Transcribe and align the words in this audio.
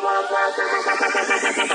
Cole, 0.00 0.24
how's 0.30 1.69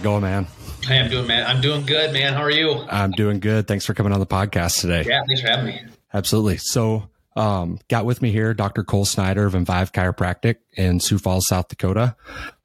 it 0.00 0.02
going, 0.02 0.22
man? 0.22 0.46
Hey, 0.82 0.98
I'm 0.98 1.10
doing, 1.10 1.26
man. 1.26 1.46
I'm 1.46 1.60
doing 1.60 1.84
good, 1.84 2.12
man. 2.12 2.32
How 2.32 2.42
are 2.42 2.50
you? 2.50 2.72
I'm 2.88 3.10
doing 3.10 3.38
good. 3.38 3.66
Thanks 3.66 3.84
for 3.84 3.92
coming 3.92 4.12
on 4.12 4.20
the 4.20 4.26
podcast 4.26 4.80
today. 4.80 5.04
Yeah, 5.06 5.22
thanks 5.26 5.42
for 5.42 5.48
having 5.48 5.66
me. 5.66 5.80
Absolutely. 6.14 6.56
So, 6.56 7.08
um, 7.36 7.78
got 7.88 8.06
with 8.06 8.22
me 8.22 8.32
here 8.32 8.54
Dr. 8.54 8.82
Cole 8.82 9.04
Snyder 9.04 9.44
of 9.44 9.54
Envive 9.54 9.92
Chiropractic 9.92 10.56
in 10.72 11.00
Sioux 11.00 11.18
Falls, 11.18 11.46
South 11.46 11.68
Dakota. 11.68 12.16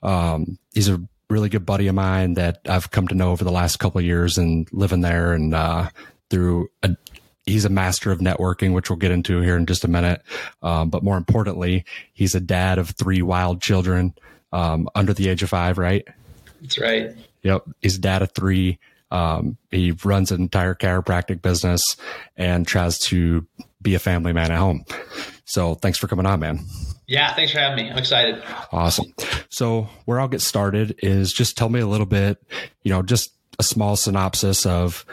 Um, 0.01 0.57
he's 0.73 0.87
a 0.87 1.01
really 1.29 1.49
good 1.49 1.65
buddy 1.65 1.87
of 1.87 1.95
mine 1.95 2.35
that 2.35 2.59
I've 2.65 2.89
come 2.89 3.07
to 3.09 3.15
know 3.15 3.31
over 3.31 3.43
the 3.43 3.51
last 3.51 3.77
couple 3.77 3.99
of 3.99 4.05
years 4.05 4.37
and 4.37 4.67
living 4.71 5.01
there 5.01 5.33
and 5.33 5.53
uh, 5.53 5.89
through 6.29 6.69
a 6.83 6.95
he's 7.45 7.65
a 7.65 7.69
master 7.69 8.11
of 8.11 8.19
networking, 8.19 8.73
which 8.73 8.89
we'll 8.89 8.97
get 8.97 9.11
into 9.11 9.41
here 9.41 9.57
in 9.57 9.65
just 9.65 9.83
a 9.83 9.89
minute. 9.89 10.21
Um, 10.63 10.89
but 10.89 11.03
more 11.03 11.17
importantly, 11.17 11.85
he's 12.13 12.33
a 12.33 12.39
dad 12.39 12.79
of 12.79 12.91
three 12.91 13.21
wild 13.21 13.61
children 13.61 14.15
um, 14.51 14.89
under 14.95 15.13
the 15.13 15.27
age 15.27 15.43
of 15.43 15.49
five, 15.49 15.77
right? 15.77 16.07
That's 16.61 16.79
right. 16.79 17.11
Yep. 17.45 17.63
He's 17.81 18.03
of 18.03 18.31
three. 18.31 18.79
Um, 19.11 19.57
he 19.69 19.91
runs 20.03 20.31
an 20.31 20.41
entire 20.41 20.73
chiropractic 20.73 21.41
business 21.41 21.81
and 22.35 22.67
tries 22.67 22.97
to 22.99 23.45
be 23.81 23.93
a 23.93 23.99
family 23.99 24.33
man 24.33 24.51
at 24.51 24.57
home. 24.57 24.83
So 25.45 25.75
thanks 25.75 25.99
for 25.99 26.07
coming 26.07 26.25
on, 26.25 26.39
man. 26.39 26.65
Yeah, 27.07 27.33
thanks 27.35 27.53
for 27.53 27.59
having 27.59 27.85
me. 27.85 27.91
I'm 27.91 27.99
excited. 27.99 28.43
Awesome. 28.71 29.13
So 29.49 29.87
where 30.05 30.19
I'll 30.19 30.27
get 30.27 30.41
started 30.41 30.95
is 31.03 31.31
just 31.31 31.55
tell 31.55 31.69
me 31.69 31.79
a 31.79 31.87
little 31.87 32.07
bit, 32.07 32.41
you 32.81 32.89
know, 32.89 33.03
just 33.03 33.31
a 33.59 33.63
small 33.63 33.95
synopsis 33.95 34.65
of 34.65 35.05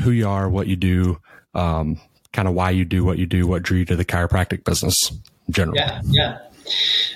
who 0.00 0.10
you 0.10 0.28
are, 0.28 0.50
what 0.50 0.66
you 0.66 0.76
do, 0.76 1.18
um, 1.54 1.98
kind 2.34 2.46
of 2.48 2.52
why 2.54 2.70
you 2.70 2.84
do 2.84 3.02
what 3.02 3.16
you 3.16 3.24
do, 3.24 3.46
what 3.46 3.62
drew 3.62 3.78
you 3.78 3.86
to 3.86 3.96
the 3.96 4.04
chiropractic 4.04 4.62
business 4.62 4.94
in 5.10 5.52
general. 5.52 5.78
Yeah, 5.78 6.02
yeah. 6.04 6.38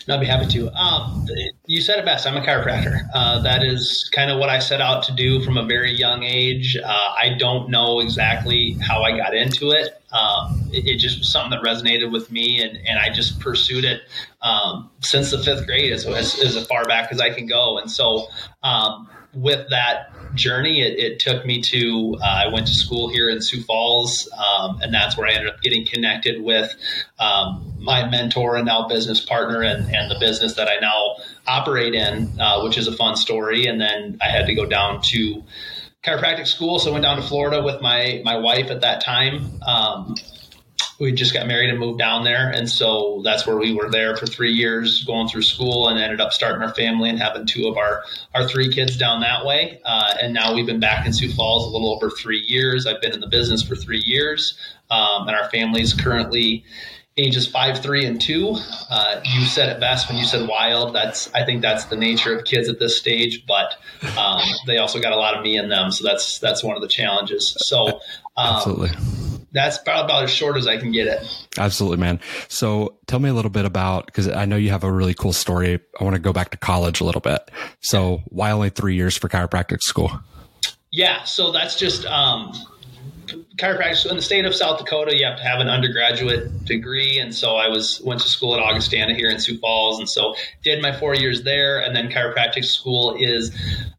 I'd 0.09 0.21
be 0.21 0.27
happy 0.27 0.47
to. 0.47 0.73
Um, 0.75 1.27
you 1.67 1.81
said 1.81 1.99
it 1.99 2.05
best. 2.05 2.27
I'm 2.27 2.37
a 2.37 2.41
chiropractor. 2.41 3.09
Uh, 3.15 3.41
that 3.43 3.63
is 3.63 4.11
kind 4.13 4.31
of 4.31 4.39
what 4.39 4.49
I 4.49 4.59
set 4.59 4.81
out 4.81 5.03
to 5.05 5.13
do 5.13 5.43
from 5.45 5.57
a 5.57 5.65
very 5.65 5.93
young 5.93 6.23
age. 6.23 6.77
Uh, 6.77 6.89
I 6.89 7.37
don't 7.39 7.71
know 7.71 8.01
exactly 8.01 8.77
how 8.81 9.03
I 9.03 9.17
got 9.17 9.35
into 9.35 9.71
it. 9.71 10.03
Um, 10.13 10.69
it, 10.73 10.87
it, 10.87 10.97
just 10.97 11.19
was 11.19 11.31
something 11.31 11.51
that 11.51 11.65
resonated 11.65 12.11
with 12.11 12.33
me, 12.33 12.61
and, 12.61 12.77
and 12.87 12.99
I 12.99 13.11
just 13.11 13.39
pursued 13.39 13.85
it 13.85 14.03
um, 14.43 14.91
since 15.01 15.31
the 15.31 15.39
fifth 15.39 15.67
grade, 15.67 15.93
as, 15.93 16.05
as, 16.07 16.39
as, 16.41 16.67
far 16.67 16.85
back 16.87 17.13
as 17.13 17.21
I 17.21 17.31
can 17.31 17.47
go. 17.47 17.79
And 17.79 17.89
so, 17.89 18.27
um, 18.65 19.09
with 19.33 19.71
that 19.71 20.13
journey, 20.35 20.81
it, 20.81 20.99
it 20.99 21.19
took 21.19 21.45
me 21.47 21.61
to, 21.63 22.17
uh, 22.21 22.45
I 22.47 22.49
went 22.53 22.67
to 22.67 22.75
school 22.75 23.09
here 23.09 23.29
in 23.29 23.41
Sioux 23.41 23.63
Falls, 23.63 24.29
um, 24.33 24.81
and 24.83 24.93
that's 24.93 25.17
where 25.17 25.27
I 25.29 25.33
ended 25.33 25.53
up 25.53 25.61
getting 25.61 25.87
connected 25.87 26.43
with 26.43 26.75
um, 27.19 27.75
my 27.79 28.09
mentor 28.09 28.57
and 28.57 28.67
now 28.67 28.89
business 28.89 29.21
partner 29.21 29.63
and, 29.63 29.95
and 29.95 30.11
the 30.11 30.19
business 30.19 30.55
that 30.55 30.69
I 30.69 30.81
now 30.81 31.17
operate 31.47 31.95
in, 31.95 32.41
uh, 32.41 32.63
which 32.63 32.77
is 32.77 32.87
a 32.87 32.93
fun 32.93 33.17
story. 33.17 33.67
And 33.67 33.81
then 33.81 34.19
I 34.21 34.29
had 34.29 34.47
to 34.47 34.55
go 34.55 34.67
down 34.67 35.01
to 35.03 35.45
chiropractic 36.05 36.47
school. 36.47 36.79
So 36.79 36.91
I 36.91 36.93
went 36.93 37.05
down 37.05 37.17
to 37.17 37.23
Florida 37.23 37.63
with 37.63 37.81
my, 37.81 38.21
my 38.25 38.37
wife 38.39 38.71
at 38.71 38.81
that 38.81 39.03
time. 39.03 39.61
Um, 39.67 40.15
we 41.01 41.13
just 41.13 41.33
got 41.33 41.47
married 41.47 41.71
and 41.71 41.79
moved 41.79 41.99
down 41.99 42.25
there. 42.25 42.51
And 42.51 42.69
so 42.69 43.23
that's 43.25 43.47
where 43.47 43.57
we 43.57 43.73
were 43.73 43.91
there 43.91 44.17
for 44.17 44.27
three 44.27 44.53
years, 44.53 45.03
going 45.05 45.29
through 45.29 45.43
school 45.43 45.89
and 45.89 45.99
ended 45.99 46.21
up 46.21 46.33
starting 46.33 46.63
our 46.63 46.75
family 46.75 47.09
and 47.09 47.19
having 47.19 47.47
two 47.47 47.69
of 47.69 47.79
our, 47.79 48.03
our 48.35 48.47
three 48.47 48.71
kids 48.71 48.99
down 48.99 49.23
that 49.23 49.47
way. 49.47 49.81
Uh, 49.85 50.15
and 50.21 50.35
now 50.35 50.55
we've 50.55 50.67
been 50.67 50.79
back 50.79 51.07
in 51.07 51.13
Sioux 51.15 51.33
Falls 51.33 51.67
a 51.67 51.71
little 51.71 51.91
over 51.91 52.11
three 52.11 52.41
years. 52.41 52.87
I've 52.87 53.01
been 53.01 53.13
in 53.13 53.21
the 53.21 53.29
business 53.29 53.63
for 53.63 53.75
three 53.75 54.03
years. 54.05 54.59
Um, 54.91 55.27
and 55.27 55.37
our 55.37 55.49
family's 55.49 55.95
currently 55.95 56.65
ages 57.17 57.47
five, 57.47 57.83
three, 57.83 58.05
and 58.05 58.21
two. 58.21 58.57
Uh, 58.91 59.21
you 59.25 59.47
said 59.47 59.71
it 59.71 59.81
best 59.81 60.09
when 60.09 60.19
you 60.19 60.25
said 60.25 60.49
wild. 60.49 60.95
That's 60.95 61.33
I 61.33 61.45
think 61.45 61.63
that's 61.63 61.87
the 61.87 61.97
nature 61.97 62.37
of 62.37 62.45
kids 62.45 62.69
at 62.69 62.79
this 62.79 62.99
stage, 62.99 63.47
but 63.47 63.77
um, 64.19 64.41
they 64.67 64.79
also 64.79 65.01
got 65.01 65.13
a 65.13 65.17
lot 65.17 65.37
of 65.37 65.43
me 65.43 65.57
in 65.57 65.69
them, 65.69 65.91
so 65.91 66.05
that's 66.05 66.39
that's 66.39 66.65
one 66.65 66.77
of 66.77 66.83
the 66.83 66.89
challenges. 66.89 67.57
So 67.61 68.01
um, 68.37 68.57
absolutely 68.57 68.91
that's 69.53 69.81
about, 69.81 70.05
about 70.05 70.25
as 70.25 70.31
short 70.31 70.57
as 70.57 70.67
I 70.67 70.77
can 70.77 70.93
get 70.93 71.07
it. 71.07 71.23
Absolutely, 71.59 71.99
man. 71.99 72.21
So 72.49 72.99
tell 73.07 73.19
me 73.19 73.29
a 73.29 73.35
little 73.35 73.51
bit 73.51 73.65
about, 73.65 74.07
because 74.07 74.29
I 74.29 74.45
know 74.45 74.57
you 74.57 74.71
have 74.71 74.85
a 74.85 74.93
really 74.93 75.15
cool 75.15 75.33
story. 75.33 75.81
I 76.01 76.05
want 76.05 76.15
to 76.15 76.21
go 76.21 76.33
back 76.33 76.51
to 76.51 76.57
college 76.57 77.01
a 77.01 77.05
little 77.05 77.21
bit. 77.21 77.51
So 77.81 78.23
why 78.27 78.51
only 78.51 78.71
three 78.71 78.95
years 78.95 79.17
for 79.17 79.29
chiropractic 79.29 79.81
school? 79.81 80.21
Yeah. 80.93 81.25
So 81.25 81.53
that's 81.53 81.77
just, 81.79 82.05
um, 82.07 82.53
chiropractic 83.57 84.11
in 84.11 84.17
the 84.17 84.23
state 84.23 84.45
of 84.45 84.55
South 84.55 84.79
Dakota, 84.79 85.17
you 85.17 85.25
have 85.25 85.37
to 85.37 85.43
have 85.43 85.61
an 85.61 85.69
undergraduate 85.69 86.65
degree, 86.65 87.19
and 87.19 87.35
so 87.35 87.57
I 87.57 87.69
was 87.69 88.01
went 88.03 88.21
to 88.21 88.29
school 88.29 88.55
at 88.55 88.61
Augustana 88.61 89.15
here 89.15 89.31
in 89.31 89.39
Sioux 89.39 89.59
Falls, 89.59 89.99
and 89.99 90.09
so 90.09 90.35
did 90.63 90.83
my 90.83 90.97
four 90.97 91.15
years 91.15 91.43
there, 91.43 91.81
and 91.81 91.95
then 91.95 92.11
chiropractic 92.11 92.65
school 92.65 93.17
is 93.19 93.51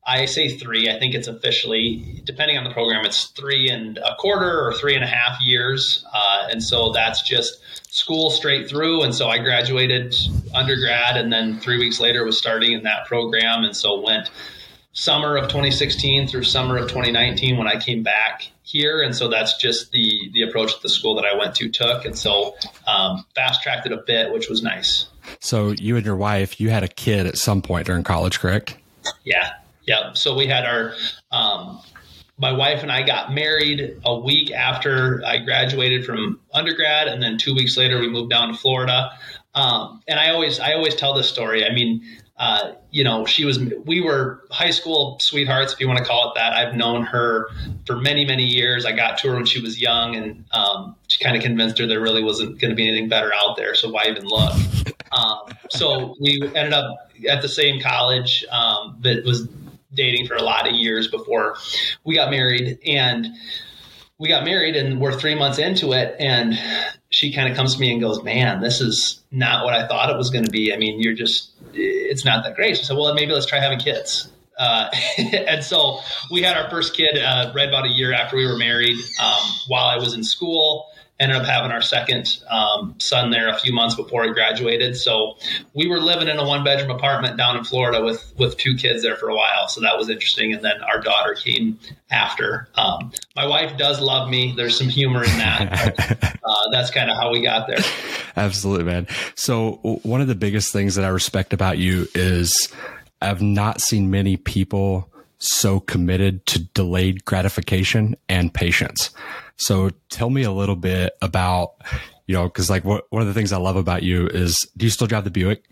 I 0.06 0.26
say 0.26 0.58
three. 0.58 0.90
I 0.90 0.98
think 0.98 1.14
it's 1.14 1.28
officially, 1.28 2.22
depending 2.26 2.58
on 2.58 2.64
the 2.64 2.72
program, 2.72 3.06
it's 3.06 3.28
three 3.28 3.70
and 3.70 4.00
a 4.00 4.16
quarter 4.16 4.66
or 4.66 4.74
three 4.74 4.96
and 4.96 5.04
a 5.04 5.08
half 5.08 5.40
years. 5.42 6.04
Uh, 6.12 6.48
and 6.50 6.64
so 6.64 6.92
that's 6.92 7.22
just 7.22 7.62
school 7.94 8.32
straight 8.32 8.68
through. 8.68 9.04
And 9.04 9.14
so 9.14 9.30
I 9.30 9.38
graduated 9.38 10.16
undergrad, 10.56 11.18
and 11.18 11.32
then 11.32 11.60
three 11.60 11.78
weeks 11.78 12.00
later 12.00 12.26
was 12.26 12.38
starting 12.38 12.72
in 12.72 12.84
that 12.84 13.06
program. 13.06 13.64
And 13.64 13.76
so 13.76 14.02
went 14.02 14.32
summer 14.94 15.38
of 15.38 15.46
2016 15.46 16.28
through 16.28 16.44
summer 16.44 16.78
of 16.78 16.90
2019 16.90 17.58
when 17.58 17.68
I 17.68 17.80
came 17.80 18.02
back 18.02 18.52
here. 18.72 19.02
And 19.02 19.16
so 19.16 19.28
that's 19.28 19.58
just 19.58 19.92
the 19.92 20.30
the 20.34 20.44
approach 20.44 20.74
that 20.74 20.82
the 20.82 20.90
school 20.90 21.16
that 21.16 21.26
I 21.26 21.38
went 21.38 21.56
to 21.56 21.70
took. 21.70 22.06
And 22.06 22.18
so 22.18 22.56
um, 22.88 23.26
fast 23.36 23.62
tracked 23.62 23.86
it 23.86 23.92
a 23.92 23.98
bit, 23.98 24.32
which 24.32 24.50
was 24.50 24.64
nice. 24.64 25.08
So 25.40 25.72
you 25.72 25.98
and 25.98 26.06
your 26.06 26.16
wife, 26.16 26.60
you 26.60 26.70
had 26.70 26.84
a 26.84 26.88
kid 26.88 27.28
at 27.28 27.38
some 27.38 27.62
point 27.62 27.86
during 27.86 28.04
college, 28.04 28.40
correct? 28.40 28.78
Yeah, 29.24 29.52
yeah. 29.88 30.14
So 30.14 30.36
we 30.36 30.48
had 30.48 30.66
our, 30.66 30.94
um, 31.32 31.82
my 32.38 32.52
wife 32.52 32.82
and 32.82 32.92
I 32.92 33.04
got 33.06 33.34
married 33.34 34.02
a 34.04 34.18
week 34.18 34.52
after 34.52 35.22
I 35.26 35.38
graduated 35.38 36.06
from 36.06 36.40
undergrad, 36.54 37.08
and 37.08 37.22
then 37.22 37.38
two 37.38 37.54
weeks 37.54 37.78
later 37.78 38.00
we 38.00 38.10
moved 38.10 38.32
down 38.32 38.48
to 38.50 38.56
Florida. 38.56 39.12
Um, 39.54 40.02
and 40.08 40.20
I 40.20 40.30
always, 40.32 40.60
I 40.60 40.74
always 40.74 40.96
tell 40.96 41.14
this 41.14 41.30
story. 41.30 41.66
I 41.66 41.74
mean, 41.74 42.04
uh, 42.42 42.74
you 42.90 43.04
know, 43.04 43.24
she 43.24 43.46
was, 43.46 43.60
we 43.86 44.02
were 44.02 44.42
high 44.50 44.72
school 44.72 45.20
sweethearts, 45.22 45.74
if 45.74 45.80
you 45.80 45.88
want 45.88 46.00
to 46.00 46.04
call 46.04 46.32
it 46.32 46.34
that. 46.34 46.54
I've 46.54 46.74
known 46.74 47.04
her 47.04 47.48
for 47.86 47.98
many, 47.98 48.26
many 48.26 48.46
years. 48.46 48.84
I 48.84 48.94
got 48.94 49.20
to 49.20 49.28
her 49.28 49.36
when 49.36 49.46
she 49.46 49.62
was 49.62 49.80
young, 49.80 50.16
and 50.16 50.44
um, 50.52 50.96
she 51.08 51.24
kind 51.24 51.38
of 51.38 51.44
convinced 51.44 51.78
her 51.78 51.86
there 51.86 52.02
really 52.02 52.24
wasn't 52.24 52.60
going 52.60 52.72
to 52.72 52.76
be 52.76 52.90
anything 52.90 53.10
better 53.10 53.32
out 53.32 53.58
there. 53.58 53.76
So 53.76 53.92
why 53.92 54.06
even 54.08 54.26
look? 54.26 54.54
Um, 55.12 55.56
so 55.70 56.16
we 56.20 56.42
ended 56.56 56.74
up 56.74 57.12
at 57.30 57.44
the 57.44 57.48
same 57.48 57.80
college 57.80 58.44
um, 58.50 58.98
that 59.02 59.24
was 59.24 59.48
dating 59.94 60.26
for 60.26 60.34
a 60.34 60.42
lot 60.42 60.68
of 60.68 60.74
years 60.74 61.10
before 61.10 61.58
we 62.04 62.16
got 62.16 62.32
married. 62.32 62.80
And 62.88 63.28
we 64.18 64.30
got 64.30 64.46
married 64.46 64.76
and 64.76 65.00
we're 65.00 65.12
three 65.12 65.36
months 65.36 65.60
into 65.60 65.94
it. 65.94 66.16
And 66.20 66.60
she 67.12 67.34
kind 67.34 67.50
of 67.50 67.56
comes 67.56 67.76
to 67.76 67.80
me 67.80 67.92
and 67.92 68.02
goes, 68.02 68.24
Man, 68.24 68.62
this 68.62 68.82
is 68.82 69.22
not 69.30 69.64
what 69.64 69.76
I 69.76 69.88
thought 69.88 70.10
it 70.10 70.18
was 70.18 70.32
going 70.32 70.46
to 70.46 70.52
be. 70.52 70.74
I 70.74 70.78
mean, 70.78 71.00
you're 71.00 71.14
just, 71.14 71.51
it's 71.74 72.26
not 72.26 72.44
that 72.44 72.56
great. 72.56 72.78
So 72.78 72.84
said, 72.84 72.98
Well, 72.98 73.14
maybe 73.14 73.32
let's 73.32 73.46
try 73.46 73.60
having 73.60 73.80
kids. 73.80 74.32
Uh, 74.58 74.90
and 75.18 75.64
so 75.64 76.00
we 76.30 76.42
had 76.42 76.56
our 76.58 76.70
first 76.70 76.96
kid 76.96 77.18
uh, 77.18 77.52
right 77.56 77.68
about 77.68 77.86
a 77.86 77.90
year 77.90 78.14
after 78.14 78.38
we 78.38 78.46
were 78.46 78.58
married 78.58 78.98
um, 79.22 79.42
while 79.68 79.88
I 79.88 79.98
was 79.98 80.14
in 80.14 80.24
school 80.24 80.91
ended 81.22 81.38
up 81.38 81.46
having 81.46 81.72
our 81.72 81.82
second 81.82 82.40
um, 82.50 82.96
son 83.00 83.30
there 83.30 83.48
a 83.48 83.58
few 83.58 83.72
months 83.72 83.96
before 83.96 84.24
he 84.24 84.32
graduated. 84.34 84.98
So 84.98 85.38
we 85.76 85.88
were 85.88 86.00
living 86.00 86.28
in 86.28 86.38
a 86.38 86.46
one 86.46 86.64
bedroom 86.64 86.90
apartment 86.90 87.38
down 87.38 87.56
in 87.56 87.64
Florida 87.64 88.04
with 88.04 88.34
with 88.38 88.58
two 88.58 88.76
kids 88.76 89.04
there 89.04 89.16
for 89.16 89.30
a 89.30 89.36
while. 89.36 89.68
So 89.68 89.82
that 89.82 89.98
was 89.98 90.10
interesting. 90.10 90.52
And 90.52 90.64
then 90.64 90.82
our 90.82 91.00
daughter 91.00 91.36
came 91.36 91.80
after. 92.10 92.68
Um, 92.76 93.12
my 93.36 93.46
wife 93.46 93.78
does 93.78 94.02
love 94.02 94.30
me. 94.30 94.54
There's 94.58 94.78
some 94.78 94.90
humor 94.90 95.24
in 95.24 95.38
that. 95.38 95.94
But, 95.96 96.40
uh, 96.44 96.70
that's 96.72 96.90
kind 96.90 97.12
of 97.12 97.18
how 97.18 97.32
we 97.32 97.44
got 97.44 97.68
there. 97.68 97.80
Absolutely, 98.36 98.86
man. 98.86 99.08
So 99.36 99.74
one 100.04 100.22
of 100.22 100.28
the 100.28 100.36
biggest 100.36 100.74
things 100.74 100.96
that 100.96 101.06
I 101.06 101.10
respect 101.10 101.54
about 101.54 101.78
you 101.78 102.08
is 102.16 102.74
I've 103.22 103.42
not 103.42 103.80
seen 103.80 104.10
many 104.10 104.38
people 104.38 105.11
so 105.42 105.80
committed 105.80 106.46
to 106.46 106.60
delayed 106.60 107.26
gratification 107.26 108.16
and 108.30 108.54
patience. 108.54 109.10
So 109.58 109.90
tell 110.10 110.30
me 110.30 110.44
a 110.44 110.52
little 110.52 110.76
bit 110.76 111.14
about, 111.22 111.74
you 112.28 112.36
know, 112.36 112.48
cause 112.48 112.70
like 112.70 112.86
what, 112.86 113.06
one 113.10 113.22
of 113.22 113.28
the 113.28 113.34
things 113.34 113.52
I 113.52 113.58
love 113.58 113.76
about 113.76 114.04
you 114.04 114.28
is 114.28 114.56
do 114.78 114.86
you 114.86 114.90
still 114.92 115.08
drive 115.08 115.24
the 115.24 115.32
Buick? 115.32 115.64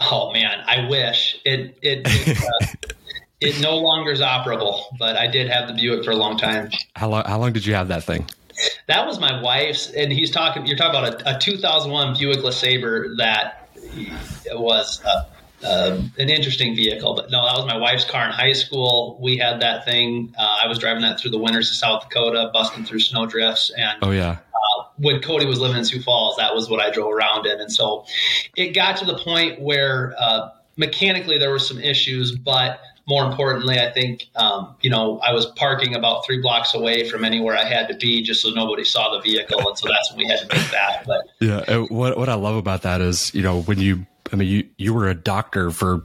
Oh 0.00 0.32
man, 0.32 0.62
I 0.66 0.88
wish 0.88 1.38
it, 1.44 1.76
it, 1.82 2.02
it, 2.06 2.38
uh, 2.38 2.66
it 3.40 3.60
no 3.60 3.76
longer 3.76 4.12
is 4.12 4.20
operable, 4.20 4.82
but 4.98 5.16
I 5.16 5.26
did 5.26 5.50
have 5.50 5.68
the 5.68 5.74
Buick 5.74 6.04
for 6.04 6.12
a 6.12 6.16
long 6.16 6.38
time. 6.38 6.70
How 6.96 7.08
long, 7.08 7.24
how 7.26 7.38
long 7.38 7.52
did 7.52 7.66
you 7.66 7.74
have 7.74 7.88
that 7.88 8.04
thing? 8.04 8.26
That 8.86 9.06
was 9.06 9.20
my 9.20 9.40
wife's, 9.40 9.90
and 9.90 10.12
he's 10.12 10.30
talking. 10.30 10.66
You're 10.66 10.76
talking 10.76 10.98
about 10.98 11.22
a, 11.22 11.36
a 11.36 11.38
2001 11.38 12.18
Buick 12.18 12.38
LeSabre 12.38 13.16
that 13.18 13.70
was 14.52 15.00
a, 15.04 15.26
uh, 15.64 16.00
an 16.18 16.30
interesting 16.30 16.74
vehicle. 16.74 17.14
But 17.14 17.30
no, 17.30 17.44
that 17.44 17.56
was 17.56 17.66
my 17.66 17.76
wife's 17.76 18.04
car 18.04 18.26
in 18.26 18.32
high 18.32 18.52
school. 18.52 19.18
We 19.20 19.36
had 19.36 19.60
that 19.60 19.84
thing. 19.84 20.34
Uh, 20.38 20.58
I 20.64 20.68
was 20.68 20.78
driving 20.78 21.02
that 21.02 21.18
through 21.18 21.32
the 21.32 21.38
winters 21.38 21.70
of 21.70 21.76
South 21.76 22.08
Dakota, 22.08 22.50
busting 22.52 22.84
through 22.84 23.00
snow 23.00 23.26
drifts. 23.26 23.70
And 23.76 23.98
oh 24.02 24.10
yeah, 24.10 24.30
uh, 24.30 24.84
when 24.98 25.20
Cody 25.20 25.46
was 25.46 25.60
living 25.60 25.76
in 25.76 25.84
Sioux 25.84 26.00
Falls, 26.00 26.36
that 26.36 26.54
was 26.54 26.68
what 26.68 26.80
I 26.80 26.90
drove 26.90 27.12
around 27.12 27.46
in. 27.46 27.60
And 27.60 27.72
so 27.72 28.04
it 28.56 28.74
got 28.74 28.96
to 28.98 29.04
the 29.04 29.18
point 29.18 29.60
where 29.60 30.14
uh, 30.18 30.50
mechanically 30.76 31.38
there 31.38 31.50
were 31.50 31.58
some 31.58 31.78
issues, 31.78 32.36
but 32.36 32.80
more 33.08 33.24
importantly, 33.24 33.80
I 33.80 33.90
think 33.90 34.26
um, 34.36 34.76
you 34.80 34.90
know 34.90 35.18
I 35.20 35.32
was 35.32 35.46
parking 35.46 35.94
about 35.94 36.26
three 36.26 36.40
blocks 36.40 36.74
away 36.74 37.08
from 37.08 37.24
anywhere 37.24 37.56
I 37.56 37.64
had 37.64 37.88
to 37.88 37.94
be, 37.94 38.22
just 38.22 38.42
so 38.42 38.50
nobody 38.50 38.84
saw 38.84 39.16
the 39.16 39.20
vehicle, 39.20 39.66
and 39.66 39.78
so 39.78 39.88
that's 39.88 40.10
when 40.10 40.18
we 40.18 40.26
had 40.26 40.40
to 40.40 40.56
make 40.56 40.70
that. 40.70 41.04
But 41.06 41.26
yeah, 41.40 41.78
what 41.88 42.18
what 42.18 42.28
I 42.28 42.34
love 42.34 42.56
about 42.56 42.82
that 42.82 43.00
is 43.00 43.34
you 43.34 43.42
know 43.42 43.62
when 43.62 43.80
you 43.80 44.06
I 44.32 44.36
mean 44.36 44.48
you 44.48 44.68
you 44.76 44.94
were 44.94 45.08
a 45.08 45.14
doctor 45.14 45.70
for 45.70 46.04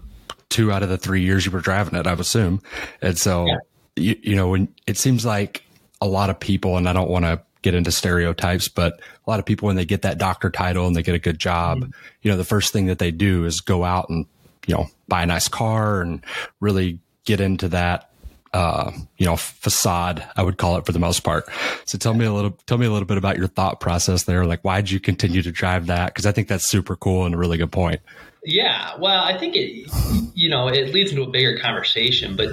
two 0.49 0.71
out 0.71 0.83
of 0.83 0.89
the 0.89 0.97
three 0.97 1.23
years 1.23 1.45
you 1.45 1.51
were 1.51 1.61
driving 1.61 1.97
it, 1.97 2.07
I 2.07 2.11
would 2.11 2.19
assume, 2.19 2.61
and 3.01 3.17
so 3.17 3.45
yeah. 3.45 3.57
you 3.95 4.15
you 4.21 4.35
know 4.35 4.49
when 4.49 4.67
it 4.87 4.97
seems 4.97 5.25
like 5.25 5.63
a 6.01 6.07
lot 6.07 6.29
of 6.29 6.39
people, 6.39 6.77
and 6.77 6.87
I 6.89 6.93
don't 6.93 7.09
want 7.09 7.25
to 7.25 7.41
get 7.61 7.73
into 7.73 7.91
stereotypes, 7.91 8.67
but 8.67 8.99
a 9.25 9.29
lot 9.29 9.39
of 9.39 9.45
people 9.45 9.67
when 9.67 9.77
they 9.77 9.85
get 9.85 10.01
that 10.01 10.17
doctor 10.17 10.49
title 10.49 10.85
and 10.85 10.95
they 10.95 11.01
get 11.01 11.15
a 11.15 11.19
good 11.19 11.39
job, 11.39 11.79
mm-hmm. 11.79 11.91
you 12.21 12.29
know, 12.29 12.35
the 12.35 12.43
first 12.43 12.73
thing 12.73 12.87
that 12.87 12.99
they 12.99 13.09
do 13.09 13.45
is 13.45 13.61
go 13.61 13.85
out 13.85 14.09
and 14.09 14.25
you 14.67 14.75
know, 14.75 14.87
buy 15.07 15.23
a 15.23 15.25
nice 15.25 15.47
car 15.47 16.01
and 16.01 16.23
really 16.59 16.99
get 17.25 17.39
into 17.39 17.69
that 17.69 18.11
uh, 18.53 18.91
you 19.17 19.25
know, 19.25 19.35
facade, 19.35 20.23
I 20.35 20.43
would 20.43 20.57
call 20.57 20.77
it 20.77 20.85
for 20.85 20.91
the 20.91 20.99
most 20.99 21.21
part. 21.21 21.45
So 21.85 21.97
tell 21.97 22.13
me 22.13 22.25
a 22.25 22.31
little, 22.31 22.51
tell 22.67 22.77
me 22.77 22.85
a 22.85 22.91
little 22.91 23.07
bit 23.07 23.17
about 23.17 23.37
your 23.37 23.47
thought 23.47 23.79
process 23.79 24.23
there. 24.23 24.45
Like, 24.45 24.63
why 24.63 24.81
did 24.81 24.91
you 24.91 24.99
continue 24.99 25.41
to 25.41 25.51
drive 25.51 25.87
that? 25.87 26.13
Cause 26.13 26.25
I 26.25 26.31
think 26.31 26.47
that's 26.47 26.67
super 26.67 26.95
cool 26.95 27.25
and 27.25 27.33
a 27.33 27.37
really 27.37 27.57
good 27.57 27.71
point. 27.71 28.01
Yeah. 28.45 28.97
Well, 28.99 29.23
I 29.23 29.37
think 29.37 29.55
it, 29.55 29.89
you 30.35 30.49
know, 30.49 30.67
it 30.67 30.93
leads 30.93 31.11
into 31.11 31.23
a 31.23 31.29
bigger 31.29 31.57
conversation, 31.59 32.35
but 32.35 32.49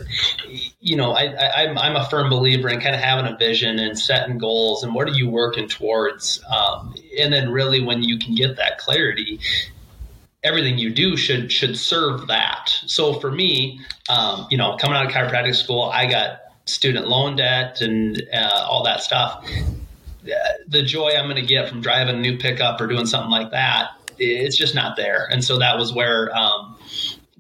you 0.79 0.97
know, 0.97 1.13
I, 1.13 1.25
I 1.25 1.63
am 1.65 1.77
I'm, 1.77 1.97
I'm 1.97 1.97
a 1.97 2.09
firm 2.09 2.31
believer 2.31 2.69
in 2.69 2.81
kind 2.81 2.95
of 2.95 3.01
having 3.01 3.31
a 3.31 3.37
vision 3.37 3.79
and 3.81 3.99
setting 3.99 4.39
goals 4.39 4.85
and 4.85 4.95
what 4.95 5.09
are 5.09 5.13
you 5.13 5.29
working 5.29 5.69
towards? 5.69 6.43
Um, 6.45 6.95
and 7.19 7.33
then 7.33 7.51
really 7.51 7.83
when 7.83 8.05
you 8.05 8.19
can 8.19 8.37
get 8.37 8.57
that 8.57 8.79
clarity, 8.79 9.41
everything 10.43 10.79
you 10.79 10.91
do 10.91 11.17
should 11.17 11.53
should 11.53 11.77
serve 11.77 12.27
that. 12.29 12.71
So 12.87 13.15
for 13.15 13.31
me, 13.31 13.81
um, 14.09 14.47
you 14.51 14.57
know, 14.57 14.77
coming 14.77 14.97
out 14.97 15.07
of 15.07 15.13
chiropractic 15.13 15.55
school, 15.55 15.85
I 15.85 16.07
got 16.07 16.41
student 16.65 17.09
loan 17.09 17.37
debt 17.37 17.81
and 17.81 18.23
uh, 18.33 18.67
all 18.69 18.85
that 18.85 19.03
stuff. 19.03 19.47
The 20.69 20.83
joy 20.83 21.11
I'm 21.17 21.25
going 21.25 21.37
to 21.37 21.47
get 21.47 21.69
from 21.69 21.81
driving 21.81 22.17
a 22.17 22.21
new 22.21 22.39
pickup 22.39 22.81
or 22.81 22.87
doing 22.87 23.07
something 23.07 23.31
like 23.31 23.51
that, 23.51 23.91
it's 24.19 24.57
just 24.57 24.75
not 24.75 24.97
there. 24.97 25.27
And 25.31 25.43
so 25.43 25.59
that 25.59 25.79
was 25.79 25.93
where, 25.93 26.35
um, 26.37 26.77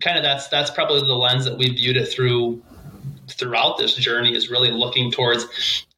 kind 0.00 0.16
of 0.16 0.24
that's 0.24 0.48
that's 0.48 0.70
probably 0.70 1.00
the 1.00 1.14
lens 1.14 1.44
that 1.44 1.58
we 1.58 1.68
viewed 1.70 1.96
it 1.96 2.06
through 2.06 2.62
throughout 3.28 3.78
this 3.78 3.94
journey 3.94 4.34
is 4.34 4.50
really 4.50 4.70
looking 4.70 5.12
towards 5.12 5.46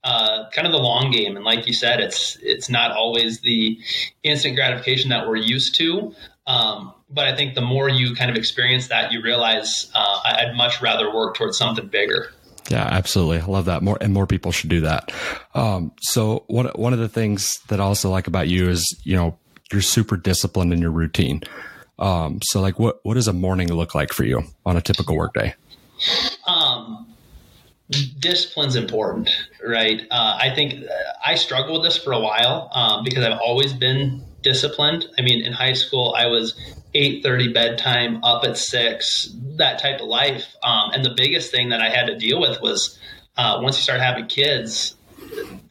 uh, 0.05 0.51
kind 0.51 0.67
of 0.67 0.73
the 0.73 0.79
long 0.79 1.11
game. 1.11 1.37
And 1.37 1.45
like 1.45 1.67
you 1.67 1.73
said, 1.73 2.01
it's 2.01 2.37
it's 2.43 2.69
not 2.69 2.91
always 2.93 3.41
the 3.41 3.79
instant 4.23 4.57
gratification 4.57 5.11
that 5.11 5.29
we're 5.29 5.37
used 5.37 5.77
to. 5.77 6.15
Um, 6.47 6.93
but 7.09 7.27
I 7.27 7.37
think 7.37 7.55
the 7.55 7.61
more 7.61 7.89
you 7.89 8.15
kind 8.15 8.31
of 8.31 8.37
experience 8.37 8.89
that, 8.89 9.13
you 9.13 9.23
realize 9.23 9.91
uh, 9.95 10.21
I'd 10.25 10.57
much 10.57 10.83
rather 10.83 11.15
work 11.15 11.37
towards 11.37 11.57
something 11.57 11.87
bigger. 11.87 12.33
Yeah, 12.71 12.85
absolutely. 12.85 13.41
I 13.41 13.47
love 13.47 13.67
that. 13.67 13.83
More 13.83 13.99
and 14.01 14.13
more 14.13 14.27
people 14.27 14.53
should 14.53 14.71
do 14.71 14.81
that. 14.83 15.13
Um, 15.55 15.93
so 16.01 16.45
one 16.47 16.67
one 16.75 16.93
of 16.93 16.99
the 16.99 17.09
things 17.09 17.61
that 17.69 17.81
I 17.81 17.85
also 17.85 18.11
like 18.11 18.27
about 18.27 18.49
you 18.49 18.69
is 18.69 18.97
you 19.05 19.17
know 19.17 19.39
you're 19.73 19.83
super 19.83 20.17
disciplined 20.17 20.73
in 20.73 20.81
your 20.81 20.91
routine. 20.91 21.43
Um, 21.99 22.41
so 22.43 22.61
like 22.61 22.79
what 22.79 23.01
what 23.05 23.15
does 23.15 23.29
a 23.29 23.33
morning 23.33 23.73
look 23.73 23.95
like 23.95 24.13
for 24.13 24.25
you 24.25 24.43
on 24.65 24.77
a 24.77 24.81
typical 24.81 25.17
workday? 25.17 25.55
Um, 26.47 27.15
discipline's 28.19 28.77
important, 28.77 29.31
right? 29.65 30.03
Uh, 30.11 30.39
I 30.41 30.53
think 30.55 30.85
uh, 30.85 30.89
I 31.25 31.35
struggled 31.35 31.83
with 31.83 31.93
this 31.93 32.03
for 32.03 32.13
a 32.13 32.21
while 32.21 32.71
um, 32.73 33.05
because 33.05 33.25
I've 33.25 33.39
always 33.39 33.73
been 33.73 34.25
disciplined. 34.43 35.07
I 35.19 35.23
mean, 35.23 35.45
in 35.45 35.53
high 35.53 35.73
school, 35.73 36.15
I 36.17 36.27
was 36.27 36.55
8.30 36.95 37.55
bedtime, 37.55 38.25
up 38.25 38.45
at 38.45 38.59
6, 38.59 39.35
that 39.57 39.81
type 39.81 40.01
of 40.01 40.09
life. 40.09 40.47
Um, 40.63 40.91
and 40.93 41.05
the 41.05 41.15
biggest 41.17 41.51
thing 41.51 41.71
that 41.71 41.81
I 41.81 41.89
had 41.89 42.07
to 42.07 42.17
deal 42.17 42.41
with 42.41 42.61
was 42.61 42.99
uh, 43.37 43.61
once 43.63 43.77
you 43.77 43.83
start 43.83 44.01
having 44.01 44.27
kids, 44.27 44.95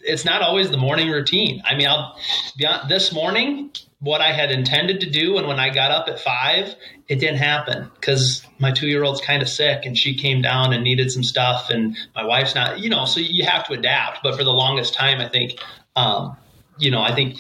it's 0.01 0.25
not 0.25 0.41
always 0.41 0.71
the 0.71 0.77
morning 0.77 1.09
routine. 1.09 1.61
I 1.65 1.75
mean, 1.75 1.87
I'll 1.87 2.17
be 2.57 2.65
honest, 2.65 2.89
this 2.89 3.13
morning, 3.13 3.71
what 3.99 4.19
I 4.19 4.31
had 4.31 4.49
intended 4.49 4.99
to 5.01 5.09
do, 5.09 5.37
and 5.37 5.47
when 5.47 5.59
I 5.59 5.69
got 5.69 5.91
up 5.91 6.07
at 6.07 6.19
five, 6.19 6.75
it 7.07 7.19
didn't 7.19 7.37
happen 7.37 7.91
because 7.95 8.43
my 8.57 8.71
two 8.71 8.87
year 8.87 9.03
old's 9.03 9.21
kind 9.21 9.43
of 9.43 9.49
sick 9.49 9.85
and 9.85 9.95
she 9.95 10.15
came 10.15 10.41
down 10.41 10.73
and 10.73 10.83
needed 10.83 11.11
some 11.11 11.23
stuff, 11.23 11.69
and 11.69 11.95
my 12.15 12.25
wife's 12.25 12.55
not, 12.55 12.79
you 12.79 12.89
know, 12.89 13.05
so 13.05 13.19
you 13.19 13.45
have 13.45 13.67
to 13.67 13.73
adapt. 13.73 14.23
But 14.23 14.35
for 14.35 14.43
the 14.43 14.53
longest 14.53 14.95
time, 14.95 15.21
I 15.21 15.29
think, 15.29 15.59
um, 15.95 16.35
you 16.79 16.89
know, 16.89 17.01
I 17.01 17.13
think 17.13 17.37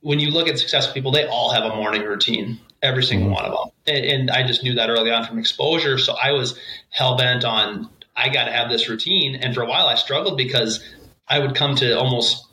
when 0.00 0.18
you 0.18 0.30
look 0.30 0.48
at 0.48 0.58
successful 0.58 0.94
people, 0.94 1.12
they 1.12 1.26
all 1.26 1.52
have 1.52 1.64
a 1.64 1.74
morning 1.76 2.02
routine, 2.02 2.58
every 2.82 3.02
single 3.02 3.28
mm-hmm. 3.28 3.34
one 3.34 3.44
of 3.44 3.52
them. 3.52 3.70
And, 3.86 4.04
and, 4.04 4.30
I 4.30 4.46
just 4.46 4.62
knew 4.62 4.74
that 4.74 4.88
early 4.88 5.10
on 5.10 5.26
from 5.26 5.38
exposure. 5.38 5.98
So 5.98 6.14
I 6.22 6.32
was 6.32 6.58
hell 6.90 7.16
bent 7.16 7.44
on, 7.44 7.88
I 8.16 8.28
got 8.28 8.44
to 8.44 8.52
have 8.52 8.70
this 8.70 8.88
routine. 8.88 9.36
And 9.36 9.54
for 9.54 9.62
a 9.62 9.66
while, 9.66 9.86
I 9.86 9.94
struggled 9.94 10.36
because 10.36 10.84
I 11.28 11.38
would 11.38 11.54
come 11.54 11.76
to 11.76 11.98
almost 11.98 12.46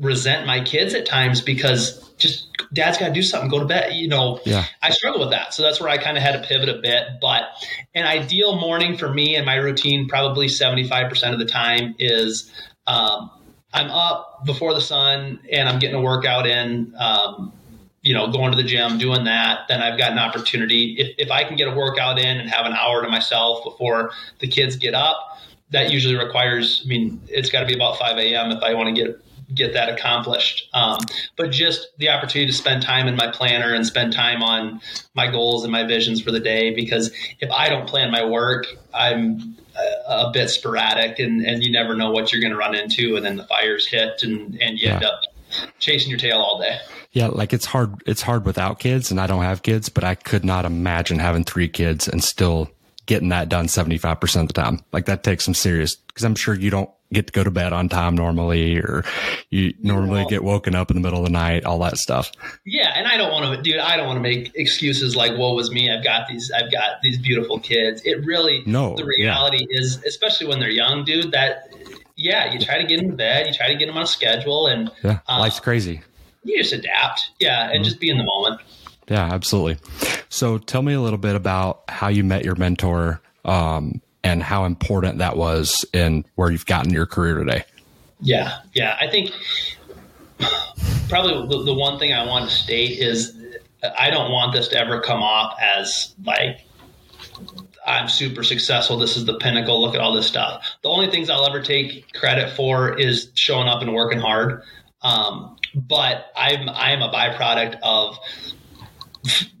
resent 0.00 0.46
my 0.46 0.62
kids 0.62 0.94
at 0.94 1.06
times 1.06 1.40
because 1.40 2.08
just 2.18 2.46
dad's 2.72 2.98
got 2.98 3.08
to 3.08 3.12
do 3.12 3.22
something, 3.22 3.50
go 3.50 3.58
to 3.58 3.64
bed. 3.64 3.94
You 3.94 4.08
know, 4.08 4.40
yeah. 4.44 4.64
I 4.80 4.90
struggle 4.90 5.20
with 5.20 5.30
that. 5.30 5.54
So 5.54 5.62
that's 5.62 5.80
where 5.80 5.88
I 5.88 5.98
kind 5.98 6.16
of 6.16 6.22
had 6.22 6.40
to 6.40 6.46
pivot 6.46 6.68
a 6.68 6.78
bit. 6.80 7.04
But 7.20 7.42
an 7.94 8.04
ideal 8.04 8.58
morning 8.58 8.96
for 8.96 9.12
me 9.12 9.36
and 9.36 9.44
my 9.44 9.56
routine, 9.56 10.08
probably 10.08 10.46
75% 10.46 11.32
of 11.32 11.38
the 11.38 11.46
time, 11.46 11.94
is 11.98 12.50
um, 12.86 13.30
I'm 13.72 13.90
up 13.90 14.44
before 14.44 14.74
the 14.74 14.80
sun 14.80 15.40
and 15.50 15.68
I'm 15.68 15.78
getting 15.78 15.96
a 15.96 16.00
workout 16.00 16.46
in, 16.46 16.94
um, 16.98 17.52
you 18.02 18.12
know, 18.12 18.30
going 18.30 18.50
to 18.50 18.56
the 18.56 18.64
gym, 18.64 18.98
doing 18.98 19.24
that, 19.24 19.60
then 19.68 19.80
I've 19.80 19.96
got 19.96 20.12
an 20.12 20.18
opportunity. 20.18 20.96
If, 20.98 21.14
if 21.18 21.30
I 21.30 21.44
can 21.44 21.56
get 21.56 21.68
a 21.68 21.74
workout 21.74 22.18
in 22.18 22.38
and 22.38 22.50
have 22.50 22.66
an 22.66 22.72
hour 22.72 23.02
to 23.02 23.08
myself 23.08 23.64
before 23.64 24.10
the 24.40 24.48
kids 24.48 24.76
get 24.76 24.94
up, 24.94 25.38
that 25.70 25.90
usually 25.90 26.16
requires, 26.16 26.82
I 26.84 26.88
mean, 26.88 27.20
it's 27.28 27.48
got 27.48 27.60
to 27.60 27.66
be 27.66 27.74
about 27.74 27.98
5 27.98 28.18
a.m. 28.18 28.50
if 28.50 28.62
I 28.62 28.74
want 28.74 28.94
to 28.94 29.04
get 29.04 29.24
get 29.54 29.72
that 29.74 29.88
accomplished. 29.88 30.68
Um, 30.74 30.98
but 31.36 31.50
just 31.50 31.88
the 31.98 32.08
opportunity 32.08 32.50
to 32.50 32.56
spend 32.56 32.82
time 32.82 33.08
in 33.08 33.16
my 33.16 33.30
planner 33.30 33.74
and 33.74 33.86
spend 33.86 34.12
time 34.12 34.42
on 34.42 34.80
my 35.14 35.30
goals 35.30 35.64
and 35.64 35.72
my 35.72 35.84
visions 35.86 36.20
for 36.22 36.30
the 36.30 36.40
day. 36.40 36.74
Because 36.74 37.12
if 37.40 37.50
I 37.50 37.68
don't 37.68 37.88
plan 37.88 38.10
my 38.10 38.24
work, 38.24 38.66
I'm 38.94 39.56
a, 40.06 40.30
bit 40.32 40.48
sporadic 40.50 41.18
and, 41.18 41.44
and 41.44 41.62
you 41.62 41.72
never 41.72 41.94
know 41.94 42.10
what 42.10 42.32
you're 42.32 42.40
going 42.40 42.52
to 42.52 42.58
run 42.58 42.74
into. 42.74 43.16
And 43.16 43.24
then 43.24 43.36
the 43.36 43.44
fires 43.44 43.86
hit 43.86 44.22
and, 44.22 44.60
and 44.60 44.78
you 44.78 44.88
yeah. 44.88 44.94
end 44.94 45.04
up 45.04 45.22
chasing 45.78 46.10
your 46.10 46.18
tail 46.18 46.38
all 46.38 46.58
day. 46.60 46.78
Yeah, 47.12 47.26
like 47.26 47.52
it's 47.52 47.66
hard. 47.66 48.02
It's 48.06 48.22
hard 48.22 48.46
without 48.46 48.78
kids, 48.78 49.10
and 49.10 49.20
I 49.20 49.26
don't 49.26 49.42
have 49.42 49.62
kids, 49.62 49.90
but 49.90 50.02
I 50.02 50.14
could 50.14 50.46
not 50.46 50.64
imagine 50.64 51.18
having 51.18 51.44
three 51.44 51.68
kids 51.68 52.08
and 52.08 52.24
still 52.24 52.70
getting 53.04 53.28
that 53.28 53.50
done 53.50 53.66
75% 53.66 54.40
of 54.40 54.46
the 54.46 54.54
time. 54.54 54.80
Like 54.92 55.06
that 55.06 55.22
takes 55.22 55.44
some 55.44 55.54
serious, 55.54 55.96
cause 56.14 56.24
I'm 56.24 56.34
sure 56.34 56.54
you 56.54 56.70
don't 56.70 56.90
get 57.12 57.26
to 57.28 57.32
go 57.32 57.44
to 57.44 57.50
bed 57.50 57.72
on 57.72 57.88
time 57.88 58.14
normally, 58.14 58.78
or 58.78 59.04
you 59.50 59.74
normally 59.80 60.24
get 60.28 60.42
woken 60.42 60.74
up 60.74 60.90
in 60.90 60.96
the 60.96 61.00
middle 61.00 61.18
of 61.18 61.24
the 61.24 61.30
night, 61.30 61.64
all 61.64 61.78
that 61.80 61.96
stuff. 61.96 62.32
Yeah. 62.64 62.92
And 62.94 63.06
I 63.06 63.16
don't 63.16 63.30
want 63.32 63.56
to, 63.56 63.62
dude, 63.62 63.78
I 63.78 63.96
don't 63.96 64.06
want 64.06 64.16
to 64.16 64.22
make 64.22 64.52
excuses 64.54 65.14
like, 65.14 65.36
woe 65.36 65.54
was 65.54 65.70
me. 65.70 65.90
I've 65.90 66.04
got 66.04 66.28
these, 66.28 66.50
I've 66.50 66.72
got 66.72 67.02
these 67.02 67.18
beautiful 67.18 67.58
kids. 67.58 68.02
It 68.04 68.24
really, 68.24 68.62
no, 68.66 68.96
the 68.96 69.04
reality 69.04 69.66
yeah. 69.70 69.80
is, 69.80 70.02
especially 70.04 70.46
when 70.46 70.60
they're 70.60 70.70
young, 70.70 71.04
dude, 71.04 71.32
that, 71.32 71.74
yeah, 72.16 72.52
you 72.52 72.58
try 72.58 72.78
to 72.78 72.84
get 72.86 73.00
them 73.00 73.10
to 73.10 73.16
bed, 73.16 73.46
you 73.46 73.52
try 73.52 73.68
to 73.68 73.76
get 73.76 73.86
them 73.86 73.96
on 73.96 74.04
a 74.04 74.06
schedule 74.06 74.66
and 74.66 74.90
yeah, 75.02 75.20
um, 75.28 75.40
life's 75.40 75.60
crazy. 75.60 76.02
You 76.44 76.58
just 76.62 76.72
adapt. 76.72 77.30
Yeah. 77.38 77.64
And 77.64 77.74
mm-hmm. 77.74 77.84
just 77.84 78.00
be 78.00 78.10
in 78.10 78.18
the 78.18 78.24
moment. 78.24 78.60
Yeah, 79.08 79.32
absolutely. 79.32 79.78
So 80.28 80.58
tell 80.58 80.82
me 80.82 80.94
a 80.94 81.00
little 81.00 81.18
bit 81.18 81.36
about 81.36 81.82
how 81.88 82.08
you 82.08 82.24
met 82.24 82.44
your 82.44 82.54
mentor 82.54 83.20
um, 83.44 84.00
and 84.24 84.42
how 84.42 84.64
important 84.64 85.18
that 85.18 85.36
was 85.36 85.84
in 85.92 86.24
where 86.34 86.50
you've 86.50 86.66
gotten 86.66 86.92
your 86.92 87.06
career 87.06 87.38
today. 87.38 87.64
Yeah, 88.20 88.58
yeah. 88.72 88.96
I 89.00 89.08
think 89.08 89.32
probably 91.08 91.48
the, 91.48 91.64
the 91.64 91.74
one 91.74 91.98
thing 91.98 92.12
I 92.12 92.26
want 92.26 92.48
to 92.48 92.54
state 92.54 92.98
is 92.98 93.36
I 93.98 94.10
don't 94.10 94.30
want 94.30 94.52
this 94.52 94.68
to 94.68 94.78
ever 94.78 95.00
come 95.00 95.22
off 95.22 95.58
as 95.60 96.14
like 96.24 96.60
I'm 97.84 98.08
super 98.08 98.44
successful. 98.44 98.96
This 98.96 99.16
is 99.16 99.24
the 99.24 99.38
pinnacle. 99.38 99.80
Look 99.80 99.94
at 99.94 100.00
all 100.00 100.14
this 100.14 100.26
stuff. 100.26 100.64
The 100.82 100.88
only 100.88 101.10
things 101.10 101.28
I'll 101.30 101.46
ever 101.46 101.60
take 101.60 102.12
credit 102.12 102.54
for 102.54 102.96
is 102.96 103.30
showing 103.34 103.68
up 103.68 103.82
and 103.82 103.92
working 103.92 104.20
hard. 104.20 104.62
Um, 105.02 105.56
but 105.74 106.26
I'm 106.36 106.68
I'm 106.68 107.02
a 107.02 107.10
byproduct 107.10 107.78
of 107.82 108.18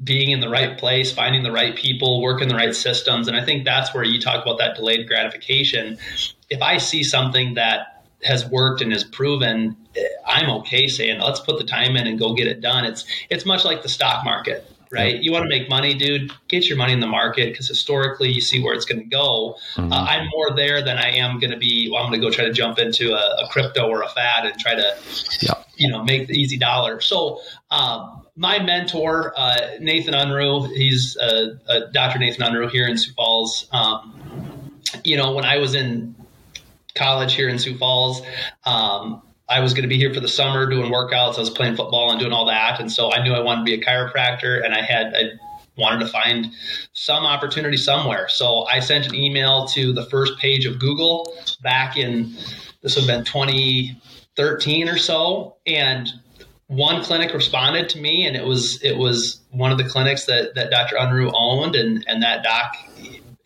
being 0.02 0.30
in 0.30 0.40
the 0.40 0.48
right 0.48 0.76
place, 0.78 1.12
finding 1.12 1.42
the 1.42 1.52
right 1.52 1.76
people, 1.76 2.20
working 2.20 2.48
the 2.48 2.54
right 2.54 2.74
systems, 2.74 3.28
and 3.28 3.36
I 3.36 3.44
think 3.44 3.64
that's 3.64 3.94
where 3.94 4.04
you 4.04 4.20
talk 4.20 4.44
about 4.44 4.58
that 4.58 4.76
delayed 4.76 5.06
gratification. 5.06 5.98
If 6.50 6.62
I 6.62 6.78
see 6.78 7.04
something 7.04 7.54
that 7.54 8.04
has 8.24 8.46
worked 8.48 8.82
and 8.82 8.92
is 8.92 9.04
proven, 9.04 9.76
I'm 10.26 10.50
okay 10.60 10.86
saying 10.86 11.20
let's 11.20 11.40
put 11.40 11.58
the 11.58 11.64
time 11.64 11.96
in 11.96 12.06
and 12.06 12.18
go 12.18 12.34
get 12.34 12.46
it 12.46 12.60
done. 12.60 12.84
It's 12.84 13.04
it's 13.30 13.44
much 13.44 13.64
like 13.64 13.82
the 13.82 13.88
stock 13.88 14.24
market 14.24 14.66
right? 14.92 15.22
You 15.22 15.32
want 15.32 15.44
to 15.44 15.48
make 15.48 15.68
money, 15.68 15.94
dude, 15.94 16.30
get 16.48 16.68
your 16.68 16.76
money 16.76 16.92
in 16.92 17.00
the 17.00 17.06
market 17.06 17.50
because 17.50 17.66
historically 17.66 18.30
you 18.30 18.40
see 18.40 18.62
where 18.62 18.74
it's 18.74 18.84
going 18.84 19.00
to 19.00 19.08
go. 19.08 19.56
Mm-hmm. 19.74 19.92
Uh, 19.92 20.04
I'm 20.04 20.28
more 20.28 20.54
there 20.54 20.84
than 20.84 20.98
I 20.98 21.12
am 21.12 21.40
going 21.40 21.50
to 21.50 21.56
be. 21.56 21.88
Well, 21.90 22.02
I'm 22.02 22.10
going 22.10 22.20
to 22.20 22.26
go 22.26 22.30
try 22.30 22.44
to 22.44 22.52
jump 22.52 22.78
into 22.78 23.12
a, 23.12 23.44
a, 23.44 23.48
crypto 23.50 23.88
or 23.88 24.02
a 24.02 24.08
fad 24.08 24.44
and 24.44 24.60
try 24.60 24.74
to, 24.74 24.94
yeah. 25.40 25.54
you 25.76 25.90
know, 25.90 26.04
make 26.04 26.28
the 26.28 26.34
easy 26.34 26.58
dollar. 26.58 27.00
So, 27.00 27.40
um, 27.70 28.21
my 28.36 28.58
mentor, 28.58 29.32
uh, 29.36 29.72
Nathan 29.80 30.14
Unruh, 30.14 30.68
he's 30.74 31.16
uh, 31.16 31.56
Dr. 31.92 32.18
Nathan 32.18 32.46
Unruh 32.46 32.70
here 32.70 32.88
in 32.88 32.96
Sioux 32.96 33.12
Falls. 33.12 33.68
Um, 33.72 34.80
you 35.04 35.16
know, 35.16 35.32
when 35.32 35.44
I 35.44 35.58
was 35.58 35.74
in 35.74 36.14
college 36.94 37.34
here 37.34 37.48
in 37.48 37.58
Sioux 37.58 37.76
Falls, 37.76 38.22
um, 38.64 39.22
I 39.48 39.60
was 39.60 39.74
going 39.74 39.82
to 39.82 39.88
be 39.88 39.98
here 39.98 40.14
for 40.14 40.20
the 40.20 40.28
summer 40.28 40.68
doing 40.68 40.90
workouts. 40.90 41.36
I 41.36 41.40
was 41.40 41.50
playing 41.50 41.76
football 41.76 42.10
and 42.10 42.18
doing 42.18 42.32
all 42.32 42.46
that, 42.46 42.80
and 42.80 42.90
so 42.90 43.12
I 43.12 43.22
knew 43.22 43.32
I 43.32 43.40
wanted 43.40 43.60
to 43.60 43.64
be 43.64 43.74
a 43.74 43.84
chiropractor, 43.84 44.64
and 44.64 44.74
I 44.74 44.80
had 44.80 45.14
I 45.14 45.22
wanted 45.76 46.00
to 46.00 46.08
find 46.08 46.46
some 46.92 47.24
opportunity 47.24 47.76
somewhere. 47.76 48.28
So 48.28 48.64
I 48.64 48.80
sent 48.80 49.06
an 49.06 49.14
email 49.14 49.66
to 49.68 49.92
the 49.92 50.04
first 50.06 50.38
page 50.38 50.64
of 50.64 50.78
Google 50.78 51.34
back 51.62 51.96
in 51.96 52.34
this 52.82 52.96
would 52.96 53.04
have 53.04 53.16
been 53.16 53.24
2013 53.24 54.88
or 54.88 54.98
so, 54.98 55.56
and 55.66 56.08
one 56.72 57.02
clinic 57.02 57.32
responded 57.34 57.88
to 57.90 58.00
me, 58.00 58.26
and 58.26 58.36
it 58.36 58.44
was 58.44 58.82
it 58.82 58.96
was 58.96 59.40
one 59.50 59.72
of 59.72 59.78
the 59.78 59.84
clinics 59.84 60.26
that 60.26 60.54
that 60.54 60.70
Dr. 60.70 60.96
Unruh 60.96 61.32
owned, 61.34 61.74
and 61.76 62.04
and 62.08 62.22
that 62.22 62.42
doc 62.42 62.76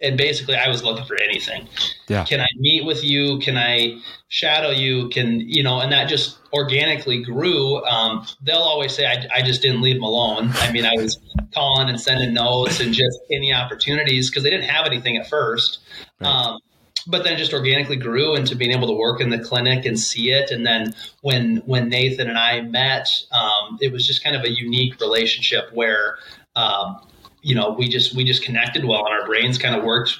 and 0.01 0.17
basically 0.17 0.57
I 0.57 0.69
was 0.69 0.85
looking 0.85 1.05
for 1.05 1.17
anything. 1.21 1.69
Yeah. 2.09 2.25
Can 2.25 2.41
I 2.41 2.47
meet 2.57 2.85
with 2.85 3.03
you? 3.03 3.39
Can 3.39 3.57
I 3.57 3.99
shadow 4.29 4.71
you? 4.71 5.09
Can 5.09 5.41
you 5.41 5.63
know? 5.63 5.81
And 5.81 5.91
that 5.93 6.09
just 6.09 6.39
organically 6.53 7.23
grew. 7.23 7.85
Um, 7.85 8.27
they'll 8.43 8.57
always 8.59 8.95
say 8.95 9.07
I, 9.07 9.27
I 9.35 9.43
just 9.43 9.63
didn't 9.63 9.81
leave 9.81 9.97
them 9.97 10.05
alone. 10.05 10.51
I 10.55 10.71
mean, 10.73 10.85
I 10.85 10.93
was 10.95 11.19
calling 11.55 11.89
and 11.89 12.01
sending 12.01 12.35
notes 12.35 12.81
and 12.81 12.93
just 12.93 13.19
any 13.33 13.53
opportunities 13.53 14.31
because 14.31 14.43
they 14.43 14.51
didn't 14.51 14.69
have 14.69 14.87
anything 14.87 15.17
at 15.17 15.29
first. 15.29 15.81
Right. 16.21 16.29
Um, 16.29 16.59
but 17.07 17.25
then 17.25 17.39
just 17.39 17.53
organically 17.53 17.97
grew 17.97 18.35
into 18.35 18.57
being 18.57 18.73
able 18.73 18.89
to 18.89 18.95
work 18.95 19.21
in 19.21 19.31
the 19.31 19.39
clinic 19.39 19.85
and 19.85 19.99
see 19.99 20.31
it. 20.31 20.51
And 20.51 20.67
then 20.67 20.95
when 21.23 21.59
when 21.67 21.89
Nathan 21.89 22.29
and 22.29 22.39
I 22.39 22.63
met, 22.63 23.09
um, 23.33 23.79
it 23.81 23.93
was 23.93 24.07
just 24.07 24.25
kind 24.25 24.37
of 24.37 24.43
a 24.43 24.51
unique 24.51 25.01
relationship 25.01 25.71
where 25.73 26.19
um, 26.57 27.01
you 27.43 27.55
know, 27.55 27.71
we 27.79 27.89
just 27.89 28.15
we 28.17 28.25
just 28.25 28.43
connected 28.43 28.85
well, 28.85 29.07
and 29.07 29.15
our 29.15 29.25
brains 29.25 29.57
kind 29.57 29.77
of 29.77 29.85
worked 29.85 30.19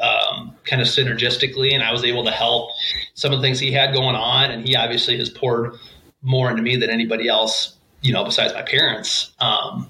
um, 0.00 0.54
kind 0.64 0.80
of 0.80 0.86
synergistically, 0.86 1.74
and 1.74 1.82
I 1.82 1.90
was 1.90 2.04
able 2.04 2.24
to 2.24 2.30
help 2.30 2.70
some 3.14 3.32
of 3.32 3.40
the 3.40 3.42
things 3.42 3.58
he 3.58 3.72
had 3.72 3.92
going 3.92 4.14
on, 4.14 4.50
and 4.52 4.66
he 4.66 4.76
obviously 4.76 5.18
has 5.18 5.28
poured 5.28 5.74
more 6.22 6.50
into 6.50 6.62
me 6.62 6.76
than 6.76 6.88
anybody 6.88 7.28
else, 7.28 7.76
you 8.00 8.12
know, 8.12 8.22
besides 8.24 8.54
my 8.54 8.62
parents. 8.62 9.32
Um, 9.40 9.88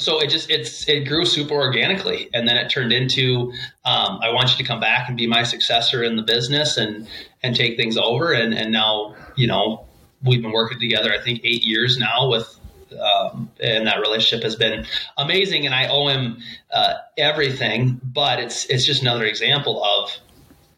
so 0.00 0.20
it 0.20 0.28
just 0.28 0.50
it's 0.50 0.88
it 0.88 1.06
grew 1.06 1.24
super 1.24 1.54
organically, 1.54 2.28
and 2.32 2.48
then 2.48 2.56
it 2.56 2.68
turned 2.70 2.92
into 2.92 3.52
um, 3.84 4.18
I 4.22 4.30
want 4.32 4.50
you 4.50 4.56
to 4.56 4.64
come 4.64 4.80
back 4.80 5.08
and 5.08 5.16
be 5.16 5.26
my 5.26 5.42
successor 5.42 6.02
in 6.02 6.16
the 6.16 6.22
business 6.22 6.76
and 6.76 7.08
and 7.42 7.54
take 7.54 7.76
things 7.76 7.96
over, 7.96 8.32
and 8.32 8.54
and 8.54 8.72
now 8.72 9.14
you 9.36 9.46
know 9.46 9.86
we've 10.22 10.42
been 10.42 10.52
working 10.52 10.78
together 10.78 11.12
I 11.12 11.22
think 11.22 11.40
eight 11.44 11.62
years 11.62 11.98
now 11.98 12.28
with 12.28 12.60
um, 12.98 13.50
and 13.60 13.86
that 13.86 14.00
relationship 14.00 14.42
has 14.42 14.56
been 14.56 14.86
amazing. 15.16 15.66
And 15.66 15.74
I 15.74 15.88
owe 15.88 16.08
him 16.08 16.38
uh, 16.72 16.94
everything. 17.16 18.00
But 18.02 18.40
it's 18.40 18.66
it's 18.66 18.84
just 18.84 19.02
another 19.02 19.24
example 19.24 19.82
of 19.84 20.10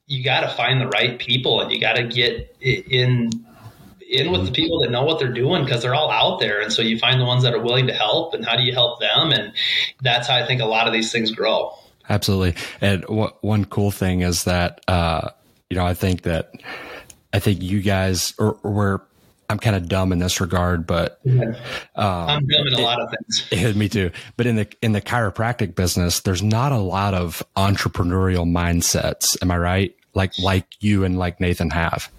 you 0.06 0.22
got 0.22 0.40
to 0.40 0.48
find 0.48 0.80
the 0.80 0.88
right 0.88 1.18
people 1.18 1.60
and 1.60 1.72
you 1.72 1.80
got 1.80 1.94
to 1.94 2.04
get 2.04 2.54
in 2.60 3.30
in 4.12 4.30
with 4.30 4.44
the 4.44 4.52
people 4.52 4.80
that 4.80 4.90
know 4.90 5.02
what 5.02 5.18
they're 5.18 5.32
doing 5.32 5.64
because 5.64 5.82
they're 5.82 5.94
all 5.94 6.10
out 6.10 6.38
there 6.38 6.60
and 6.60 6.72
so 6.72 6.82
you 6.82 6.98
find 6.98 7.20
the 7.20 7.24
ones 7.24 7.42
that 7.42 7.54
are 7.54 7.60
willing 7.60 7.86
to 7.86 7.94
help 7.94 8.34
and 8.34 8.44
how 8.44 8.54
do 8.54 8.62
you 8.62 8.72
help 8.72 9.00
them 9.00 9.32
and 9.32 9.52
that's 10.02 10.28
how 10.28 10.36
i 10.36 10.46
think 10.46 10.60
a 10.60 10.66
lot 10.66 10.86
of 10.86 10.92
these 10.92 11.10
things 11.10 11.30
grow 11.30 11.72
absolutely 12.08 12.54
and 12.80 13.02
w- 13.02 13.32
one 13.40 13.64
cool 13.64 13.90
thing 13.90 14.20
is 14.20 14.44
that 14.44 14.80
uh, 14.86 15.30
you 15.70 15.76
know 15.76 15.86
i 15.86 15.94
think 15.94 16.22
that 16.22 16.52
i 17.32 17.38
think 17.38 17.62
you 17.62 17.80
guys 17.80 18.34
or, 18.38 18.58
or 18.62 18.70
where 18.70 19.02
I'm 19.50 19.58
kind 19.58 19.76
of 19.76 19.86
dumb 19.86 20.12
in 20.12 20.18
this 20.18 20.40
regard, 20.40 20.86
but 20.86 21.20
um, 21.26 21.54
I'm 21.94 22.46
dumb 22.46 22.66
in 22.68 22.72
a 22.72 22.78
it, 22.78 22.82
lot 22.82 23.02
of 23.02 23.10
things. 23.10 23.48
It, 23.52 23.76
me 23.76 23.86
too. 23.86 24.10
But 24.38 24.46
in 24.46 24.56
the 24.56 24.66
in 24.80 24.92
the 24.92 25.02
chiropractic 25.02 25.74
business, 25.74 26.20
there's 26.20 26.42
not 26.42 26.72
a 26.72 26.78
lot 26.78 27.12
of 27.12 27.42
entrepreneurial 27.54 28.50
mindsets. 28.50 29.36
Am 29.42 29.50
I 29.50 29.58
right? 29.58 29.96
Like 30.14 30.38
like 30.38 30.64
you 30.80 31.04
and 31.04 31.18
like 31.18 31.38
Nathan 31.38 31.68
have. 31.68 32.10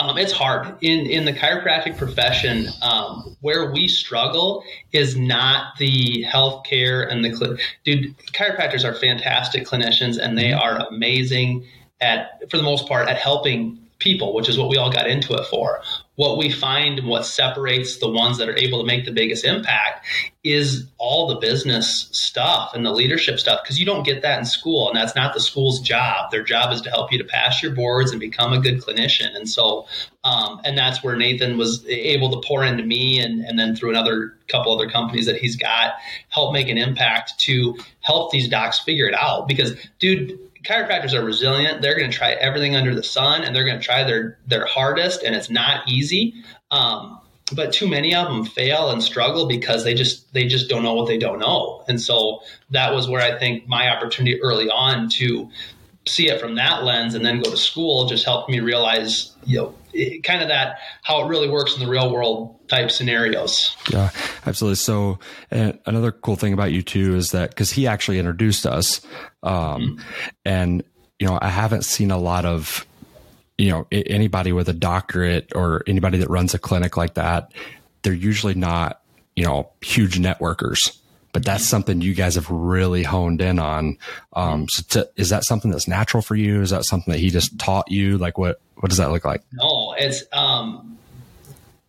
Um, 0.00 0.18
it's 0.18 0.32
hard 0.32 0.76
in 0.80 1.06
in 1.06 1.24
the 1.24 1.32
chiropractic 1.32 1.96
profession. 1.96 2.68
Um, 2.82 3.36
where 3.40 3.70
we 3.70 3.88
struggle 3.88 4.64
is 4.92 5.16
not 5.16 5.76
the 5.78 6.24
healthcare 6.24 7.10
and 7.10 7.24
the 7.24 7.34
cl- 7.34 7.56
dude. 7.84 8.16
Chiropractors 8.32 8.84
are 8.84 8.94
fantastic 8.94 9.66
clinicians, 9.66 10.18
and 10.18 10.36
they 10.36 10.52
are 10.52 10.86
amazing 10.88 11.66
at, 12.00 12.50
for 12.50 12.56
the 12.56 12.62
most 12.62 12.88
part, 12.88 13.08
at 13.08 13.16
helping 13.16 13.78
people, 13.98 14.34
which 14.34 14.48
is 14.48 14.58
what 14.58 14.68
we 14.68 14.76
all 14.76 14.90
got 14.90 15.06
into 15.06 15.34
it 15.34 15.46
for 15.46 15.80
what 16.16 16.38
we 16.38 16.50
find 16.50 16.98
and 16.98 17.08
what 17.08 17.24
separates 17.24 17.98
the 17.98 18.08
ones 18.08 18.38
that 18.38 18.48
are 18.48 18.56
able 18.56 18.80
to 18.80 18.86
make 18.86 19.04
the 19.04 19.12
biggest 19.12 19.44
impact 19.44 20.04
is 20.42 20.86
all 20.96 21.26
the 21.26 21.36
business 21.36 22.08
stuff 22.12 22.72
and 22.74 22.86
the 22.86 22.90
leadership 22.90 23.38
stuff 23.38 23.60
because 23.62 23.78
you 23.78 23.84
don't 23.84 24.04
get 24.04 24.22
that 24.22 24.38
in 24.38 24.44
school 24.44 24.88
and 24.88 24.96
that's 24.96 25.14
not 25.14 25.34
the 25.34 25.40
school's 25.40 25.80
job. 25.80 26.30
Their 26.30 26.42
job 26.42 26.72
is 26.72 26.80
to 26.82 26.90
help 26.90 27.12
you 27.12 27.18
to 27.18 27.24
pass 27.24 27.62
your 27.62 27.72
boards 27.72 28.12
and 28.12 28.20
become 28.20 28.52
a 28.52 28.60
good 28.60 28.80
clinician. 28.80 29.36
And 29.36 29.48
so 29.48 29.86
um, 30.24 30.60
and 30.64 30.76
that's 30.76 31.04
where 31.04 31.16
nathan 31.16 31.58
was 31.58 31.84
able 31.86 32.30
to 32.30 32.46
pour 32.46 32.64
into 32.64 32.82
me 32.82 33.20
and, 33.20 33.44
and 33.44 33.58
then 33.58 33.76
through 33.76 33.90
another 33.90 34.34
couple 34.48 34.74
other 34.74 34.88
companies 34.88 35.26
that 35.26 35.36
he's 35.36 35.56
got 35.56 35.94
help 36.30 36.52
make 36.52 36.68
an 36.68 36.78
impact 36.78 37.38
to 37.40 37.76
help 38.00 38.30
these 38.30 38.48
docs 38.48 38.78
figure 38.78 39.06
it 39.06 39.14
out. 39.14 39.46
Because 39.46 39.74
dude 39.98 40.38
chiropractors 40.66 41.14
are 41.14 41.24
resilient. 41.24 41.82
They're 41.82 41.96
going 41.96 42.10
to 42.10 42.16
try 42.16 42.32
everything 42.32 42.76
under 42.76 42.94
the 42.94 43.02
sun, 43.02 43.42
and 43.42 43.54
they're 43.54 43.64
going 43.64 43.78
to 43.78 43.84
try 43.84 44.04
their 44.04 44.38
their 44.46 44.66
hardest, 44.66 45.22
and 45.22 45.34
it's 45.34 45.50
not 45.50 45.88
easy. 45.88 46.34
Um, 46.70 47.20
but 47.54 47.72
too 47.72 47.86
many 47.88 48.14
of 48.14 48.26
them 48.26 48.44
fail 48.44 48.90
and 48.90 49.02
struggle 49.02 49.46
because 49.46 49.84
they 49.84 49.94
just 49.94 50.32
they 50.34 50.46
just 50.46 50.68
don't 50.68 50.82
know 50.82 50.94
what 50.94 51.06
they 51.06 51.18
don't 51.18 51.38
know. 51.38 51.84
And 51.88 52.00
so 52.00 52.40
that 52.70 52.92
was 52.92 53.08
where 53.08 53.22
I 53.22 53.38
think 53.38 53.68
my 53.68 53.88
opportunity 53.88 54.40
early 54.42 54.68
on 54.68 55.08
to 55.10 55.48
see 56.06 56.28
it 56.28 56.40
from 56.40 56.54
that 56.56 56.84
lens 56.84 57.14
and 57.14 57.24
then 57.24 57.40
go 57.40 57.50
to 57.50 57.56
school 57.56 58.06
just 58.06 58.24
helped 58.24 58.48
me 58.48 58.60
realize 58.60 59.32
you 59.44 59.58
know 59.58 59.74
it, 59.96 60.24
kind 60.24 60.42
of 60.42 60.48
that 60.48 60.78
how 61.02 61.24
it 61.24 61.28
really 61.28 61.48
works 61.48 61.74
in 61.74 61.80
the 61.80 61.90
real 61.90 62.12
world 62.12 62.68
type 62.68 62.90
scenarios. 62.90 63.76
Yeah 63.90 64.10
absolutely. 64.46 64.76
So 64.76 65.18
another 65.50 66.12
cool 66.12 66.36
thing 66.36 66.52
about 66.52 66.72
you 66.72 66.82
too 66.82 67.16
is 67.16 67.32
that 67.32 67.50
because 67.50 67.70
he 67.70 67.86
actually 67.86 68.18
introduced 68.18 68.66
us 68.66 69.00
um, 69.42 69.52
mm-hmm. 69.52 70.28
and 70.44 70.84
you 71.18 71.26
know 71.26 71.38
i 71.40 71.48
haven't 71.48 71.82
seen 71.82 72.10
a 72.10 72.18
lot 72.18 72.44
of 72.44 72.86
you 73.58 73.70
know 73.70 73.86
anybody 73.90 74.52
with 74.52 74.68
a 74.68 74.72
doctorate 74.72 75.52
or 75.54 75.82
anybody 75.86 76.18
that 76.18 76.30
runs 76.30 76.54
a 76.54 76.58
clinic 76.58 76.96
like 76.96 77.14
that. 77.14 77.52
They're 78.02 78.12
usually 78.12 78.54
not 78.54 79.00
you 79.34 79.44
know 79.44 79.70
huge 79.82 80.18
networkers 80.18 80.96
but 81.36 81.44
that's 81.44 81.66
something 81.66 82.00
you 82.00 82.14
guys 82.14 82.36
have 82.36 82.48
really 82.48 83.02
honed 83.02 83.42
in 83.42 83.58
on. 83.58 83.98
Um, 84.32 84.66
so 84.70 84.82
to, 84.88 85.10
is 85.16 85.28
that 85.28 85.44
something 85.44 85.70
that's 85.70 85.86
natural 85.86 86.22
for 86.22 86.34
you? 86.34 86.62
Is 86.62 86.70
that 86.70 86.86
something 86.86 87.12
that 87.12 87.18
he 87.18 87.28
just 87.28 87.58
taught 87.58 87.90
you? 87.90 88.16
Like 88.16 88.38
what, 88.38 88.58
what 88.76 88.88
does 88.88 88.96
that 88.96 89.10
look 89.10 89.26
like? 89.26 89.42
No, 89.52 89.94
it's, 89.98 90.24
um, 90.32 90.96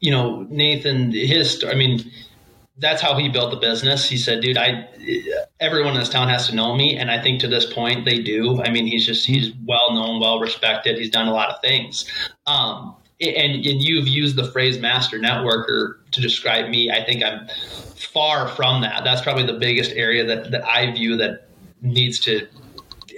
you 0.02 0.12
know, 0.12 0.46
Nathan, 0.50 1.14
his, 1.14 1.64
I 1.66 1.76
mean, 1.76 2.12
that's 2.78 3.02
how 3.02 3.18
he 3.18 3.30
built 3.30 3.52
the 3.52 3.58
business. 3.58 4.10
He 4.10 4.18
said, 4.18 4.42
dude, 4.42 4.58
I, 4.58 4.90
everyone 5.62 5.94
in 5.94 6.00
this 6.02 6.10
town 6.10 6.28
has 6.28 6.50
to 6.50 6.54
know 6.54 6.76
me. 6.76 6.98
And 6.98 7.10
I 7.10 7.24
think 7.24 7.40
to 7.40 7.48
this 7.48 7.72
point 7.74 8.04
they 8.04 8.22
do. 8.22 8.62
I 8.62 8.70
mean, 8.70 8.86
he's 8.86 9.06
just, 9.06 9.26
he's 9.26 9.54
well 9.66 9.94
known, 9.94 10.20
well 10.20 10.42
respected. 10.42 10.98
He's 10.98 11.10
done 11.10 11.30
a 11.30 11.34
lot 11.34 11.52
of 11.52 11.62
things. 11.62 12.04
Um, 12.48 12.98
and, 13.20 13.56
and 13.56 13.82
you've 13.82 14.08
used 14.08 14.36
the 14.36 14.50
phrase 14.52 14.80
master 14.80 15.18
networker 15.20 15.96
to 16.12 16.22
describe 16.22 16.70
me. 16.70 16.92
I 16.92 17.04
think 17.04 17.24
I'm 17.24 17.48
far 17.96 18.48
from 18.48 18.82
that. 18.82 19.04
That's 19.04 19.22
probably 19.22 19.46
the 19.46 19.58
biggest 19.60 19.92
area 19.92 20.26
that, 20.26 20.52
that 20.52 20.64
I 20.66 20.92
view 20.92 21.18
that 21.18 21.48
needs 21.82 22.20
to 22.22 22.48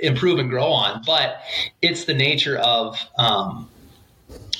improve 0.02 0.40
and 0.40 0.50
grow 0.50 0.68
on. 0.68 1.02
But 1.06 1.42
it's 1.82 2.06
the 2.06 2.14
nature 2.14 2.58
of 2.58 2.98
um, 3.18 3.70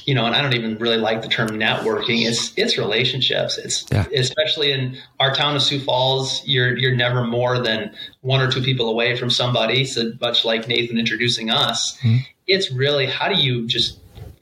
you 0.10 0.16
know, 0.16 0.26
and 0.26 0.36
I 0.36 0.42
don't 0.42 0.56
even 0.56 0.76
really 0.80 0.98
like 0.98 1.22
the 1.22 1.28
term 1.28 1.50
networking. 1.50 2.28
It's 2.28 2.52
it's 2.58 2.80
relationships. 2.80 3.60
It's 3.60 3.86
yeah. 3.92 4.06
especially 4.16 4.72
in 4.72 4.98
our 5.20 5.36
town 5.36 5.56
of 5.56 5.62
Sioux 5.62 5.80
Falls. 5.80 6.42
You're 6.48 6.76
you're 6.76 6.96
never 6.96 7.24
more 7.24 7.60
than 7.60 7.94
one 8.22 8.42
or 8.42 8.52
two 8.52 8.62
people 8.62 8.90
away 8.90 9.16
from 9.16 9.30
somebody. 9.30 9.86
So 9.86 10.14
much 10.20 10.46
like 10.46 10.68
Nathan 10.68 10.98
introducing 10.98 11.52
us, 11.52 11.96
mm-hmm. 12.00 12.18
it's 12.48 12.72
really 12.72 13.06
how 13.06 13.30
do 13.30 13.40
you 13.40 13.68
just 13.68 14.00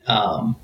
um, 0.08 0.56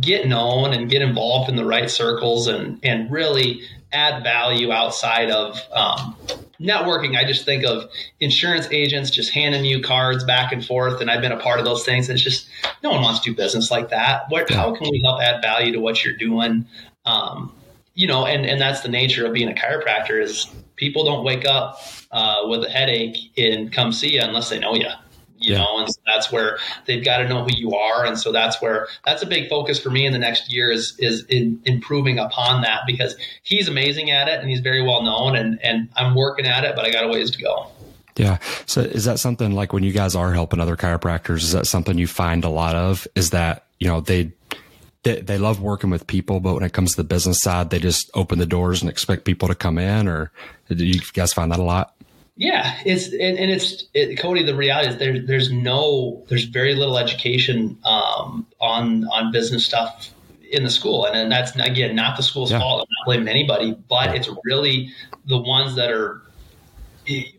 get 0.00 0.26
known 0.26 0.72
and 0.72 0.90
get 0.90 1.02
involved 1.02 1.48
in 1.48 1.56
the 1.56 1.64
right 1.64 1.90
circles 1.90 2.46
and 2.46 2.78
and 2.82 3.10
really 3.10 3.62
add 3.92 4.22
value 4.22 4.72
outside 4.72 5.30
of 5.30 5.60
um, 5.72 6.16
networking. 6.60 7.16
I 7.16 7.24
just 7.24 7.44
think 7.44 7.64
of 7.64 7.88
insurance 8.20 8.68
agents 8.70 9.10
just 9.10 9.32
handing 9.32 9.64
you 9.64 9.80
cards 9.80 10.24
back 10.24 10.52
and 10.52 10.64
forth, 10.64 11.00
and 11.00 11.10
I've 11.10 11.20
been 11.20 11.32
a 11.32 11.38
part 11.38 11.58
of 11.58 11.64
those 11.64 11.84
things. 11.84 12.08
It's 12.08 12.22
just 12.22 12.48
no 12.82 12.90
one 12.90 13.02
wants 13.02 13.20
to 13.20 13.30
do 13.30 13.36
business 13.36 13.70
like 13.70 13.90
that. 13.90 14.24
What? 14.28 14.50
How 14.50 14.74
can 14.74 14.88
we 14.90 15.00
help 15.04 15.20
add 15.20 15.42
value 15.42 15.72
to 15.72 15.80
what 15.80 16.04
you're 16.04 16.16
doing? 16.16 16.66
Um, 17.04 17.52
you 17.94 18.06
know, 18.06 18.26
and 18.26 18.44
and 18.44 18.60
that's 18.60 18.80
the 18.80 18.88
nature 18.88 19.26
of 19.26 19.32
being 19.32 19.48
a 19.48 19.54
chiropractor 19.54 20.22
is 20.22 20.48
people 20.76 21.04
don't 21.04 21.24
wake 21.24 21.46
up 21.46 21.80
uh, 22.10 22.42
with 22.44 22.64
a 22.64 22.70
headache 22.70 23.16
and 23.38 23.72
come 23.72 23.92
see 23.92 24.14
you 24.14 24.20
unless 24.20 24.50
they 24.50 24.58
know 24.58 24.74
you 24.74 24.88
you 25.38 25.52
yeah. 25.52 25.58
know 25.58 25.78
and 25.78 25.88
so 25.88 26.00
that's 26.06 26.32
where 26.32 26.58
they've 26.86 27.04
got 27.04 27.18
to 27.18 27.28
know 27.28 27.44
who 27.44 27.54
you 27.54 27.74
are 27.74 28.04
and 28.04 28.18
so 28.18 28.32
that's 28.32 28.60
where 28.60 28.88
that's 29.04 29.22
a 29.22 29.26
big 29.26 29.48
focus 29.48 29.78
for 29.80 29.90
me 29.90 30.06
in 30.06 30.12
the 30.12 30.18
next 30.18 30.52
year 30.52 30.70
is 30.70 30.94
is 30.98 31.24
in 31.26 31.60
improving 31.64 32.18
upon 32.18 32.62
that 32.62 32.80
because 32.86 33.16
he's 33.42 33.68
amazing 33.68 34.10
at 34.10 34.28
it 34.28 34.40
and 34.40 34.48
he's 34.50 34.60
very 34.60 34.82
well 34.82 35.02
known 35.02 35.36
and 35.36 35.62
and 35.62 35.88
i'm 35.96 36.14
working 36.14 36.46
at 36.46 36.64
it 36.64 36.74
but 36.74 36.84
i 36.84 36.90
got 36.90 37.04
a 37.04 37.08
ways 37.08 37.30
to 37.30 37.40
go 37.40 37.70
yeah. 38.16 38.38
So 38.64 38.80
is 38.80 39.04
that 39.04 39.18
something 39.18 39.52
like 39.52 39.72
when 39.72 39.82
you 39.82 39.92
guys 39.92 40.14
are 40.14 40.32
helping 40.32 40.60
other 40.60 40.76
chiropractors, 40.76 41.42
is 41.42 41.52
that 41.52 41.66
something 41.66 41.98
you 41.98 42.06
find 42.06 42.44
a 42.44 42.48
lot 42.48 42.74
of? 42.74 43.06
Is 43.14 43.30
that, 43.30 43.66
you 43.78 43.88
know, 43.88 44.00
they, 44.00 44.32
they, 45.02 45.20
they 45.20 45.38
love 45.38 45.60
working 45.60 45.90
with 45.90 46.06
people, 46.06 46.40
but 46.40 46.54
when 46.54 46.62
it 46.62 46.72
comes 46.72 46.92
to 46.92 46.96
the 46.96 47.04
business 47.04 47.40
side, 47.40 47.70
they 47.70 47.78
just 47.78 48.10
open 48.14 48.38
the 48.38 48.46
doors 48.46 48.80
and 48.80 48.90
expect 48.90 49.24
people 49.24 49.48
to 49.48 49.54
come 49.54 49.78
in 49.78 50.08
or 50.08 50.32
do 50.68 50.84
you 50.84 51.00
guys 51.12 51.32
find 51.32 51.52
that 51.52 51.58
a 51.60 51.62
lot? 51.62 51.94
Yeah, 52.36 52.78
it's 52.84 53.06
and, 53.08 53.38
and 53.38 53.50
it's 53.50 53.84
it, 53.94 54.18
Cody. 54.18 54.42
The 54.42 54.54
reality 54.54 54.90
is 54.90 54.98
there, 54.98 55.18
there's 55.18 55.50
no 55.50 56.22
there's 56.28 56.44
very 56.44 56.74
little 56.74 56.98
education 56.98 57.78
um, 57.84 58.46
on 58.60 59.06
on 59.08 59.32
business 59.32 59.64
stuff 59.64 60.12
in 60.52 60.62
the 60.62 60.70
school, 60.70 61.06
and, 61.06 61.16
and 61.16 61.32
that's 61.32 61.56
again 61.56 61.96
not 61.96 62.18
the 62.18 62.22
school's 62.22 62.52
yeah. 62.52 62.58
fault. 62.58 62.82
I'm 62.82 62.92
not 62.98 63.06
blaming 63.06 63.28
anybody, 63.28 63.74
but 63.88 64.14
it's 64.14 64.28
really 64.44 64.92
the 65.24 65.38
ones 65.38 65.76
that 65.76 65.90
are 65.90 66.22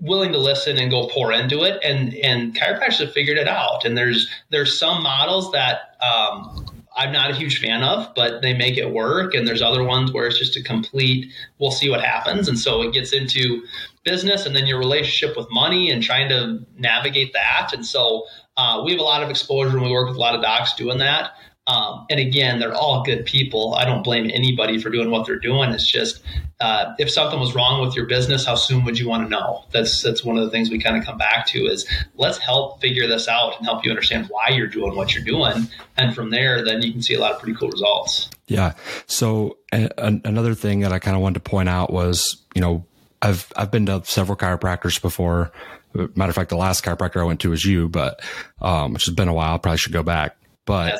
willing 0.01 0.31
to 0.31 0.39
listen 0.39 0.77
and 0.77 0.89
go 0.89 1.07
pour 1.09 1.31
into 1.31 1.61
it, 1.61 1.79
and 1.83 2.15
and 2.15 2.55
chiropractors 2.55 2.99
have 2.99 3.13
figured 3.13 3.37
it 3.37 3.47
out. 3.47 3.85
And 3.85 3.95
there's 3.95 4.27
there's 4.49 4.79
some 4.79 5.03
models 5.03 5.51
that 5.51 5.95
um, 6.01 6.65
I'm 6.97 7.11
not 7.11 7.29
a 7.29 7.35
huge 7.35 7.59
fan 7.61 7.83
of, 7.83 8.13
but 8.15 8.41
they 8.41 8.53
make 8.53 8.77
it 8.77 8.91
work. 8.91 9.35
And 9.35 9.47
there's 9.47 9.61
other 9.61 9.83
ones 9.83 10.11
where 10.11 10.25
it's 10.25 10.39
just 10.39 10.57
a 10.57 10.63
complete, 10.63 11.31
we'll 11.59 11.71
see 11.71 11.89
what 11.89 12.03
happens. 12.03 12.47
And 12.47 12.57
so 12.57 12.81
it 12.81 12.91
gets 12.91 13.13
into 13.13 13.63
business 14.03 14.45
and 14.45 14.55
then 14.55 14.65
your 14.65 14.79
relationship 14.79 15.37
with 15.37 15.47
money 15.51 15.91
and 15.91 16.01
trying 16.01 16.27
to 16.29 16.65
navigate 16.77 17.33
that. 17.33 17.71
And 17.73 17.85
so 17.85 18.25
uh, 18.57 18.81
we 18.83 18.91
have 18.91 18.99
a 18.99 19.03
lot 19.03 19.21
of 19.21 19.29
exposure 19.29 19.77
and 19.77 19.85
we 19.85 19.91
work 19.91 20.07
with 20.07 20.17
a 20.17 20.19
lot 20.19 20.33
of 20.33 20.41
docs 20.41 20.73
doing 20.73 20.97
that. 20.97 21.31
Um, 21.67 22.05
and 22.09 22.17
again, 22.19 22.59
they're 22.59 22.73
all 22.73 23.03
good 23.03 23.25
people. 23.25 23.75
I 23.75 23.83
don't 23.83 24.01
blame 24.01 24.31
anybody 24.33 24.79
for 24.81 24.89
doing 24.89 25.11
what 25.11 25.25
they're 25.25 25.37
doing. 25.37 25.71
It's 25.71 25.85
just 25.85 26.21
uh, 26.61 26.93
if 26.97 27.11
something 27.11 27.39
was 27.39 27.53
wrong 27.53 27.85
with 27.85 27.93
your 27.93 28.05
business, 28.05 28.45
how 28.45 28.55
soon 28.55 28.85
would 28.85 28.97
you 28.97 29.07
want 29.09 29.25
to 29.25 29.29
know? 29.29 29.65
That's 29.71 30.01
that's 30.01 30.23
one 30.23 30.37
of 30.37 30.45
the 30.45 30.49
things 30.49 30.69
we 30.69 30.79
kind 30.79 30.95
of 30.97 31.03
come 31.03 31.17
back 31.17 31.45
to 31.47 31.65
is 31.65 31.85
let's 32.15 32.37
help 32.37 32.79
figure 32.79 33.05
this 33.05 33.27
out 33.27 33.57
and 33.57 33.65
help 33.65 33.83
you 33.83 33.91
understand 33.91 34.27
why 34.29 34.49
you're 34.49 34.67
doing 34.67 34.95
what 34.95 35.13
you're 35.13 35.25
doing, 35.25 35.67
and 35.97 36.15
from 36.15 36.29
there, 36.31 36.63
then 36.63 36.81
you 36.81 36.91
can 36.93 37.01
see 37.01 37.15
a 37.15 37.19
lot 37.19 37.33
of 37.33 37.39
pretty 37.39 37.57
cool 37.57 37.69
results. 37.69 38.29
Yeah. 38.47 38.73
So 39.05 39.57
a- 39.73 39.91
another 39.97 40.55
thing 40.55 40.79
that 40.79 40.93
I 40.93 40.99
kind 40.99 41.17
of 41.17 41.21
wanted 41.21 41.43
to 41.43 41.49
point 41.49 41.67
out 41.67 41.91
was, 41.91 42.37
you 42.55 42.61
know, 42.61 42.85
I've 43.21 43.51
I've 43.57 43.71
been 43.71 43.87
to 43.87 44.03
several 44.05 44.37
chiropractors 44.37 45.01
before. 45.01 45.51
Matter 45.93 46.29
of 46.29 46.35
fact, 46.35 46.49
the 46.49 46.57
last 46.57 46.85
chiropractor 46.85 47.19
I 47.19 47.23
went 47.25 47.41
to 47.41 47.49
was 47.49 47.65
you, 47.65 47.89
but 47.89 48.21
um, 48.61 48.93
which 48.93 49.05
has 49.05 49.13
been 49.13 49.27
a 49.27 49.33
while. 49.33 49.59
Probably 49.59 49.77
should 49.77 49.93
go 49.93 50.03
back. 50.03 50.37
But 50.67 50.99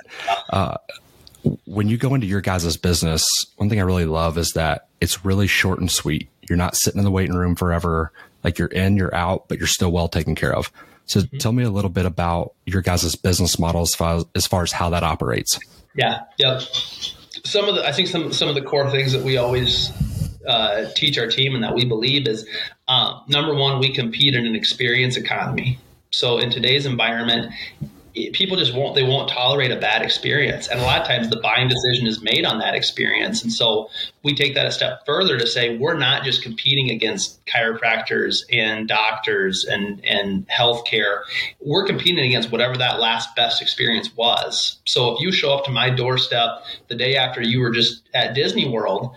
uh, 0.50 0.78
when 1.66 1.88
you 1.88 1.98
go 1.98 2.16
into 2.16 2.26
your 2.26 2.42
guys' 2.42 2.76
business, 2.78 3.24
one 3.58 3.70
thing 3.70 3.80
I 3.80 3.84
really 3.84 4.06
love 4.06 4.40
is 4.40 4.54
that 4.54 4.88
it's 5.00 5.24
really 5.24 5.46
short 5.46 5.80
and 5.80 5.92
sweet. 5.92 6.28
You're 6.50 6.58
not 6.58 6.76
sitting 6.76 6.98
in 6.98 7.06
the 7.06 7.12
waiting 7.12 7.36
room 7.36 7.56
forever. 7.56 8.12
Like 8.44 8.58
you're 8.58 8.70
in, 8.70 8.98
you're 8.98 9.14
out, 9.14 9.48
but 9.48 9.60
you're 9.60 9.68
still 9.68 9.92
well 9.92 10.08
taken 10.08 10.34
care 10.34 10.56
of. 10.56 10.72
So 11.06 11.20
mm-hmm. 11.20 11.38
tell 11.38 11.52
me 11.52 11.64
a 11.64 11.70
little 11.70 11.90
bit 11.90 12.06
about 12.06 12.54
your 12.66 12.82
guys' 12.82 13.16
business 13.16 13.60
model 13.60 13.82
as 13.82 13.94
far 13.94 14.18
as, 14.18 14.26
as 14.34 14.48
far 14.48 14.64
as 14.64 14.72
how 14.72 14.90
that 14.90 15.04
operates. 15.04 15.60
Yeah. 15.96 16.22
Yep. 16.38 16.62
Some 17.44 17.70
of 17.70 17.76
the, 17.76 17.86
I 17.86 17.92
think 17.92 18.08
some, 18.08 18.34
some 18.34 18.50
of 18.50 18.56
the 18.56 18.62
core 18.62 18.90
things 18.90 19.12
that 19.12 19.24
we 19.24 19.38
always 19.38 19.92
uh, 20.48 20.90
teach 20.96 21.18
our 21.18 21.28
team 21.28 21.56
and 21.56 21.64
that 21.64 21.76
we 21.76 21.86
believe 21.86 22.28
is 22.28 22.48
um, 22.88 23.22
number 23.28 23.54
one, 23.54 23.80
we 23.80 23.94
compete 23.94 24.34
in 24.34 24.46
an 24.46 24.56
experience 24.56 25.18
economy. 25.18 25.78
So 26.12 26.38
in 26.38 26.50
today's 26.50 26.86
environment, 26.86 27.52
people 28.34 28.58
just 28.58 28.74
won't 28.74 28.96
they 28.96 29.04
won't 29.04 29.30
tolerate 29.30 29.72
a 29.72 29.76
bad 29.76 30.02
experience. 30.02 30.68
And 30.68 30.80
a 30.80 30.84
lot 30.84 31.02
of 31.02 31.08
times 31.08 31.30
the 31.30 31.40
buying 31.40 31.68
decision 31.68 32.08
is 32.08 32.22
made 32.22 32.46
on 32.46 32.60
that 32.60 32.76
experience. 32.76 33.44
And 33.44 33.52
so 33.52 33.90
we 34.24 34.36
take 34.36 34.56
that 34.56 34.66
a 34.66 34.72
step 34.72 35.06
further 35.06 35.38
to 35.38 35.48
say 35.48 35.78
we're 35.78 35.98
not 35.98 36.24
just 36.24 36.44
competing 36.44 36.92
against 36.92 37.46
chiropractors 37.46 38.44
and 38.52 38.88
doctors 38.88 39.66
and 39.66 40.04
and 40.06 40.48
healthcare. 40.48 41.22
We're 41.60 41.86
competing 41.86 42.26
against 42.26 42.52
whatever 42.52 42.78
that 42.78 43.00
last 43.00 43.36
best 43.36 43.62
experience 43.62 44.16
was. 44.16 44.80
So 44.86 45.14
if 45.14 45.22
you 45.22 45.32
show 45.32 45.54
up 45.54 45.66
to 45.66 45.72
my 45.72 45.90
doorstep 45.90 46.64
the 46.88 46.96
day 46.96 47.16
after 47.16 47.42
you 47.42 47.60
were 47.60 47.72
just 47.72 48.10
at 48.14 48.36
Disney 48.36 48.70
World 48.70 49.16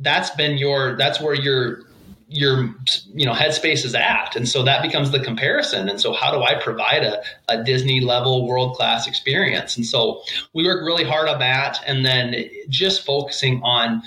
that's 0.00 0.30
been 0.30 0.58
your 0.58 0.96
that's 0.96 1.20
where 1.20 1.34
your 1.34 1.82
your 2.28 2.74
you 3.14 3.24
know 3.24 3.32
headspace 3.32 3.84
is 3.84 3.94
at 3.94 4.36
and 4.36 4.48
so 4.48 4.62
that 4.62 4.82
becomes 4.82 5.10
the 5.10 5.20
comparison. 5.20 5.88
And 5.88 6.00
so 6.00 6.12
how 6.12 6.30
do 6.30 6.42
i 6.42 6.54
provide 6.54 7.04
a, 7.04 7.22
a 7.48 7.62
disney 7.62 8.00
level 8.00 8.46
world 8.46 8.76
class 8.76 9.06
experience? 9.06 9.76
And 9.76 9.86
so 9.86 10.22
we 10.54 10.64
work 10.64 10.84
really 10.84 11.04
hard 11.04 11.28
on 11.28 11.38
that. 11.38 11.78
And 11.86 12.04
then 12.04 12.34
just 12.68 13.04
focusing 13.04 13.62
on 13.62 14.02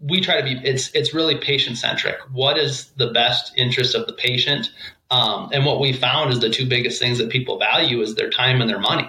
we 0.00 0.20
try 0.20 0.40
to 0.40 0.42
be 0.42 0.60
it's 0.66 0.90
it's 0.94 1.12
really 1.12 1.36
patient 1.36 1.76
centric 1.76 2.16
what 2.32 2.56
is 2.56 2.90
the 2.96 3.08
best 3.08 3.52
interest 3.56 3.94
of 3.94 4.06
the 4.06 4.12
patient? 4.12 4.70
Um, 5.10 5.48
and 5.52 5.64
what 5.64 5.80
we 5.80 5.92
found 5.92 6.32
is 6.32 6.40
the 6.40 6.50
two 6.50 6.68
biggest 6.68 7.00
things 7.00 7.18
that 7.18 7.30
people 7.30 7.58
value 7.58 8.00
is 8.02 8.14
their 8.14 8.28
time 8.30 8.60
and 8.60 8.68
their 8.68 8.80
money. 8.80 9.08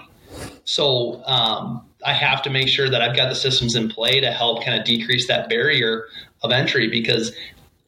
So 0.63 1.21
um, 1.25 1.85
I 2.05 2.13
have 2.13 2.41
to 2.43 2.49
make 2.49 2.69
sure 2.69 2.89
that 2.89 3.01
I've 3.01 3.15
got 3.15 3.27
the 3.29 3.35
systems 3.35 3.75
in 3.75 3.89
play 3.89 4.21
to 4.21 4.31
help 4.31 4.63
kind 4.63 4.79
of 4.79 4.85
decrease 4.85 5.27
that 5.27 5.49
barrier 5.49 6.05
of 6.41 6.51
entry 6.51 6.87
because 6.87 7.35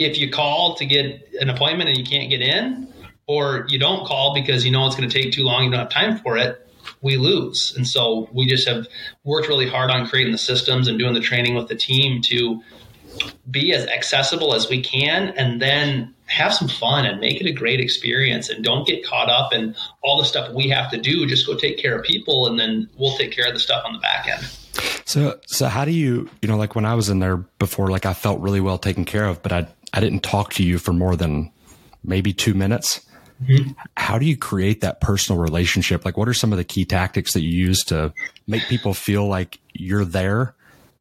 if 0.05 0.17
you 0.17 0.29
call 0.29 0.75
to 0.75 0.85
get 0.85 1.29
an 1.39 1.49
appointment 1.49 1.89
and 1.89 1.97
you 1.97 2.03
can't 2.03 2.29
get 2.29 2.41
in, 2.41 2.91
or 3.27 3.65
you 3.69 3.79
don't 3.79 4.05
call 4.05 4.33
because 4.33 4.65
you 4.65 4.71
know 4.71 4.85
it's 4.87 4.95
going 4.95 5.09
to 5.09 5.21
take 5.21 5.33
too 5.33 5.43
long, 5.43 5.63
you 5.63 5.71
don't 5.71 5.79
have 5.79 5.89
time 5.89 6.17
for 6.17 6.37
it, 6.37 6.67
we 7.01 7.17
lose. 7.17 7.73
And 7.75 7.87
so 7.87 8.29
we 8.33 8.47
just 8.47 8.67
have 8.67 8.87
worked 9.23 9.47
really 9.47 9.69
hard 9.69 9.91
on 9.91 10.07
creating 10.07 10.31
the 10.31 10.37
systems 10.37 10.87
and 10.87 10.99
doing 10.99 11.13
the 11.13 11.21
training 11.21 11.55
with 11.55 11.67
the 11.67 11.75
team 11.75 12.21
to 12.23 12.61
be 13.49 13.73
as 13.73 13.87
accessible 13.87 14.53
as 14.53 14.69
we 14.69 14.81
can 14.81 15.33
and 15.37 15.61
then 15.61 16.13
have 16.27 16.53
some 16.53 16.67
fun 16.67 17.05
and 17.05 17.19
make 17.19 17.41
it 17.41 17.45
a 17.45 17.51
great 17.51 17.79
experience 17.79 18.49
and 18.49 18.63
don't 18.63 18.87
get 18.87 19.05
caught 19.05 19.29
up 19.29 19.53
in 19.53 19.75
all 20.01 20.17
the 20.17 20.23
stuff 20.23 20.53
we 20.53 20.69
have 20.69 20.89
to 20.91 20.97
do. 20.97 21.25
Just 21.25 21.45
go 21.45 21.55
take 21.55 21.77
care 21.77 21.97
of 21.97 22.05
people 22.05 22.47
and 22.47 22.59
then 22.59 22.89
we'll 22.97 23.17
take 23.17 23.31
care 23.31 23.47
of 23.47 23.53
the 23.53 23.59
stuff 23.59 23.83
on 23.85 23.93
the 23.93 23.99
back 23.99 24.27
end. 24.27 24.43
So, 25.05 25.39
so 25.45 25.67
how 25.67 25.83
do 25.83 25.91
you, 25.91 26.29
you 26.41 26.47
know, 26.47 26.55
like 26.55 26.73
when 26.73 26.85
I 26.85 26.95
was 26.95 27.09
in 27.09 27.19
there 27.19 27.37
before, 27.37 27.89
like 27.89 28.05
I 28.05 28.13
felt 28.13 28.39
really 28.39 28.61
well 28.61 28.77
taken 28.77 29.03
care 29.03 29.25
of, 29.25 29.43
but 29.43 29.51
I, 29.51 29.67
I 29.93 29.99
didn't 29.99 30.23
talk 30.23 30.53
to 30.53 30.63
you 30.63 30.77
for 30.77 30.93
more 30.93 31.15
than 31.15 31.51
maybe 32.03 32.33
two 32.33 32.53
minutes. 32.53 33.05
Mm-hmm. 33.43 33.71
How 33.97 34.19
do 34.19 34.25
you 34.25 34.37
create 34.37 34.81
that 34.81 35.01
personal 35.01 35.41
relationship? 35.41 36.05
Like, 36.05 36.17
what 36.17 36.27
are 36.27 36.33
some 36.33 36.51
of 36.51 36.57
the 36.57 36.63
key 36.63 36.85
tactics 36.85 37.33
that 37.33 37.41
you 37.41 37.49
use 37.49 37.83
to 37.85 38.13
make 38.47 38.63
people 38.63 38.93
feel 38.93 39.27
like 39.27 39.59
you're 39.73 40.05
there, 40.05 40.55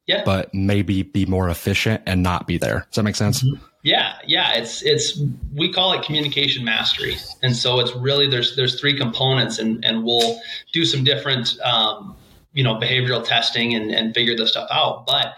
yeah. 0.07 0.23
but 0.25 0.53
maybe 0.55 1.03
be 1.03 1.27
more 1.27 1.51
efficient 1.51 2.03
and 2.07 2.23
not 2.23 2.47
be 2.47 2.57
there? 2.57 2.87
Does 2.91 2.97
that 2.97 3.03
make 3.03 3.17
sense? 3.17 3.43
Mm-hmm. 3.43 3.65
Yeah, 3.83 4.17
yeah. 4.27 4.53
It's 4.55 4.83
it's 4.83 5.19
we 5.55 5.73
call 5.73 5.95
it 5.95 6.05
communication 6.05 6.65
mastery, 6.67 7.17
and 7.43 7.57
so 7.57 7.81
it's 7.81 7.95
really 7.97 8.29
there's 8.29 8.55
there's 8.55 8.79
three 8.79 8.95
components, 8.95 9.59
and 9.59 9.83
and 9.83 10.05
we'll 10.05 10.39
do 10.75 10.85
some 10.85 11.03
different 11.03 11.59
um, 11.63 12.15
you 12.53 12.63
know 12.63 12.75
behavioral 12.75 13.25
testing 13.25 13.75
and, 13.75 13.91
and 13.91 14.13
figure 14.15 14.37
this 14.37 14.51
stuff 14.51 14.69
out. 14.71 15.07
But 15.07 15.35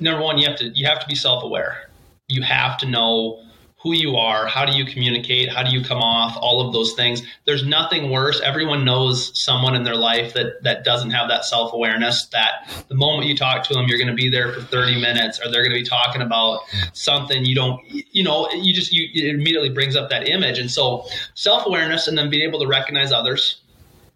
number 0.00 0.24
one, 0.24 0.38
you 0.38 0.48
have 0.48 0.58
to 0.58 0.70
you 0.70 0.86
have 0.86 0.98
to 0.98 1.06
be 1.06 1.14
self 1.14 1.44
aware 1.44 1.87
you 2.28 2.42
have 2.42 2.78
to 2.78 2.86
know 2.86 3.42
who 3.82 3.92
you 3.92 4.16
are, 4.16 4.46
how 4.46 4.64
do 4.64 4.72
you 4.72 4.84
communicate, 4.84 5.48
how 5.48 5.62
do 5.62 5.70
you 5.70 5.84
come 5.84 5.98
off, 5.98 6.36
all 6.40 6.66
of 6.66 6.72
those 6.72 6.94
things. 6.94 7.22
There's 7.44 7.64
nothing 7.64 8.10
worse. 8.10 8.40
Everyone 8.40 8.84
knows 8.84 9.30
someone 9.40 9.76
in 9.76 9.84
their 9.84 9.94
life 9.94 10.34
that 10.34 10.64
that 10.64 10.84
doesn't 10.84 11.12
have 11.12 11.28
that 11.28 11.44
self-awareness 11.44 12.26
that 12.26 12.68
the 12.88 12.96
moment 12.96 13.28
you 13.28 13.36
talk 13.36 13.64
to 13.68 13.74
them 13.74 13.86
you're 13.86 13.98
going 13.98 14.08
to 14.08 14.14
be 14.14 14.28
there 14.28 14.52
for 14.52 14.60
30 14.60 15.00
minutes 15.00 15.38
or 15.38 15.50
they're 15.50 15.62
going 15.62 15.76
to 15.76 15.82
be 15.82 15.88
talking 15.88 16.22
about 16.22 16.62
something 16.92 17.44
you 17.44 17.54
don't 17.54 17.80
you 17.88 18.24
know, 18.24 18.48
you 18.50 18.74
just 18.74 18.92
you 18.92 19.08
it 19.14 19.34
immediately 19.34 19.70
brings 19.70 19.94
up 19.94 20.10
that 20.10 20.28
image. 20.28 20.58
And 20.58 20.70
so 20.70 21.06
self-awareness 21.34 22.08
and 22.08 22.18
then 22.18 22.30
being 22.30 22.46
able 22.46 22.58
to 22.60 22.66
recognize 22.66 23.12
others 23.12 23.60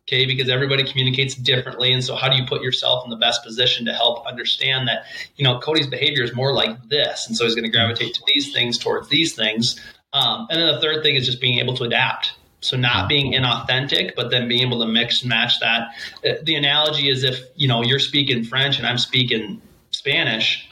okay? 0.06 0.26
Because 0.26 0.48
everybody 0.48 0.84
communicates 0.84 1.34
differently 1.34 1.92
and 1.92 2.02
so 2.04 2.16
how 2.16 2.28
do 2.28 2.36
you 2.36 2.44
put 2.46 2.62
yourself 2.62 3.04
in 3.04 3.10
the 3.10 3.16
best 3.16 3.44
position 3.44 3.86
to 3.86 3.92
help 3.92 4.26
understand 4.26 4.88
that 4.88 5.04
you 5.36 5.44
know 5.44 5.58
cody's 5.58 5.86
behavior 5.86 6.22
is 6.22 6.34
more 6.34 6.52
like 6.54 6.88
this 6.88 7.26
and 7.26 7.36
so 7.36 7.44
he's 7.44 7.54
going 7.54 7.64
to 7.64 7.70
gravitate 7.70 8.14
to 8.14 8.22
these 8.26 8.52
things 8.52 8.78
towards 8.78 9.08
these 9.08 9.34
things. 9.34 9.80
Um, 10.12 10.46
and 10.50 10.60
then 10.60 10.74
the 10.74 10.80
third 10.80 11.02
thing 11.02 11.16
is 11.16 11.24
just 11.24 11.40
being 11.40 11.58
able 11.58 11.74
to 11.76 11.84
adapt. 11.84 12.34
So 12.60 12.76
not 12.76 13.08
being 13.08 13.32
inauthentic 13.32 14.14
but 14.14 14.30
then 14.30 14.48
being 14.48 14.62
able 14.66 14.80
to 14.80 14.86
mix 14.86 15.22
and 15.22 15.28
match 15.28 15.58
that. 15.60 15.88
Uh, 16.24 16.34
the 16.42 16.54
analogy 16.54 17.08
is 17.08 17.24
if 17.24 17.40
you 17.56 17.68
know 17.68 17.82
you're 17.82 17.98
speaking 17.98 18.44
french 18.44 18.78
and 18.78 18.86
i'm 18.86 18.98
speaking 18.98 19.60
spanish 19.90 20.68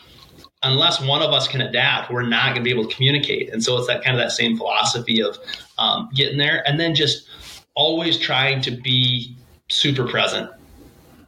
unless 0.62 1.01
one 1.01 1.23
of 1.23 1.33
us 1.33 1.49
can 1.49 1.61
adapt, 1.61 2.11
we're 2.11 2.27
not 2.27 2.55
going 2.55 2.57
to 2.57 2.62
be 2.62 2.71
able 2.71 2.87
to 2.87 2.95
communicate. 2.95 3.51
And 3.53 3.62
so 3.62 3.79
it's 3.79 3.87
that 3.87 4.05
kind 4.05 4.16
of 4.16 4.23
that 4.23 4.33
same 4.33 4.57
philosophy 4.57 5.23
of 5.23 5.38
um, 5.79 6.11
getting 6.14 6.38
there. 6.38 6.66
And 6.69 6.79
then 6.79 6.95
just 6.95 7.27
always 7.75 8.19
trying 8.19 8.61
to 8.63 8.71
be 8.71 9.37
super 9.69 10.07
present. 10.07 10.51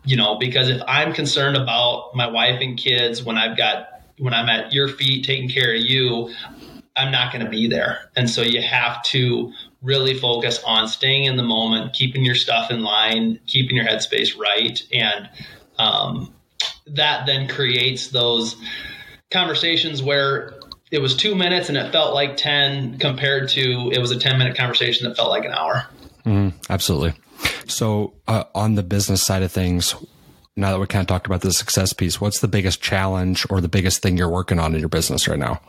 You 0.05 0.17
know, 0.17 0.37
because 0.37 0.69
if 0.69 0.83
I'm 0.89 1.13
concerned 1.13 1.57
about 1.57 2.11
my 2.15 2.27
wife 2.27 2.61
and 2.61 2.77
kids 2.77 3.23
when 3.23 3.39
I've 3.39 3.57
got 3.57 3.89
when 4.19 4.35
I'm 4.35 4.49
at 4.49 4.73
your 4.73 4.89
feet 4.89 5.25
taking 5.25 5.49
care 5.49 5.75
of 5.75 5.81
you, 5.81 6.33
I'm 6.97 7.11
not 7.11 7.33
going 7.33 7.45
to 7.45 7.51
be 7.51 7.69
there. 7.69 8.11
And 8.17 8.29
so 8.29 8.43
you 8.43 8.61
have 8.61 9.03
to 9.05 9.53
really 9.81 10.15
focus 10.19 10.63
on 10.65 10.89
staying 10.89 11.25
in 11.25 11.37
the 11.37 11.43
moment, 11.43 11.93
keeping 11.93 12.25
your 12.25 12.35
stuff 12.35 12.71
in 12.71 12.83
line, 12.83 13.41
keeping 13.47 13.77
your 13.77 13.85
headspace 13.85 14.39
right, 14.39 14.83
and 14.93 15.29
um, 15.79 16.33
that 16.87 17.27
then 17.27 17.49
creates 17.49 18.09
those 18.09 18.57
conversations 19.31 20.03
where 20.03 20.55
it 20.91 21.01
was 21.01 21.17
two 21.17 21.35
minutes 21.35 21.69
and 21.69 21.79
it 21.79 21.91
felt 21.91 22.15
like 22.15 22.37
10 22.37 22.99
compared 22.99 23.49
to 23.49 23.91
it 23.93 23.99
was 23.99 24.11
a 24.11 24.19
10 24.19 24.39
minute 24.39 24.57
conversation 24.57 25.09
that 25.09 25.17
felt 25.17 25.31
like 25.31 25.45
an 25.45 25.53
hour. 25.53 25.89
Mm, 26.27 26.53
absolutely. 26.71 27.15
So, 27.67 28.15
uh, 28.29 28.45
on 28.55 28.75
the 28.75 28.83
business 28.83 29.23
side 29.23 29.43
of 29.43 29.51
things, 29.51 29.95
now 30.57 30.73
that 30.73 30.79
we 30.79 30.87
kind 30.87 31.01
of 31.01 31.07
talked 31.07 31.27
about 31.27 31.41
the 31.41 31.53
success 31.53 31.93
piece, 31.93 32.21
what's 32.21 32.41
the 32.41 32.49
biggest 32.49 32.83
challenge 32.83 33.47
or 33.51 33.61
the 33.61 33.69
biggest 33.69 34.03
thing 34.03 34.17
you're 34.17 34.29
working 34.29 34.59
on 34.59 34.75
in 34.75 34.81
your 34.81 34.89
business 34.89 35.27
right 35.27 35.39
now? 35.39 35.61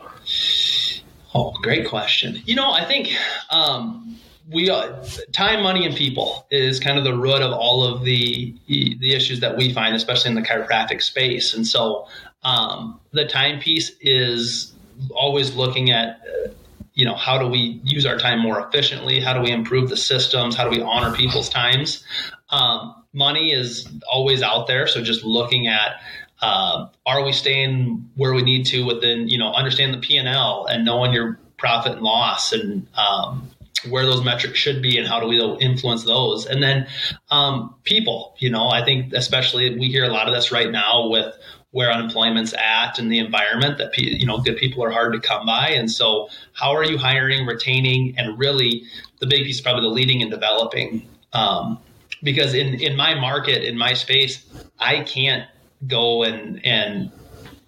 Oh, 1.34 1.52
great 1.62 1.88
question. 1.88 2.40
You 2.44 2.54
know, 2.54 2.70
I 2.70 2.84
think 2.84 3.10
um, 3.50 4.16
we 4.50 4.70
uh, 4.70 5.04
time, 5.32 5.62
money, 5.62 5.86
and 5.86 5.96
people 5.96 6.46
is 6.50 6.78
kind 6.78 6.98
of 6.98 7.04
the 7.04 7.16
root 7.16 7.42
of 7.42 7.52
all 7.52 7.82
of 7.82 8.04
the 8.04 8.54
the 8.68 9.14
issues 9.14 9.40
that 9.40 9.56
we 9.56 9.72
find, 9.72 9.96
especially 9.96 10.30
in 10.30 10.34
the 10.34 10.42
chiropractic 10.42 11.02
space. 11.02 11.54
And 11.54 11.66
so, 11.66 12.06
um, 12.44 13.00
the 13.12 13.26
timepiece 13.26 13.92
is 14.00 14.72
always 15.14 15.54
looking 15.54 15.90
at, 15.90 16.20
uh, 16.20 16.50
you 16.94 17.04
know, 17.04 17.14
how 17.14 17.38
do 17.38 17.46
we 17.46 17.80
use 17.84 18.06
our 18.06 18.18
time 18.18 18.40
more 18.40 18.66
efficiently? 18.66 19.20
How 19.20 19.34
do 19.34 19.40
we 19.40 19.50
improve 19.50 19.88
the 19.88 19.96
systems? 19.96 20.56
How 20.56 20.64
do 20.64 20.70
we 20.70 20.82
honor 20.82 21.14
people's 21.14 21.48
times? 21.48 22.04
Um, 22.50 22.94
money 23.12 23.52
is 23.52 23.88
always 24.10 24.42
out 24.42 24.66
there, 24.66 24.86
so 24.86 25.02
just 25.02 25.24
looking 25.24 25.66
at 25.66 26.00
uh, 26.40 26.88
are 27.06 27.24
we 27.24 27.32
staying 27.32 28.10
where 28.16 28.34
we 28.34 28.42
need 28.42 28.66
to 28.66 28.82
within, 28.82 29.28
you 29.28 29.38
know, 29.38 29.52
understand 29.52 29.94
the 29.94 29.98
P 29.98 30.16
and 30.16 30.28
L 30.28 30.66
and 30.66 30.84
knowing 30.84 31.12
your 31.12 31.38
profit 31.56 31.92
and 31.92 32.02
loss 32.02 32.52
and 32.52 32.86
um, 32.94 33.50
where 33.88 34.06
those 34.06 34.24
metrics 34.24 34.58
should 34.58 34.82
be 34.82 34.98
and 34.98 35.06
how 35.06 35.20
do 35.20 35.26
we 35.26 35.40
influence 35.60 36.04
those 36.04 36.46
and 36.46 36.62
then 36.62 36.86
um, 37.30 37.74
people 37.84 38.34
you 38.38 38.50
know 38.50 38.68
i 38.68 38.84
think 38.84 39.12
especially 39.12 39.78
we 39.78 39.86
hear 39.86 40.04
a 40.04 40.08
lot 40.08 40.28
of 40.28 40.34
this 40.34 40.50
right 40.50 40.70
now 40.70 41.08
with 41.08 41.34
where 41.74 41.90
unemployment's 41.90 42.54
at 42.54 43.00
and 43.00 43.10
the 43.10 43.18
environment 43.18 43.78
that 43.78 43.98
you 43.98 44.24
know 44.24 44.38
good 44.38 44.56
people 44.56 44.82
are 44.84 44.92
hard 44.92 45.12
to 45.12 45.18
come 45.18 45.44
by. 45.44 45.70
And 45.70 45.90
so 45.90 46.28
how 46.52 46.72
are 46.72 46.84
you 46.84 46.96
hiring 46.96 47.46
retaining 47.46 48.14
and 48.16 48.38
really 48.38 48.84
the 49.18 49.26
big 49.26 49.44
piece 49.44 49.56
is 49.56 49.60
probably 49.60 49.82
the 49.82 49.88
leading 49.88 50.22
and 50.22 50.30
developing. 50.30 51.08
Um, 51.32 51.80
because 52.22 52.54
in 52.54 52.74
in 52.80 52.96
my 52.96 53.14
market 53.14 53.64
in 53.64 53.76
my 53.76 53.92
space 53.92 54.46
i 54.78 55.00
can't 55.00 55.46
go 55.86 56.22
and 56.22 56.64
and 56.64 57.10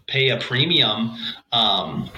pay 0.06 0.30
a 0.30 0.38
premium 0.38 1.16
um, 1.52 2.08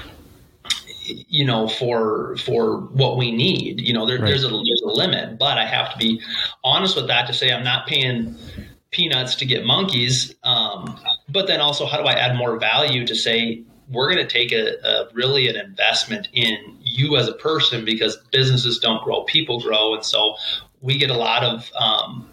you 1.06 1.44
know 1.44 1.66
for 1.68 2.36
for 2.36 2.80
what 2.80 3.16
we 3.16 3.32
need. 3.32 3.80
You 3.80 3.94
know 3.94 4.06
there, 4.06 4.18
right. 4.18 4.28
there's 4.28 4.44
a 4.44 4.48
there's 4.48 4.82
a 4.84 4.90
limit 4.90 5.38
but 5.38 5.56
i 5.56 5.64
have 5.64 5.90
to 5.92 5.98
be 5.98 6.20
honest 6.62 6.96
with 6.96 7.06
that 7.06 7.26
to 7.28 7.32
say 7.32 7.50
i'm 7.50 7.64
not 7.64 7.86
paying 7.86 8.36
peanuts 8.90 9.34
to 9.36 9.46
get 9.46 9.64
monkeys. 9.64 10.34
Um, 10.44 10.98
but 11.28 11.46
then 11.46 11.60
also, 11.60 11.86
how 11.86 11.98
do 11.98 12.04
I 12.04 12.12
add 12.12 12.36
more 12.36 12.58
value 12.58 13.06
to 13.06 13.14
say 13.14 13.62
we're 13.90 14.12
going 14.12 14.26
to 14.26 14.30
take 14.30 14.52
a, 14.52 14.76
a, 14.84 15.08
really 15.14 15.48
an 15.48 15.56
investment 15.56 16.28
in 16.32 16.76
you 16.82 17.16
as 17.16 17.28
a 17.28 17.32
person 17.32 17.84
because 17.84 18.16
businesses 18.32 18.78
don't 18.78 19.02
grow, 19.02 19.22
people 19.24 19.60
grow, 19.60 19.94
and 19.94 20.04
so 20.04 20.36
we 20.80 20.98
get 20.98 21.10
a 21.10 21.16
lot 21.16 21.42
of 21.42 21.70
um, 21.74 22.28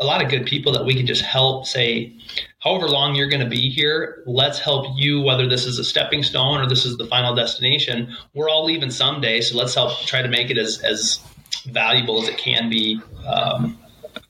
a 0.00 0.04
lot 0.04 0.22
of 0.22 0.30
good 0.30 0.46
people 0.46 0.72
that 0.72 0.84
we 0.84 0.94
can 0.94 1.06
just 1.06 1.22
help 1.22 1.66
say 1.66 2.12
however 2.60 2.88
long 2.88 3.14
you're 3.14 3.28
going 3.28 3.42
to 3.42 3.48
be 3.48 3.68
here 3.68 4.22
let's 4.26 4.58
help 4.58 4.86
you 4.94 5.20
whether 5.20 5.48
this 5.48 5.66
is 5.66 5.78
a 5.78 5.84
stepping 5.84 6.22
stone 6.22 6.60
or 6.60 6.68
this 6.68 6.84
is 6.84 6.96
the 6.96 7.06
final 7.06 7.34
destination 7.34 8.16
we're 8.34 8.48
all 8.48 8.64
leaving 8.64 8.90
someday 8.90 9.40
so 9.40 9.56
let's 9.56 9.74
help 9.74 9.98
try 10.00 10.22
to 10.22 10.28
make 10.28 10.50
it 10.50 10.58
as 10.58 10.78
as 10.84 11.20
valuable 11.66 12.22
as 12.22 12.28
it 12.28 12.38
can 12.38 12.70
be 12.70 13.00
um, 13.26 13.76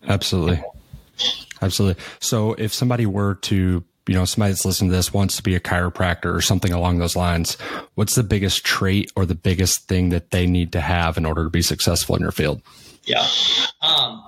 absolutely 0.09 0.63
Absolutely. 1.61 2.02
So 2.20 2.54
if 2.54 2.72
somebody 2.72 3.07
were 3.07 3.35
to, 3.35 3.85
you 4.07 4.14
know, 4.14 4.24
somebody 4.24 4.52
that's 4.52 4.64
listening 4.64 4.90
to 4.90 4.96
this 4.96 5.12
wants 5.12 5.37
to 5.37 5.42
be 5.42 5.54
a 5.54 5.61
chiropractor 5.61 6.35
or 6.35 6.40
something 6.40 6.72
along 6.72 6.98
those 6.98 7.16
lines, 7.16 7.54
what's 7.94 8.14
the 8.14 8.22
biggest 8.22 8.64
trait 8.64 9.12
or 9.16 9.26
the 9.26 9.35
biggest 9.35 9.88
thing 9.88 10.11
that 10.11 10.31
they 10.31 10.46
need 10.46 10.72
to 10.72 10.81
have 10.81 11.16
in 11.16 11.26
order 11.26 11.44
to 11.44 11.50
be 11.50 11.62
successful 11.62 12.16
in 12.16 12.22
your 12.22 12.33
field? 12.33 12.62
Yeah. 13.04 13.26
Um, 13.83 14.24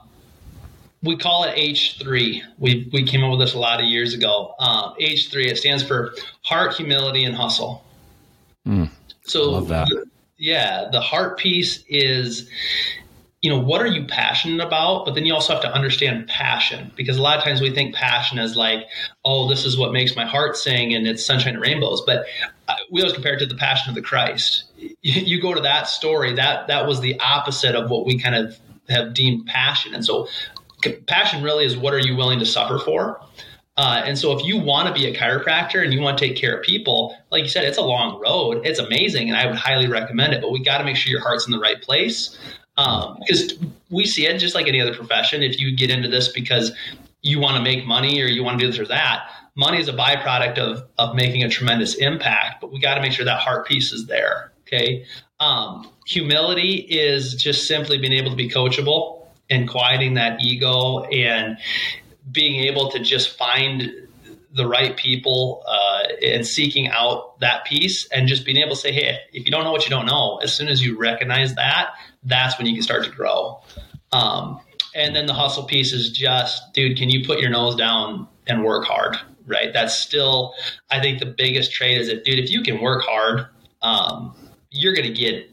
we 1.03 1.17
call 1.17 1.45
it 1.45 1.57
H3. 1.57 2.43
We, 2.59 2.89
we 2.93 3.05
came 3.05 3.25
up 3.25 3.31
with 3.31 3.41
this 3.41 3.55
a 3.55 3.59
lot 3.59 3.81
of 3.81 3.87
years 3.87 4.13
ago. 4.13 4.55
Uh, 4.59 4.95
H3, 4.95 5.47
it 5.47 5.59
stands 5.59 5.83
for 5.83 6.15
heart, 6.43 6.75
humility, 6.75 7.25
and 7.25 7.35
hustle. 7.35 7.85
Mm, 8.67 8.91
so, 9.23 9.67
yeah, 10.37 10.89
the 10.93 11.01
heart 11.01 11.39
piece 11.39 11.85
is 11.89 12.51
you 13.43 13.51
know 13.51 13.59
what 13.59 13.81
are 13.81 13.87
you 13.87 14.05
passionate 14.07 14.65
about? 14.65 15.07
But 15.07 15.15
then 15.15 15.25
you 15.25 15.33
also 15.33 15.55
have 15.55 15.63
to 15.63 15.73
understand 15.73 16.29
passion 16.29 16.93
because 16.95 17.17
a 17.17 17.23
lot 17.23 17.39
of 17.39 17.45
times 17.45 17.61
we 17.61 17.73
think 17.75 17.95
passion 17.95 18.39
is 18.39 18.57
like 18.57 18.87
oh 19.25 19.49
this 19.49 19.65
is 19.65 19.79
what 19.79 19.93
makes 19.93 20.15
my 20.15 20.27
heart 20.27 20.57
sing 20.57 20.95
and 20.95 21.07
it's 21.07 21.25
sunshine 21.25 21.55
and 21.55 21.63
rainbows. 21.63 22.03
But 22.07 22.27
uh, 22.69 22.75
we 22.91 23.01
always 23.01 23.15
compare 23.15 23.35
it 23.35 23.39
to 23.39 23.47
the 23.47 23.55
passion 23.55 23.89
of 23.89 23.95
the 23.95 24.03
christ. 24.03 24.65
You 25.03 25.41
go 25.41 25.55
to 25.55 25.61
that 25.61 25.89
story 25.89 26.35
that 26.35 26.69
that 26.69 26.87
was 26.87 27.01
the 27.01 27.19
opposite 27.21 27.75
of 27.75 27.91
what 27.91 28.05
we 28.05 28.19
kind 28.19 28.35
of 28.35 28.59
have 28.89 29.15
deemed 29.15 29.47
passion. 29.47 29.95
And 29.95 30.05
so 30.05 30.29
passion 31.07 31.43
really 31.43 31.65
is 31.65 31.77
what 31.77 31.95
are 31.95 31.99
you 31.99 32.17
willing 32.17 32.39
to 32.41 32.47
suffer 32.47 32.79
for? 32.79 33.21
Uh, 33.77 34.03
and 34.05 34.19
so 34.19 34.37
if 34.37 34.45
you 34.45 34.59
want 34.59 34.89
to 34.89 34.93
be 34.93 35.07
a 35.07 35.19
chiropractor 35.19 35.83
and 35.83 35.95
you 35.95 36.01
want 36.01 36.19
to 36.19 36.27
take 36.27 36.37
care 36.37 36.57
of 36.57 36.63
people, 36.63 37.17
like 37.31 37.43
you 37.43 37.49
said, 37.49 37.65
it's 37.65 37.79
a 37.79 37.83
long 37.83 38.21
road. 38.21 38.61
It's 38.67 38.79
amazing 38.79 39.29
and 39.29 39.39
I 39.39 39.47
would 39.47 39.55
highly 39.55 39.89
recommend 39.89 40.35
it, 40.35 40.43
but 40.43 40.53
we 40.53 40.63
got 40.63 40.79
to 40.79 40.85
make 40.85 40.97
sure 40.97 41.11
your 41.11 41.23
heart's 41.23 41.47
in 41.47 41.53
the 41.53 41.59
right 41.59 41.81
place. 41.81 42.39
Um, 42.81 43.19
because 43.21 43.59
we 43.91 44.07
see 44.07 44.27
it 44.27 44.39
just 44.39 44.55
like 44.55 44.67
any 44.67 44.81
other 44.81 44.95
profession. 44.95 45.43
If 45.43 45.61
you 45.61 45.77
get 45.77 45.91
into 45.91 46.09
this 46.09 46.29
because 46.29 46.73
you 47.21 47.39
want 47.39 47.57
to 47.57 47.63
make 47.63 47.87
money 47.87 48.23
or 48.23 48.27
you 48.27 48.43
want 48.43 48.59
to 48.59 48.65
do 48.65 48.71
this 48.71 48.81
or 48.81 48.87
that, 48.87 49.29
money 49.55 49.79
is 49.79 49.89
a 49.89 49.93
byproduct 49.93 50.59
of 50.59 50.85
of 50.97 51.15
making 51.15 51.43
a 51.43 51.51
tremendous 51.51 51.95
impact. 51.97 52.61
But 52.61 52.73
we 52.73 52.81
got 52.81 52.95
to 52.95 53.03
make 53.03 53.13
sure 53.13 53.25
that 53.27 53.39
heart 53.41 53.67
piece 53.67 53.93
is 53.93 54.07
there. 54.07 54.53
Okay. 54.63 55.05
Um, 55.41 55.91
humility 56.07 56.77
is 56.77 57.35
just 57.35 57.67
simply 57.67 57.99
being 57.99 58.13
able 58.13 58.31
to 58.31 58.37
be 58.37 58.49
coachable 58.49 59.27
and 59.51 59.69
quieting 59.69 60.15
that 60.15 60.41
ego 60.43 61.03
and 61.05 61.59
being 62.31 62.63
able 62.65 62.91
to 62.93 63.01
just 63.01 63.37
find 63.37 63.91
the 64.53 64.67
right 64.67 64.97
people 64.97 65.63
uh, 65.67 66.03
and 66.23 66.47
seeking 66.47 66.89
out 66.89 67.39
that 67.41 67.65
piece 67.65 68.07
and 68.09 68.29
just 68.29 68.45
being 68.45 68.57
able 68.59 68.75
to 68.75 68.81
say, 68.81 68.93
hey, 68.93 69.19
if 69.33 69.45
you 69.45 69.51
don't 69.51 69.65
know 69.65 69.73
what 69.73 69.85
you 69.85 69.91
don't 69.91 70.07
know, 70.07 70.39
as 70.43 70.53
soon 70.53 70.69
as 70.69 70.83
you 70.83 70.99
recognize 70.99 71.55
that, 71.55 71.91
that's 72.23 72.59
when 72.59 72.67
you 72.67 72.75
can 72.75 72.83
start 72.83 73.05
to 73.05 73.11
grow. 73.11 73.61
Um, 74.13 74.61
and 74.95 75.15
then 75.15 75.27
the 75.27 75.35
hustle 75.35 75.65
piece 75.65 75.93
is 75.93 76.11
just, 76.11 76.73
dude, 76.75 76.99
can 76.99 77.09
you 77.09 77.25
put 77.25 77.39
your 77.39 77.51
nose 77.51 77.77
down 77.77 78.29
and 78.47 78.65
work 78.65 78.85
hard? 78.85 79.17
Right. 79.47 79.73
That's 79.73 79.95
still, 79.95 80.55
I 80.91 81.01
think, 81.01 81.19
the 81.19 81.27
biggest 81.27 81.73
trait 81.73 81.99
is 81.99 82.09
that, 82.09 82.25
dude, 82.25 82.39
if 82.39 82.51
you 82.51 82.63
can 82.63 82.81
work 82.81 83.03
hard, 83.05 83.47
um, 83.83 84.35
you're 84.71 84.95
going 84.95 85.13
to 85.13 85.15
get 85.15 85.51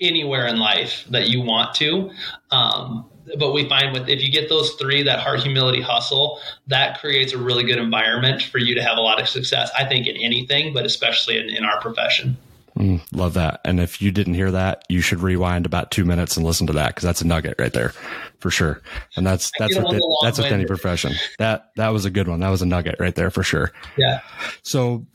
anywhere 0.00 0.46
in 0.46 0.58
life 0.58 1.04
that 1.10 1.28
you 1.28 1.40
want 1.40 1.74
to. 1.76 2.10
Um, 2.50 3.10
but 3.38 3.52
we 3.52 3.68
find 3.68 3.92
with 3.92 4.08
if 4.08 4.22
you 4.22 4.30
get 4.30 4.48
those 4.48 4.72
three 4.74 5.02
that 5.02 5.20
heart 5.20 5.40
humility 5.40 5.80
hustle 5.80 6.40
that 6.66 6.98
creates 7.00 7.32
a 7.32 7.38
really 7.38 7.64
good 7.64 7.78
environment 7.78 8.42
for 8.42 8.58
you 8.58 8.74
to 8.74 8.82
have 8.82 8.96
a 8.96 9.00
lot 9.00 9.20
of 9.20 9.28
success 9.28 9.70
i 9.78 9.84
think 9.84 10.06
in 10.06 10.16
anything 10.16 10.72
but 10.72 10.84
especially 10.84 11.38
in, 11.38 11.48
in 11.48 11.64
our 11.64 11.80
profession 11.80 12.36
mm, 12.80 13.00
love 13.12 13.34
that. 13.34 13.60
And 13.64 13.80
if 13.80 14.00
you 14.00 14.10
didn't 14.10 14.34
hear 14.34 14.50
that 14.50 14.84
you 14.88 15.00
should 15.00 15.20
rewind 15.20 15.66
about 15.66 15.90
two 15.90 16.04
minutes 16.04 16.36
and 16.36 16.46
listen 16.46 16.66
to 16.68 16.72
that 16.74 16.88
because 16.88 17.04
that's 17.04 17.20
a 17.20 17.26
nugget 17.26 17.56
right 17.58 17.72
there 17.72 17.92
for 18.38 18.50
sure. 18.50 18.80
And 19.16 19.26
that's 19.26 19.50
that's 19.58 19.76
what 19.76 19.90
the, 19.90 20.18
that's 20.22 20.38
with 20.38 20.46
any 20.52 20.64
profession. 20.64 21.12
That 21.38 21.70
that 21.76 21.88
was 21.88 22.04
a 22.04 22.10
good 22.10 22.28
one. 22.28 22.40
That 22.40 22.50
was 22.50 22.62
a 22.62 22.66
nugget 22.66 22.96
right 22.98 23.14
there 23.14 23.30
for 23.30 23.42
sure. 23.42 23.72
Yeah. 23.96 24.20
So 24.62 25.06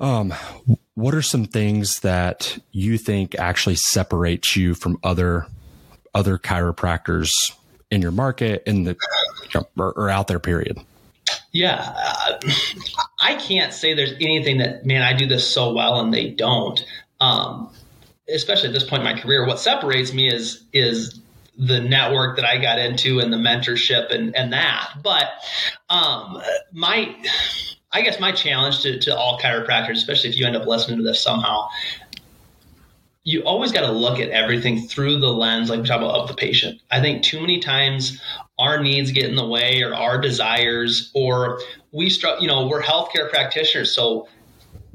um 0.00 0.32
what 0.94 1.14
are 1.14 1.22
some 1.22 1.44
things 1.44 2.00
that 2.00 2.58
you 2.72 2.98
think 2.98 3.38
actually 3.38 3.76
separates 3.76 4.56
you 4.56 4.74
from 4.74 4.98
other 5.02 5.46
other 6.14 6.38
chiropractors 6.38 7.30
in 7.90 8.02
your 8.02 8.10
market 8.10 8.62
in 8.66 8.84
the 8.84 8.96
or, 9.76 9.92
or 9.92 10.10
out 10.10 10.28
there 10.28 10.38
period 10.38 10.78
yeah 11.52 11.94
uh, 11.96 12.38
i 13.20 13.34
can't 13.34 13.72
say 13.72 13.94
there's 13.94 14.12
anything 14.14 14.58
that 14.58 14.84
man 14.84 15.02
i 15.02 15.12
do 15.12 15.26
this 15.26 15.48
so 15.48 15.72
well 15.72 16.00
and 16.00 16.12
they 16.12 16.30
don't 16.30 16.84
um, 17.20 17.70
especially 18.32 18.68
at 18.68 18.74
this 18.74 18.84
point 18.84 19.02
in 19.02 19.14
my 19.14 19.20
career 19.20 19.46
what 19.46 19.58
separates 19.58 20.12
me 20.12 20.28
is 20.28 20.64
is 20.72 21.20
the 21.58 21.80
network 21.80 22.36
that 22.36 22.44
I 22.44 22.58
got 22.58 22.78
into 22.78 23.18
and 23.18 23.32
the 23.32 23.36
mentorship 23.36 24.14
and, 24.14 24.34
and 24.36 24.52
that. 24.52 24.90
But 25.02 25.26
um, 25.90 26.40
my, 26.72 27.14
I 27.92 28.02
guess 28.02 28.20
my 28.20 28.30
challenge 28.30 28.82
to, 28.82 29.00
to 29.00 29.16
all 29.16 29.40
chiropractors, 29.40 29.94
especially 29.94 30.30
if 30.30 30.38
you 30.38 30.46
end 30.46 30.54
up 30.54 30.66
listening 30.66 30.98
to 30.98 31.02
this 31.02 31.20
somehow, 31.20 31.66
you 33.28 33.42
always 33.42 33.72
got 33.72 33.82
to 33.82 33.92
look 33.92 34.18
at 34.18 34.30
everything 34.30 34.88
through 34.88 35.18
the 35.18 35.28
lens, 35.28 35.68
like 35.68 35.82
we 35.82 35.86
talk 35.86 35.98
about, 35.98 36.14
of 36.14 36.28
the 36.28 36.34
patient. 36.34 36.80
I 36.90 37.02
think 37.02 37.22
too 37.22 37.38
many 37.42 37.58
times 37.60 38.22
our 38.58 38.82
needs 38.82 39.12
get 39.12 39.28
in 39.28 39.36
the 39.36 39.46
way 39.46 39.82
or 39.82 39.94
our 39.94 40.18
desires, 40.18 41.10
or 41.14 41.60
we, 41.92 42.08
start, 42.08 42.40
you 42.40 42.48
know, 42.48 42.66
we're 42.66 42.80
healthcare 42.80 43.28
practitioners. 43.28 43.94
So 43.94 44.28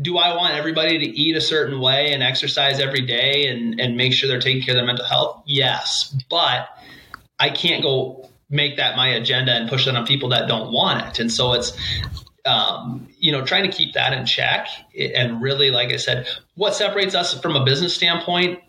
do 0.02 0.18
I 0.18 0.36
want 0.36 0.56
everybody 0.56 0.98
to 0.98 1.06
eat 1.06 1.36
a 1.36 1.42
certain 1.42 1.80
way 1.80 2.12
and 2.12 2.24
exercise 2.24 2.80
every 2.80 3.06
day 3.06 3.50
and, 3.50 3.80
and 3.80 3.96
make 3.96 4.14
sure 4.14 4.28
they're 4.28 4.42
taking 4.42 4.64
care 4.64 4.74
of 4.74 4.78
their 4.78 4.86
mental 4.88 5.06
health? 5.06 5.44
Yes. 5.46 6.16
But 6.28 6.70
I 7.40 7.52
can't 7.52 7.84
go 7.84 8.32
make 8.50 8.78
that 8.78 8.96
my 8.96 9.10
agenda 9.10 9.52
and 9.52 9.70
push 9.70 9.86
that 9.86 9.96
on 9.96 10.08
people 10.08 10.30
that 10.30 10.48
don't 10.48 10.72
want 10.72 11.06
it. 11.08 11.20
And 11.20 11.32
so 11.32 11.54
it's, 11.54 11.72
um, 12.46 13.08
you 13.20 13.32
know, 13.32 13.46
trying 13.46 13.70
to 13.70 13.76
keep 13.76 13.94
that 13.94 14.14
in 14.14 14.26
check 14.26 14.68
and 14.98 15.42
really, 15.42 15.70
like 15.70 15.94
I 15.94 15.98
said, 15.98 16.28
what 16.56 16.76
separates 16.76 17.16
us 17.16 17.40
from 17.40 17.56
a 17.56 17.64
business 17.64 17.94
standpoint 17.96 18.60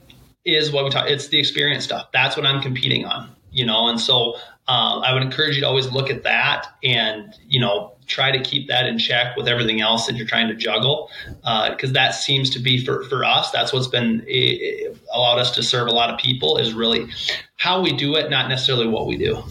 is 0.44 0.70
what 0.70 0.84
we 0.84 0.90
talk. 0.90 1.08
It's 1.08 1.28
the 1.28 1.38
experience 1.38 1.84
stuff. 1.84 2.08
That's 2.12 2.36
what 2.36 2.46
I'm 2.46 2.62
competing 2.62 3.04
on, 3.04 3.30
you 3.50 3.66
know, 3.66 3.88
and 3.88 4.00
so 4.00 4.34
um, 4.66 5.02
I 5.02 5.12
would 5.12 5.22
encourage 5.22 5.56
you 5.56 5.62
to 5.62 5.66
always 5.66 5.90
look 5.90 6.08
at 6.08 6.22
that 6.22 6.66
and, 6.82 7.34
you 7.48 7.60
know, 7.60 7.92
try 8.06 8.30
to 8.30 8.42
keep 8.42 8.68
that 8.68 8.86
in 8.86 8.98
check 8.98 9.36
with 9.36 9.48
everything 9.48 9.80
else 9.80 10.06
that 10.06 10.16
you're 10.16 10.26
trying 10.26 10.48
to 10.48 10.54
juggle. 10.54 11.10
Because 11.42 11.90
uh, 11.90 11.94
that 11.94 12.14
seems 12.14 12.48
to 12.50 12.58
be 12.58 12.84
for, 12.84 13.04
for 13.04 13.24
us, 13.24 13.50
that's 13.50 13.72
what's 13.72 13.88
been 13.88 14.24
eh, 14.28 14.56
eh, 14.60 14.94
allowed 15.12 15.38
us 15.38 15.50
to 15.52 15.62
serve 15.62 15.88
a 15.88 15.92
lot 15.92 16.10
of 16.10 16.18
people 16.18 16.56
is 16.56 16.72
really 16.72 17.08
how 17.56 17.82
we 17.82 17.92
do 17.92 18.14
it, 18.16 18.30
not 18.30 18.48
necessarily 18.48 18.86
what 18.86 19.06
we 19.06 19.18
do. 19.18 19.42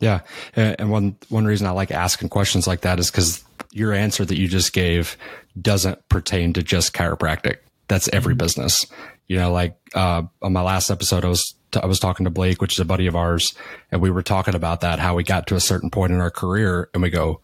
Yeah. 0.00 0.20
And 0.54 0.90
one, 0.90 1.16
one 1.28 1.46
reason 1.46 1.66
I 1.66 1.70
like 1.70 1.90
asking 1.90 2.28
questions 2.28 2.66
like 2.66 2.82
that 2.82 2.98
is 2.98 3.10
because 3.10 3.44
your 3.72 3.92
answer 3.92 4.24
that 4.24 4.38
you 4.38 4.48
just 4.48 4.72
gave 4.72 5.16
doesn't 5.60 6.08
pertain 6.08 6.52
to 6.54 6.62
just 6.62 6.94
chiropractic. 6.94 7.58
That's 7.88 8.08
every 8.08 8.32
mm-hmm. 8.32 8.38
business. 8.38 8.86
You 9.26 9.38
know, 9.38 9.52
like 9.52 9.76
uh, 9.94 10.22
on 10.42 10.52
my 10.52 10.62
last 10.62 10.90
episode, 10.90 11.24
I 11.24 11.28
was 11.28 11.54
t- 11.70 11.80
I 11.82 11.86
was 11.86 11.98
talking 11.98 12.24
to 12.24 12.30
Blake, 12.30 12.60
which 12.60 12.74
is 12.74 12.80
a 12.80 12.84
buddy 12.84 13.06
of 13.06 13.16
ours, 13.16 13.54
and 13.90 14.00
we 14.00 14.10
were 14.10 14.22
talking 14.22 14.54
about 14.54 14.80
that 14.82 14.98
how 14.98 15.14
we 15.14 15.22
got 15.22 15.46
to 15.48 15.56
a 15.56 15.60
certain 15.60 15.90
point 15.90 16.12
in 16.12 16.20
our 16.20 16.30
career, 16.30 16.90
and 16.92 17.02
we 17.02 17.10
go, 17.10 17.40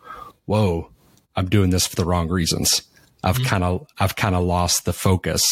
"Whoa, 0.46 0.90
I'm 1.36 1.48
doing 1.48 1.70
this 1.70 1.86
for 1.86 1.96
the 1.96 2.04
wrong 2.04 2.28
reasons. 2.28 2.82
I've 3.24 3.36
mm-hmm. 3.36 3.44
kind 3.44 3.64
of 3.64 3.86
I've 3.98 4.16
kind 4.16 4.34
of 4.34 4.44
lost 4.44 4.84
the 4.84 4.92
focus 4.92 5.42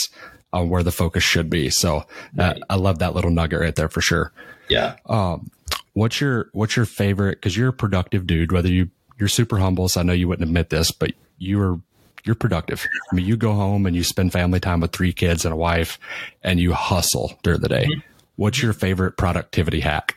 on 0.53 0.69
where 0.69 0.83
the 0.83 0.93
focus 0.93 1.25
should 1.25 1.49
be." 1.49 1.71
So 1.71 1.97
uh, 1.99 2.05
right. 2.37 2.57
uh, 2.57 2.65
I 2.71 2.77
love 2.77 2.99
that 2.99 3.15
little 3.15 3.31
nugget 3.31 3.61
right 3.61 3.75
there 3.75 3.89
for 3.89 4.03
sure. 4.03 4.33
Yeah. 4.69 4.97
Um, 5.07 5.51
what's 5.99 6.21
your 6.21 6.49
what's 6.53 6.77
your 6.77 6.87
favorite? 6.87 7.41
Because 7.41 7.57
you're 7.57 7.69
a 7.69 7.73
productive 7.73 8.27
dude. 8.27 8.53
Whether 8.53 8.69
you 8.69 8.91
you're 9.19 9.29
super 9.29 9.59
humble, 9.59 9.89
so 9.89 10.01
I 10.01 10.05
know 10.05 10.13
you 10.13 10.29
wouldn't 10.29 10.49
admit 10.49 10.71
this, 10.71 10.91
but 10.91 11.13
you 11.39 11.61
are 11.61 11.81
you're 12.25 12.35
productive. 12.35 12.87
I 13.11 13.15
mean, 13.15 13.27
you 13.27 13.37
go 13.37 13.53
home 13.53 13.87
and 13.87 13.97
you 13.97 14.05
spend 14.05 14.33
family 14.33 14.61
time 14.61 14.81
with 14.81 14.93
three 14.93 15.13
kids 15.13 15.45
and 15.45 15.53
a 15.53 15.57
wife 15.57 15.99
and 16.43 16.61
you 16.61 16.73
hustle 16.73 17.39
during 17.43 17.61
the 17.61 17.69
day. 17.69 17.85
Mm-hmm. 17.85 18.01
What's 18.37 18.63
your 18.63 18.73
favorite 18.73 19.17
productivity 19.17 19.81
hack? 19.81 20.15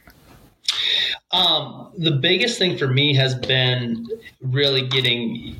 Um, 1.31 1.91
the 1.97 2.11
biggest 2.11 2.59
thing 2.59 2.77
for 2.77 2.87
me 2.87 3.15
has 3.15 3.33
been 3.35 4.07
really 4.41 4.87
getting 4.87 5.55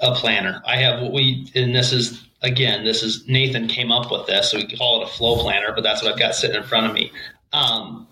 a 0.00 0.14
planner. 0.14 0.60
I 0.66 0.76
have 0.76 1.00
what 1.00 1.12
we, 1.12 1.50
and 1.54 1.74
this 1.74 1.92
is, 1.92 2.26
again, 2.42 2.84
this 2.84 3.02
is 3.02 3.26
Nathan 3.28 3.68
came 3.68 3.92
up 3.92 4.10
with 4.10 4.26
this, 4.26 4.50
so 4.50 4.58
we 4.58 4.66
call 4.76 5.00
it 5.00 5.04
a 5.04 5.08
flow 5.08 5.36
planner, 5.38 5.72
but 5.74 5.82
that's 5.82 6.02
what 6.02 6.12
I've 6.12 6.18
got 6.18 6.34
sitting 6.34 6.56
in 6.56 6.62
front 6.64 6.86
of 6.86 6.92
me. 6.92 7.12
Um, 7.52 8.06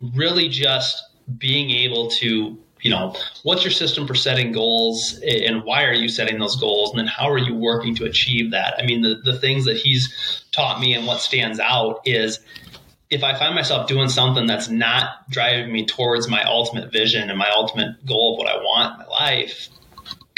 really 0.00 0.48
just 0.48 1.02
being 1.38 1.70
able 1.70 2.08
to 2.08 2.58
you 2.80 2.90
know, 2.90 3.14
what's 3.42 3.64
your 3.64 3.72
system 3.72 4.06
for 4.06 4.14
setting 4.14 4.52
goals 4.52 5.20
and 5.26 5.64
why 5.64 5.84
are 5.84 5.92
you 5.92 6.08
setting 6.08 6.38
those 6.38 6.56
goals? 6.56 6.90
And 6.90 6.98
then 6.98 7.06
how 7.06 7.28
are 7.28 7.38
you 7.38 7.54
working 7.54 7.94
to 7.96 8.04
achieve 8.04 8.52
that? 8.52 8.74
I 8.78 8.86
mean, 8.86 9.02
the, 9.02 9.20
the 9.24 9.38
things 9.38 9.64
that 9.64 9.76
he's 9.76 10.44
taught 10.52 10.80
me 10.80 10.94
and 10.94 11.06
what 11.06 11.20
stands 11.20 11.58
out 11.58 12.00
is 12.04 12.38
if 13.10 13.24
I 13.24 13.36
find 13.38 13.54
myself 13.54 13.88
doing 13.88 14.08
something 14.08 14.46
that's 14.46 14.68
not 14.68 15.28
driving 15.30 15.72
me 15.72 15.86
towards 15.86 16.28
my 16.28 16.44
ultimate 16.44 16.92
vision 16.92 17.30
and 17.30 17.38
my 17.38 17.50
ultimate 17.50 18.04
goal 18.06 18.34
of 18.34 18.38
what 18.38 18.48
I 18.48 18.56
want 18.56 18.92
in 18.92 19.06
my 19.06 19.12
life, 19.12 19.68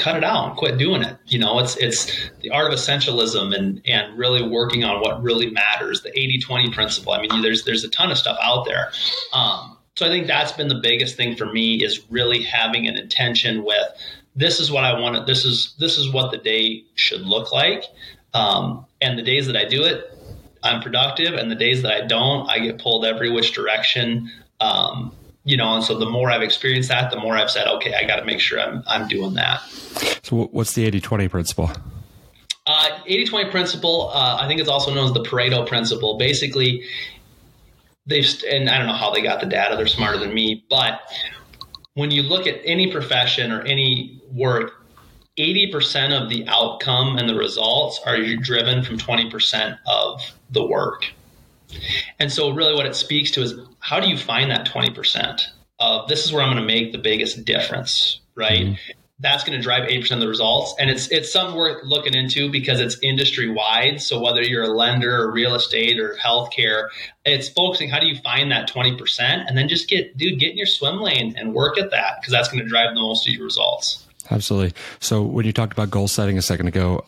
cut 0.01 0.17
it 0.17 0.25
out 0.25 0.49
and 0.49 0.57
quit 0.57 0.79
doing 0.79 1.03
it. 1.03 1.17
You 1.27 1.39
know, 1.39 1.59
it's 1.59 1.77
it's 1.77 2.31
the 2.41 2.51
art 2.51 2.73
of 2.73 2.79
essentialism 2.79 3.55
and 3.55 3.81
and 3.87 4.19
really 4.19 4.47
working 4.47 4.83
on 4.83 5.01
what 5.01 5.23
really 5.23 5.51
matters, 5.51 6.03
the 6.03 6.11
80-20 6.11 6.73
principle. 6.73 7.13
I 7.13 7.21
mean, 7.21 7.43
there's 7.43 7.65
there's 7.65 7.85
a 7.85 7.91
ton 7.91 8.11
of 8.11 8.19
stuff 8.19 8.39
out 8.43 8.65
there. 8.65 8.91
Um, 9.33 9.77
so 9.97 10.07
I 10.07 10.09
think 10.09 10.27
that's 10.27 10.53
been 10.53 10.69
the 10.69 10.81
biggest 10.83 11.17
thing 11.17 11.37
for 11.37 11.47
me 11.47 11.85
is 11.85 12.01
really 12.11 12.43
having 12.43 12.89
an 12.89 12.97
intention 12.97 13.65
with 13.65 13.87
this 14.35 14.59
is 14.59 14.71
what 14.71 14.85
I 14.85 14.99
want. 14.99 15.27
This 15.27 15.45
is 15.45 15.75
this 15.79 15.99
is 15.99 16.13
what 16.13 16.31
the 16.31 16.39
day 16.39 16.85
should 16.95 17.23
look 17.23 17.53
like. 17.53 17.85
Um, 18.33 18.87
and 19.01 19.19
the 19.19 19.23
days 19.23 19.47
that 19.47 19.57
I 19.57 19.65
do 19.65 19.85
it, 19.85 20.17
I'm 20.63 20.81
productive, 20.83 21.35
and 21.35 21.51
the 21.51 21.57
days 21.57 21.83
that 21.83 21.93
I 21.93 22.07
don't, 22.07 22.49
I 22.49 22.61
get 22.61 22.79
pulled 22.79 23.05
every 23.05 23.31
which 23.31 23.53
direction. 23.53 24.31
Um, 24.61 25.13
you 25.45 25.57
know, 25.57 25.75
and 25.75 25.85
so 25.85 25.99
the 25.99 26.09
more 26.09 26.31
I've 26.31 26.43
experienced 26.43 26.89
that, 26.91 27.11
the 27.11 27.19
more 27.19 27.37
I've 27.37 27.51
said, 27.51 27.67
okay, 27.67 27.95
I 27.95 28.05
got 28.07 28.17
to 28.17 28.25
make 28.25 28.41
sure 28.41 28.61
I'm 28.61 28.83
I'm 28.87 29.09
doing 29.09 29.35
that. 29.35 29.63
So 30.23 30.49
what's 30.53 30.75
the 30.75 30.91
80-20 30.91 31.31
principle? 31.31 31.71
Uh, 32.67 32.89
80-20 33.09 33.51
principle, 33.51 34.11
uh, 34.15 34.37
I 34.41 34.47
think 34.47 34.61
it's 34.61 34.69
also 34.69 34.95
known 34.95 35.07
as 35.07 35.13
the 35.13 35.25
Pareto 35.25 35.67
principle. 35.67 36.19
Basically, 36.19 36.85
they've 38.07 38.27
and 38.51 38.69
I 38.69 38.79
don't 38.79 38.87
know 38.87 38.93
how 38.93 39.11
they 39.11 39.23
got 39.23 39.41
the 39.41 39.47
data. 39.47 39.77
They're 39.77 39.87
smarter 39.87 40.19
than 40.19 40.35
me, 40.35 40.65
but 40.69 41.01
when 41.95 42.11
you 42.11 42.23
look 42.23 42.47
at 42.47 42.61
any 42.65 42.93
profession 42.93 43.51
or 43.51 43.63
any 43.63 44.21
work, 44.31 44.85
80% 45.39 46.23
of 46.23 46.29
the 46.29 46.47
outcome 46.49 47.17
and 47.17 47.29
the 47.29 47.35
results 47.35 48.01
are 48.07 48.19
driven 48.37 48.85
from 48.85 48.99
20% 48.99 49.79
of 49.87 50.23
the 50.51 50.65
work. 50.65 51.07
And 52.19 52.33
so, 52.33 52.51
really, 52.51 52.75
what 52.75 52.87
it 52.87 52.95
speaks 52.95 53.31
to 53.33 53.43
is 53.43 53.55
how 53.79 54.01
do 54.01 54.09
you 54.09 54.17
find 54.17 54.51
that 54.51 54.67
20% 54.67 55.41
of 55.79 56.09
this 56.09 56.25
is 56.25 56.33
where 56.33 56.43
I'm 56.43 56.53
going 56.53 56.63
to 56.63 56.67
make 56.67 56.93
the 56.93 56.99
biggest 56.99 57.45
difference, 57.45 58.21
right? 58.35 58.67
Mm-hmm 58.67 59.01
that's 59.21 59.45
going 59.45 59.57
to 59.57 59.63
drive 59.63 59.89
8% 59.89 60.11
of 60.13 60.21
the 60.21 60.29
results. 60.29 60.75
And 60.79 60.91
it's 60.91 61.09
it's 61.09 61.33
something 61.33 61.57
worth 61.57 61.85
looking 61.85 62.15
into 62.15 62.51
because 62.51 62.81
it's 62.81 62.99
industry 63.03 63.51
wide. 63.51 64.01
So 64.01 64.21
whether 64.21 64.43
you're 64.43 64.65
a 64.65 64.69
lender 64.69 65.15
or 65.15 65.31
real 65.31 65.55
estate 65.55 66.01
or 66.01 66.17
healthcare, 66.17 66.89
it's 67.25 67.49
focusing 67.49 67.91
how 67.91 68.01
do 68.01 68.07
you 68.07 68.17
find 68.17 68.51
that 68.51 68.69
20% 68.69 69.21
and 69.21 69.57
then 69.57 69.69
just 69.69 69.89
get 69.89 70.17
dude, 70.17 70.41
get 70.41 70.53
in 70.53 70.57
your 70.57 70.67
swim 70.67 71.01
lane 71.01 71.35
and 71.37 71.55
work 71.55 71.79
at 71.79 71.91
that 71.91 72.21
because 72.21 72.33
that's 72.33 72.49
going 72.49 72.63
to 72.63 72.69
drive 72.69 72.95
the 72.95 73.01
most 73.01 73.29
of 73.29 73.35
your 73.35 73.45
results. 73.45 74.07
Absolutely. 74.31 74.73
So 75.01 75.23
when 75.23 75.45
you 75.45 75.53
talked 75.53 75.73
about 75.73 75.91
goal 75.91 76.09
setting 76.09 76.39
a 76.39 76.43
second 76.43 76.69
ago, 76.69 77.05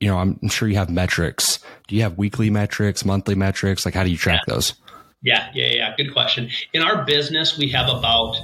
you 0.00 0.08
know, 0.08 0.18
I'm 0.18 0.48
sure 0.48 0.68
you 0.68 0.76
have 0.76 0.90
metrics. 0.90 1.58
Do 1.86 1.96
you 1.96 2.02
have 2.02 2.18
weekly 2.18 2.50
metrics, 2.50 3.04
monthly 3.04 3.34
metrics? 3.34 3.84
Like 3.84 3.94
how 3.94 4.04
do 4.04 4.10
you 4.10 4.16
track 4.16 4.42
yeah. 4.46 4.54
those? 4.54 4.74
Yeah, 5.22 5.50
yeah, 5.54 5.66
yeah. 5.66 5.96
Good 5.96 6.12
question. 6.12 6.48
In 6.72 6.82
our 6.82 7.04
business, 7.04 7.58
we 7.58 7.68
have 7.70 7.88
about 7.88 8.36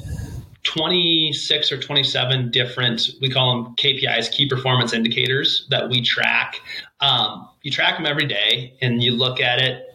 26 0.64 1.70
or 1.70 1.78
27 1.78 2.50
different, 2.50 3.10
we 3.20 3.30
call 3.30 3.62
them 3.62 3.76
KPIs, 3.76 4.30
key 4.32 4.48
performance 4.48 4.92
indicators 4.92 5.66
that 5.70 5.88
we 5.88 6.02
track. 6.02 6.56
Um, 7.00 7.48
you 7.62 7.70
track 7.70 7.96
them 7.96 8.06
every 8.06 8.26
day 8.26 8.74
and 8.80 9.02
you 9.02 9.12
look 9.12 9.40
at 9.40 9.60
it 9.60 9.94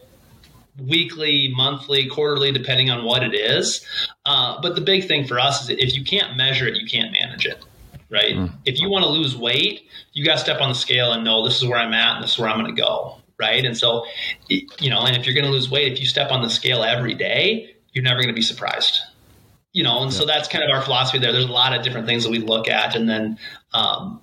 weekly, 0.78 1.52
monthly, 1.54 2.06
quarterly, 2.06 2.52
depending 2.52 2.90
on 2.90 3.04
what 3.04 3.22
it 3.22 3.34
is. 3.34 3.84
Uh, 4.24 4.60
but 4.62 4.74
the 4.74 4.80
big 4.80 5.06
thing 5.06 5.26
for 5.26 5.38
us 5.38 5.62
is 5.62 5.70
if 5.70 5.94
you 5.94 6.04
can't 6.04 6.36
measure 6.36 6.66
it, 6.66 6.76
you 6.76 6.86
can't 6.86 7.12
manage 7.12 7.44
it, 7.44 7.62
right? 8.10 8.34
Mm. 8.34 8.52
If 8.64 8.80
you 8.80 8.90
want 8.90 9.04
to 9.04 9.10
lose 9.10 9.36
weight, 9.36 9.82
you 10.12 10.24
got 10.24 10.34
to 10.34 10.40
step 10.40 10.60
on 10.60 10.68
the 10.68 10.74
scale 10.74 11.12
and 11.12 11.24
know 11.24 11.44
this 11.44 11.62
is 11.62 11.68
where 11.68 11.78
I'm 11.78 11.94
at 11.94 12.16
and 12.16 12.24
this 12.24 12.32
is 12.32 12.38
where 12.38 12.48
I'm 12.48 12.60
going 12.60 12.74
to 12.74 12.80
go, 12.80 13.18
right? 13.38 13.64
And 13.64 13.76
so, 13.76 14.04
you 14.48 14.90
know, 14.90 15.00
and 15.02 15.16
if 15.16 15.26
you're 15.26 15.34
going 15.34 15.46
to 15.46 15.52
lose 15.52 15.70
weight, 15.70 15.92
if 15.92 16.00
you 16.00 16.06
step 16.06 16.30
on 16.30 16.42
the 16.42 16.50
scale 16.50 16.82
every 16.82 17.14
day, 17.14 17.74
you're 17.92 18.04
never 18.04 18.16
going 18.18 18.28
to 18.28 18.34
be 18.34 18.42
surprised 18.42 19.00
you 19.72 19.84
know, 19.84 20.02
and 20.02 20.12
yeah. 20.12 20.18
so 20.18 20.26
that's 20.26 20.48
kind 20.48 20.64
of 20.64 20.70
our 20.70 20.82
philosophy 20.82 21.18
there. 21.18 21.32
There's 21.32 21.44
a 21.44 21.52
lot 21.52 21.72
of 21.72 21.84
different 21.84 22.06
things 22.06 22.24
that 22.24 22.30
we 22.30 22.38
look 22.38 22.68
at, 22.68 22.96
and 22.96 23.08
then 23.08 23.38
um, 23.72 24.20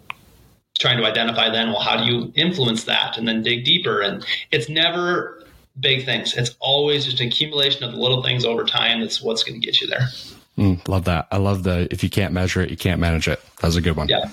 trying 0.77 0.97
to 0.97 1.05
identify 1.05 1.49
then, 1.49 1.69
well, 1.69 1.79
how 1.81 1.97
do 1.97 2.03
you 2.03 2.31
influence 2.35 2.83
that, 2.85 3.17
and 3.17 3.27
then 3.27 3.41
dig 3.43 3.63
deeper. 3.63 4.01
And 4.01 4.25
it's 4.51 4.67
never 4.67 5.43
big 5.79 6.05
things. 6.05 6.35
It's 6.35 6.55
always 6.59 7.05
just 7.05 7.19
an 7.21 7.27
accumulation 7.27 7.83
of 7.83 7.91
the 7.91 7.97
little 7.97 8.23
things 8.23 8.43
over 8.43 8.63
time. 8.63 9.01
That's 9.01 9.21
what's 9.21 9.43
going 9.43 9.59
to 9.59 9.65
get 9.65 9.79
you 9.79 9.87
there. 9.87 10.07
Mm, 10.57 10.87
love 10.87 11.05
that. 11.05 11.27
I 11.31 11.37
love 11.37 11.63
the 11.63 11.87
if 11.91 12.03
you 12.03 12.09
can't 12.09 12.33
measure 12.33 12.61
it, 12.61 12.69
you 12.69 12.77
can't 12.77 12.99
manage 12.99 13.27
it. 13.27 13.39
That's 13.61 13.75
a 13.75 13.81
good 13.81 13.95
one. 13.95 14.07
Yeah, 14.09 14.29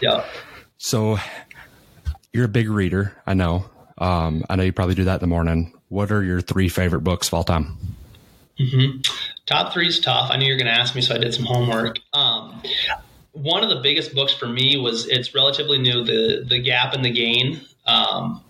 yeah. 0.00 0.24
So 0.78 1.18
you're 2.32 2.46
a 2.46 2.48
big 2.48 2.68
reader. 2.68 3.14
I 3.26 3.34
know. 3.34 3.66
Um, 3.98 4.44
I 4.48 4.56
know 4.56 4.62
you 4.62 4.72
probably 4.72 4.94
do 4.94 5.04
that 5.04 5.14
in 5.14 5.20
the 5.20 5.26
morning. 5.26 5.72
What 5.88 6.10
are 6.10 6.22
your 6.22 6.40
three 6.40 6.68
favorite 6.68 7.00
books 7.00 7.28
of 7.28 7.34
all 7.34 7.44
time? 7.44 7.78
Mm-hmm. 8.58 9.00
top 9.44 9.74
three 9.74 9.86
is 9.86 10.00
tough. 10.00 10.30
I 10.30 10.38
knew 10.38 10.46
you 10.46 10.54
were 10.54 10.58
going 10.58 10.72
to 10.72 10.80
ask 10.80 10.94
me, 10.94 11.02
so 11.02 11.14
I 11.14 11.18
did 11.18 11.34
some 11.34 11.44
homework. 11.44 11.98
Um, 12.14 12.62
one 13.32 13.62
of 13.62 13.68
the 13.68 13.80
biggest 13.82 14.14
books 14.14 14.32
for 14.32 14.46
me 14.46 14.78
was 14.78 15.06
it's 15.06 15.34
relatively 15.34 15.76
new, 15.76 16.02
the 16.02 16.42
the 16.48 16.58
Gap 16.58 16.94
and 16.94 17.04
the 17.04 17.10
Gain. 17.10 17.60
Um, 17.86 18.42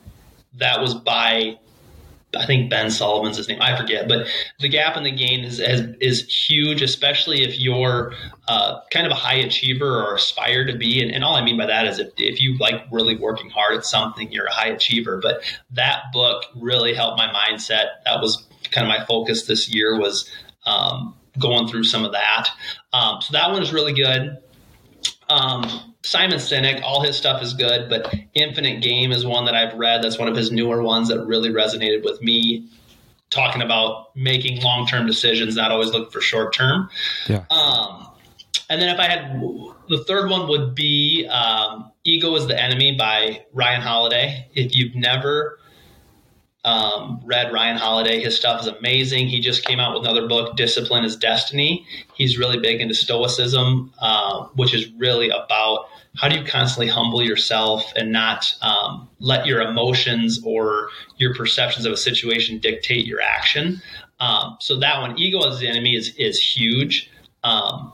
that 0.58 0.80
was 0.80 0.94
by 0.94 1.58
I 2.37 2.46
think 2.46 2.70
Ben 2.70 2.90
Sullivan's 2.90 3.37
his 3.37 3.49
name. 3.49 3.61
I 3.61 3.77
forget, 3.77 4.09
but 4.09 4.27
the 4.61 4.68
gap 4.68 4.96
in 4.96 5.05
the 5.05 5.11
gain 5.11 5.44
is 5.44 5.59
is, 5.61 5.94
is 6.01 6.49
huge, 6.49 6.83
especially 6.83 7.42
if 7.42 7.59
you're 7.59 8.14
uh, 8.49 8.81
kind 8.90 9.07
of 9.07 9.12
a 9.12 9.16
high 9.16 9.37
achiever 9.37 10.03
or 10.03 10.14
aspire 10.14 10.64
to 10.66 10.77
be. 10.77 11.03
And, 11.03 11.11
and, 11.11 11.25
all 11.25 11.35
I 11.35 11.44
mean 11.44 11.59
by 11.59 11.66
that 11.66 11.87
is 11.87 11.99
if, 11.99 12.11
if 12.16 12.40
you 12.40 12.57
like 12.59 12.87
really 12.92 13.16
working 13.16 13.51
hard 13.51 13.77
at 13.77 13.85
something, 13.85 14.31
you're 14.31 14.46
a 14.46 14.53
high 14.53 14.68
achiever. 14.68 15.18
But 15.22 15.42
that 15.72 16.05
book 16.12 16.44
really 16.55 16.94
helped 16.94 17.18
my 17.18 17.29
mindset. 17.29 17.87
That 18.05 18.20
was 18.20 18.46
kind 18.70 18.87
of 18.87 18.88
my 18.88 19.05
focus 19.07 19.46
this 19.46 19.68
year 19.72 19.99
was 19.99 20.31
um, 20.64 21.14
going 21.38 21.68
through 21.68 21.85
some 21.85 22.05
of 22.05 22.12
that. 22.12 22.49
Um, 22.92 23.20
so 23.20 23.33
that 23.33 23.51
one 23.51 23.62
is 23.62 23.72
really 23.72 23.94
good. 23.94 24.38
Um, 25.29 25.94
Simon 26.07 26.38
Sinek, 26.38 26.83
all 26.83 27.03
his 27.03 27.16
stuff 27.16 27.42
is 27.42 27.53
good, 27.53 27.88
but 27.90 28.14
Infinite 28.35 28.81
Game 28.81 29.11
is 29.11 29.27
one 29.27 29.45
that 29.47 29.57
I've 29.57 29.75
read. 29.75 30.05
That's 30.05 30.19
one 30.19 30.29
of 30.29 30.37
his 30.37 30.53
newer 30.53 30.81
ones 30.81 31.09
that 31.09 31.25
really 31.25 31.51
resonated 31.51 32.05
with 32.05 32.23
me. 32.23 32.69
Talking 33.29 33.61
about 33.61 34.14
making 34.14 34.62
long 34.62 34.87
term 34.87 35.05
decisions, 35.05 35.57
not 35.57 35.73
always 35.73 35.90
look 35.90 36.12
for 36.12 36.21
short 36.21 36.55
term. 36.55 36.88
Yeah. 37.29 37.45
Um, 37.51 38.07
and 38.71 38.81
then 38.81 38.95
if 38.95 39.01
I 39.01 39.09
had 39.09 39.40
the 39.88 40.05
third 40.07 40.31
one 40.31 40.49
would 40.49 40.77
be 40.77 41.27
um, 41.27 41.90
Ego 42.05 42.37
is 42.37 42.47
the 42.47 42.61
Enemy 42.61 42.97
by 42.97 43.45
Ryan 43.53 43.81
Holiday. 43.81 44.49
If 44.55 44.77
you've 44.77 44.95
never 44.95 45.59
um, 46.66 47.22
read 47.24 47.52
Ryan 47.52 47.76
Holiday. 47.76 48.20
His 48.20 48.37
stuff 48.37 48.61
is 48.61 48.66
amazing. 48.66 49.29
He 49.29 49.40
just 49.40 49.64
came 49.64 49.79
out 49.79 49.94
with 49.94 50.02
another 50.02 50.26
book, 50.26 50.57
Discipline 50.57 51.05
is 51.05 51.16
Destiny. 51.16 51.87
He's 52.14 52.38
really 52.38 52.59
big 52.59 52.81
into 52.81 52.92
Stoicism, 52.92 53.92
uh, 54.00 54.46
which 54.57 54.74
is 54.74 54.90
really 54.94 55.31
about 55.31 55.87
how 56.16 56.29
do 56.29 56.37
you 56.37 56.44
constantly 56.44 56.88
humble 56.88 57.22
yourself 57.22 57.92
and 57.94 58.11
not 58.11 58.52
um, 58.62 59.09
let 59.20 59.46
your 59.46 59.61
emotions 59.61 60.42
or 60.44 60.88
your 61.18 61.35
perceptions 61.35 61.87
of 61.87 61.92
a 61.92 61.96
situation 61.96 62.59
dictate 62.59 63.07
your 63.07 63.20
action. 63.20 63.81
Um, 64.18 64.57
so 64.59 64.81
that 64.81 65.00
one, 65.00 65.16
ego 65.18 65.48
as 65.48 65.61
the 65.61 65.68
enemy, 65.68 65.94
is 65.94 66.16
is 66.16 66.38
huge. 66.38 67.11
Um, 67.44 67.92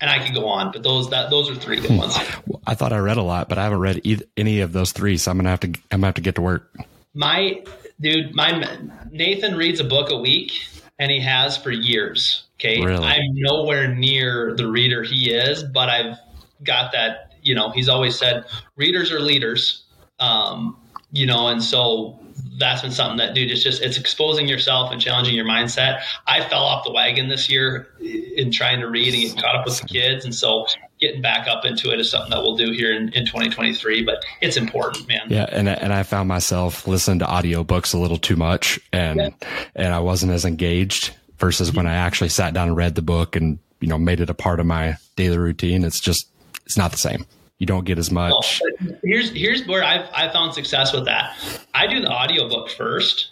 and 0.00 0.10
I 0.10 0.24
could 0.24 0.34
go 0.34 0.48
on, 0.48 0.72
but 0.72 0.82
those 0.82 1.10
that 1.10 1.30
those 1.30 1.48
are 1.50 1.54
three 1.54 1.78
good 1.78 1.96
ones. 1.96 2.16
I 2.66 2.74
thought 2.74 2.92
I 2.92 2.98
read 2.98 3.18
a 3.18 3.22
lot, 3.22 3.48
but 3.48 3.58
I 3.58 3.64
haven't 3.64 3.80
read 3.80 4.00
either, 4.02 4.24
any 4.36 4.60
of 4.60 4.72
those 4.72 4.92
three, 4.92 5.18
so 5.18 5.30
I'm 5.30 5.36
gonna 5.36 5.50
have 5.50 5.60
to 5.60 5.68
I'm 5.68 6.00
gonna 6.00 6.06
have 6.06 6.14
to 6.14 6.22
get 6.22 6.36
to 6.36 6.42
work 6.42 6.74
my 7.14 7.62
dude, 8.00 8.34
my 8.34 8.78
Nathan 9.10 9.56
reads 9.56 9.80
a 9.80 9.84
book 9.84 10.10
a 10.10 10.16
week, 10.16 10.52
and 10.98 11.10
he 11.10 11.20
has 11.20 11.56
for 11.56 11.70
years. 11.70 12.44
Okay, 12.58 12.84
really? 12.84 13.04
I'm 13.04 13.22
nowhere 13.34 13.94
near 13.94 14.54
the 14.54 14.66
reader 14.66 15.02
he 15.02 15.32
is, 15.32 15.62
but 15.62 15.88
I've 15.88 16.16
got 16.64 16.92
that. 16.92 17.34
You 17.42 17.54
know, 17.54 17.70
he's 17.70 17.88
always 17.88 18.18
said 18.18 18.44
readers 18.76 19.10
are 19.10 19.20
leaders. 19.20 19.84
Um, 20.18 20.76
you 21.12 21.26
know, 21.26 21.48
and 21.48 21.62
so 21.62 22.20
that's 22.60 22.82
been 22.82 22.92
something 22.92 23.18
that, 23.18 23.34
dude, 23.34 23.50
it's 23.50 23.62
just 23.62 23.82
it's 23.82 23.98
exposing 23.98 24.46
yourself 24.46 24.92
and 24.92 25.00
challenging 25.00 25.34
your 25.34 25.46
mindset. 25.46 26.02
I 26.26 26.46
fell 26.48 26.62
off 26.62 26.84
the 26.84 26.92
wagon 26.92 27.28
this 27.28 27.50
year 27.50 27.88
in 28.00 28.52
trying 28.52 28.80
to 28.80 28.88
read 28.88 29.14
and 29.14 29.34
get 29.34 29.42
caught 29.42 29.56
up 29.56 29.64
with 29.64 29.80
the 29.80 29.88
kids, 29.88 30.24
and 30.24 30.34
so 30.34 30.66
getting 31.00 31.22
back 31.22 31.48
up 31.48 31.64
into 31.64 31.90
it 31.90 31.98
is 31.98 32.10
something 32.10 32.30
that 32.30 32.42
we'll 32.42 32.56
do 32.56 32.72
here 32.72 32.94
in, 32.94 33.08
in 33.14 33.24
2023 33.24 34.04
but 34.04 34.22
it's 34.40 34.56
important 34.56 35.08
man 35.08 35.22
yeah 35.28 35.46
and, 35.50 35.68
and 35.68 35.92
i 35.92 36.02
found 36.02 36.28
myself 36.28 36.86
listening 36.86 37.18
to 37.18 37.24
audiobooks 37.24 37.94
a 37.94 37.98
little 37.98 38.18
too 38.18 38.36
much 38.36 38.78
and 38.92 39.18
yeah. 39.18 39.30
and 39.74 39.94
i 39.94 39.98
wasn't 39.98 40.30
as 40.30 40.44
engaged 40.44 41.14
versus 41.38 41.72
when 41.72 41.86
i 41.86 41.94
actually 41.94 42.28
sat 42.28 42.52
down 42.52 42.68
and 42.68 42.76
read 42.76 42.94
the 42.94 43.02
book 43.02 43.34
and 43.34 43.58
you 43.80 43.88
know 43.88 43.98
made 43.98 44.20
it 44.20 44.28
a 44.28 44.34
part 44.34 44.60
of 44.60 44.66
my 44.66 44.96
daily 45.16 45.38
routine 45.38 45.84
it's 45.84 46.00
just 46.00 46.28
it's 46.66 46.76
not 46.76 46.92
the 46.92 46.98
same 46.98 47.24
you 47.60 47.66
don't 47.66 47.84
get 47.84 47.96
as 47.98 48.10
much 48.10 48.60
here's 49.04 49.30
here's 49.30 49.64
where 49.68 49.84
i've 49.84 50.08
i 50.12 50.28
found 50.32 50.52
success 50.52 50.92
with 50.92 51.04
that 51.04 51.36
i 51.72 51.86
do 51.86 52.00
the 52.00 52.10
audiobook 52.10 52.68
first 52.68 53.30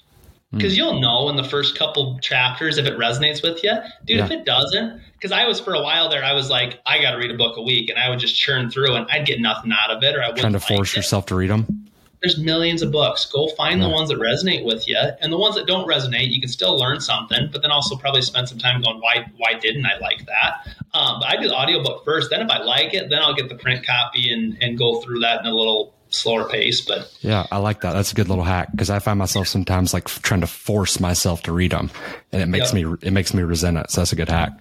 because 0.53 0.75
mm. 0.75 0.77
you'll 0.77 1.01
know 1.01 1.29
in 1.29 1.35
the 1.35 1.45
first 1.45 1.77
couple 1.77 2.17
chapters 2.21 2.79
if 2.79 2.87
it 2.87 2.97
resonates 2.97 3.43
with 3.43 3.65
you 3.65 3.73
dude 4.05 4.19
yeah. 4.19 4.25
if 4.25 4.31
it 4.31 4.45
doesn't 4.45 5.01
because 5.19 5.33
I 5.33 5.47
was 5.47 5.59
for 5.59 5.75
a 5.75 5.83
while 5.83 6.09
there, 6.09 6.25
I 6.25 6.33
was 6.33 6.49
like, 6.49 6.81
I 6.87 7.03
got 7.03 7.13
to 7.13 7.17
read 7.17 7.33
a 7.33 7.37
book 7.37 7.57
a 7.57 7.63
week, 7.63 7.89
and 7.89 7.99
I 7.99 8.09
would 8.09 8.21
just 8.21 8.37
churn 8.37 8.71
through, 8.71 8.95
and 8.95 9.07
I'd 9.11 9.27
get 9.27 9.41
nothing 9.41 9.73
out 9.73 9.91
of 9.91 10.03
it, 10.03 10.15
or 10.15 10.23
I 10.23 10.29
would 10.29 10.37
trying 10.37 10.53
to 10.53 10.61
force 10.61 10.95
yourself 10.95 11.27
to 11.27 11.35
read 11.35 11.51
them. 11.51 11.78
There's 12.21 12.39
millions 12.39 12.83
of 12.83 12.91
books. 12.91 13.25
Go 13.27 13.49
find 13.57 13.81
yeah. 13.81 13.87
the 13.87 13.93
ones 13.93 14.09
that 14.09 14.19
resonate 14.19 14.65
with 14.65 14.89
you, 14.89 14.99
and 15.21 15.33
the 15.33 15.39
ones 15.39 15.55
that 15.55 15.67
don't 15.67 15.89
resonate, 15.89 16.31
you 16.31 16.41
can 16.41 16.49
still 16.49 16.77
learn 16.79 17.01
something, 17.01 17.49
but 17.53 17.63
then 17.63 17.71
also 17.71 17.97
probably 17.97 18.23
spend 18.23 18.49
some 18.49 18.59
time 18.59 18.83
going, 18.83 19.01
why 19.01 19.31
why 19.37 19.55
didn't 19.55 19.87
I 19.87 19.99
like 20.01 20.27
that? 20.27 20.67
Um, 20.95 21.21
but 21.21 21.29
I 21.29 21.41
do 21.41 21.49
the 21.49 21.55
audiobook 21.55 22.05
first. 22.05 22.31
Then 22.31 22.43
if 22.43 22.51
I 22.51 22.59
like 22.59 22.95
it, 22.95 23.11
then 23.11 23.21
I'll 23.21 23.35
get 23.35 23.49
the 23.49 23.55
print 23.55 23.87
copy 23.87 24.33
and 24.33 24.57
and 24.61 24.77
go 24.77 25.01
through 25.01 25.21
that 25.21 25.41
in 25.41 25.47
a 25.47 25.55
little 25.55 25.95
slower 26.11 26.49
pace. 26.49 26.81
But 26.81 27.15
yeah, 27.21 27.47
I 27.51 27.59
like 27.59 27.83
that. 27.83 27.93
That's 27.93 28.13
a 28.13 28.15
good 28.15 28.29
little 28.29 28.45
hack 28.45 28.71
because 28.73 28.91
I 28.91 28.99
find 28.99 29.19
myself 29.19 29.47
sometimes 29.47 29.95
like 29.95 30.07
trying 30.07 30.41
to 30.41 30.47
force 30.47 31.01
myself 31.01 31.43
to 31.43 31.53
read 31.53 31.73
them, 31.73 31.91
and 32.33 32.43
it 32.43 32.47
makes 32.47 32.73
me 32.73 32.85
it 33.03 33.13
makes 33.13 33.33
me 33.35 33.43
resent 33.43 33.77
it. 33.77 33.91
So 33.91 34.01
that's 34.01 34.13
a 34.13 34.17
good 34.17 34.29
hack. 34.29 34.53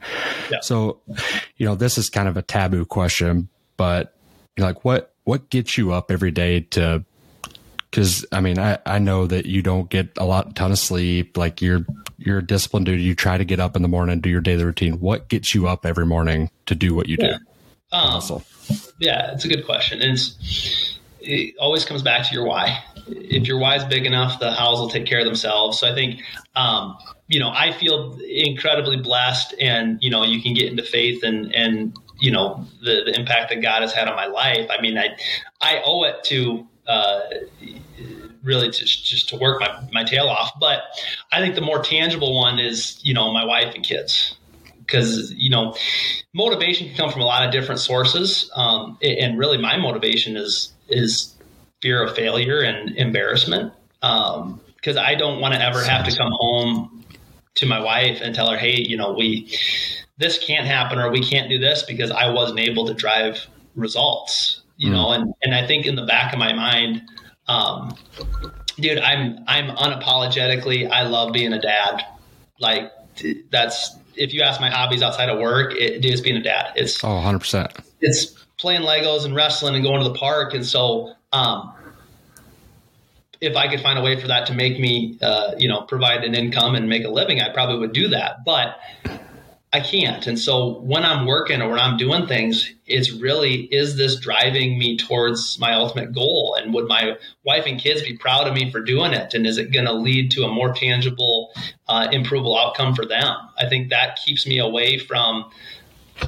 So, 0.62 1.02
you 1.58 1.65
know, 1.65 1.76
this 1.76 1.98
is 1.98 2.10
kind 2.10 2.28
of 2.28 2.38
a 2.38 2.41
taboo 2.41 2.86
question, 2.86 3.50
but 3.78 4.15
you're 4.56 4.67
like, 4.67 4.86
what 4.86 5.13
what 5.24 5.50
gets 5.50 5.78
you 5.78 5.91
up 5.93 6.12
every 6.12 6.32
day 6.32 6.62
to? 6.62 7.04
Because 7.98 8.28
I 8.32 8.42
mean, 8.42 8.60
I 8.60 8.78
I 8.86 9.00
know 9.00 9.26
that 9.26 9.48
you 9.48 9.64
don't 9.64 9.90
get 9.90 10.10
a 10.18 10.24
lot 10.24 10.56
ton 10.56 10.72
of 10.72 10.78
sleep. 10.78 11.36
Like 11.36 11.64
you're 11.64 11.84
you're 12.20 12.38
a 12.38 12.46
disciplined 12.46 12.86
dude. 12.86 13.02
You 13.02 13.16
try 13.16 13.40
to 13.40 13.44
get 13.44 13.60
up 13.60 13.76
in 13.76 13.82
the 13.82 13.88
morning, 13.88 14.22
do 14.22 14.30
your 14.30 14.40
daily 14.40 14.64
routine. 14.64 15.00
What 15.00 15.30
gets 15.30 15.56
you 15.56 15.68
up 15.68 15.84
every 15.84 16.06
morning 16.06 16.52
to 16.68 16.76
do 16.76 16.94
what 16.94 17.10
you 17.10 17.18
yeah. 17.20 17.38
do? 17.40 17.98
Um, 17.98 18.44
yeah, 19.00 19.32
it's 19.34 19.46
a 19.46 19.48
good 19.48 19.66
question. 19.66 20.00
And 20.04 20.12
it's 20.12 21.00
it 21.22 21.56
always 21.60 21.86
comes 21.86 22.04
back 22.04 22.28
to 22.28 22.36
your 22.36 22.46
why. 22.46 22.84
If 23.08 23.48
your 23.48 23.58
why 23.58 23.78
is 23.78 23.84
big 23.86 24.06
enough, 24.06 24.40
the 24.40 24.52
hows 24.52 24.80
will 24.80 24.92
take 24.92 25.08
care 25.08 25.18
of 25.18 25.26
themselves. 25.26 25.80
So 25.80 25.92
I 25.92 25.96
think, 25.96 26.22
um, 26.56 27.00
you 27.28 27.40
know, 27.40 27.50
I 27.50 27.72
feel 27.72 28.20
incredibly 28.30 28.98
blessed, 28.98 29.56
and 29.60 29.98
you 30.04 30.12
know, 30.12 30.24
you 30.24 30.40
can 30.40 30.54
get 30.54 30.70
into 30.70 30.84
faith 30.84 31.24
and 31.24 31.52
and 31.56 31.98
you 32.20 32.30
know 32.30 32.64
the, 32.84 33.06
the 33.06 33.20
impact 33.20 33.50
that 33.50 33.64
God 33.64 33.82
has 33.82 33.92
had 33.92 34.08
on 34.08 34.16
my 34.16 34.28
life. 34.28 34.70
I 34.70 34.80
mean, 34.82 35.00
I 35.00 35.18
I 35.62 35.82
owe 35.84 36.04
it 36.04 36.24
to. 36.26 36.68
Uh, 36.86 37.22
really 38.44 38.70
just 38.70 39.06
just 39.06 39.30
to 39.30 39.38
work 39.38 39.60
my, 39.60 39.88
my 39.92 40.04
tail 40.04 40.28
off 40.28 40.52
but 40.60 40.84
i 41.32 41.40
think 41.40 41.56
the 41.56 41.62
more 41.62 41.82
tangible 41.82 42.36
one 42.36 42.60
is 42.60 43.00
you 43.04 43.14
know 43.14 43.32
my 43.32 43.44
wife 43.44 43.74
and 43.76 43.84
kids 43.84 44.36
because 44.78 45.34
you 45.34 45.50
know 45.50 45.76
motivation 46.34 46.88
can 46.88 46.96
come 46.96 47.12
from 47.12 47.22
a 47.22 47.26
lot 47.26 47.46
of 47.46 47.52
different 47.52 47.80
sources 47.80 48.50
um, 48.56 48.98
and 49.02 49.38
really 49.38 49.58
my 49.58 49.78
motivation 49.78 50.38
is 50.38 50.72
is 50.90 51.38
fear 51.82 52.04
of 52.04 52.16
failure 52.16 52.60
and 52.60 52.96
embarrassment. 52.98 53.74
Because 54.02 54.98
um, 54.98 54.98
I 54.98 55.16
don't 55.16 55.42
want 55.42 55.54
to 55.54 55.62
ever 55.62 55.84
have 55.84 56.06
to 56.06 56.16
come 56.16 56.32
home 56.32 57.06
to 57.56 57.66
my 57.66 57.80
wife 57.80 58.20
and 58.22 58.36
tell 58.36 58.50
her, 58.52 58.58
hey, 58.58 58.80
you 58.82 58.98
know, 58.98 59.14
we 59.14 59.54
this 60.18 60.44
can't 60.44 60.66
happen 60.66 61.00
or 61.00 61.12
we 61.12 61.22
can't 61.22 61.50
do 61.50 61.60
this 61.60 61.84
because 61.84 62.10
I 62.12 62.30
wasn't 62.30 62.60
able 62.60 62.88
to 62.88 62.94
drive 62.94 63.46
results. 63.76 64.62
You 64.78 64.90
mm. 64.90 64.94
know, 64.94 65.12
and 65.12 65.34
and 65.42 65.56
I 65.56 65.66
think 65.66 65.86
in 65.86 65.96
the 65.96 66.06
back 66.06 66.34
of 66.34 66.40
my 66.40 66.54
mind, 66.54 67.04
um, 67.48 67.96
dude, 68.80 69.00
I'm 69.00 69.44
I'm 69.48 69.76
unapologetically 69.76 70.90
I 70.90 71.04
love 71.04 71.34
being 71.34 71.54
a 71.54 71.62
dad. 71.62 72.04
Like 72.60 72.92
that's 73.52 73.96
if 74.16 74.34
you 74.34 74.42
ask 74.42 74.60
my 74.60 74.70
hobbies 74.70 75.02
outside 75.02 75.30
of 75.30 75.40
work, 75.40 75.74
it 75.76 76.04
is 76.04 76.22
being 76.22 76.38
a 76.38 76.44
dad. 76.44 76.74
It's 76.76 77.04
oh, 77.04 77.16
100 77.16 77.40
percent. 77.40 77.74
It's 78.02 78.34
playing 78.58 78.82
Legos 78.82 79.26
and 79.26 79.36
wrestling 79.36 79.76
and 79.76 79.84
going 79.84 80.02
to 80.02 80.10
the 80.10 80.18
park. 80.18 80.54
And 80.54 80.66
so, 80.66 81.14
um, 81.32 81.74
if 83.40 83.56
I 83.56 83.68
could 83.68 83.82
find 83.82 84.00
a 84.00 84.02
way 84.02 84.20
for 84.20 84.28
that 84.28 84.48
to 84.48 84.54
make 84.54 84.80
me, 84.80 85.18
uh, 85.22 85.54
you 85.58 85.68
know, 85.68 85.82
provide 85.82 86.24
an 86.24 86.34
income 86.34 86.74
and 86.74 86.90
make 86.90 87.04
a 87.06 87.10
living, 87.10 87.40
I 87.40 87.54
probably 87.54 87.78
would 87.78 87.94
do 87.94 88.08
that. 88.10 88.44
But 88.44 88.80
I 89.78 89.82
can't. 89.82 90.26
And 90.26 90.40
so 90.40 90.80
when 90.80 91.06
I'm 91.06 91.28
working 91.28 91.62
or 91.62 91.70
when 91.70 91.80
I'm 91.80 91.98
doing 91.98 92.26
things, 92.26 92.74
it's 92.88 93.12
really, 93.12 93.66
is 93.66 93.96
this 93.96 94.20
driving 94.20 94.80
me 94.80 94.98
towards 94.98 95.60
my 95.60 95.74
ultimate 95.74 96.13
goal? 96.13 96.58
And 96.60 96.74
would 96.74 96.88
my 96.88 97.16
wife 97.44 97.66
and 97.68 97.80
kids 97.80 98.02
be 98.02 98.18
proud 98.18 98.48
of 98.48 98.56
me 98.56 98.72
for 98.72 98.82
doing 98.82 99.13
it? 99.13 99.36
And 99.36 99.46
is 99.46 99.60
it 99.60 99.72
going 99.72 99.86
to 99.86 99.94
lead 99.94 100.32
to 100.32 100.46
a 100.46 100.48
more 100.52 100.74
tangible, 100.74 101.54
uh, 101.88 102.08
improvable 102.12 102.58
outcome 102.58 102.96
for 102.96 103.06
them? 103.06 103.36
I 103.60 103.69
think 103.69 103.90
that 103.92 104.17
keeps 104.17 104.48
me 104.48 104.58
away 104.58 104.98
from, 104.98 105.52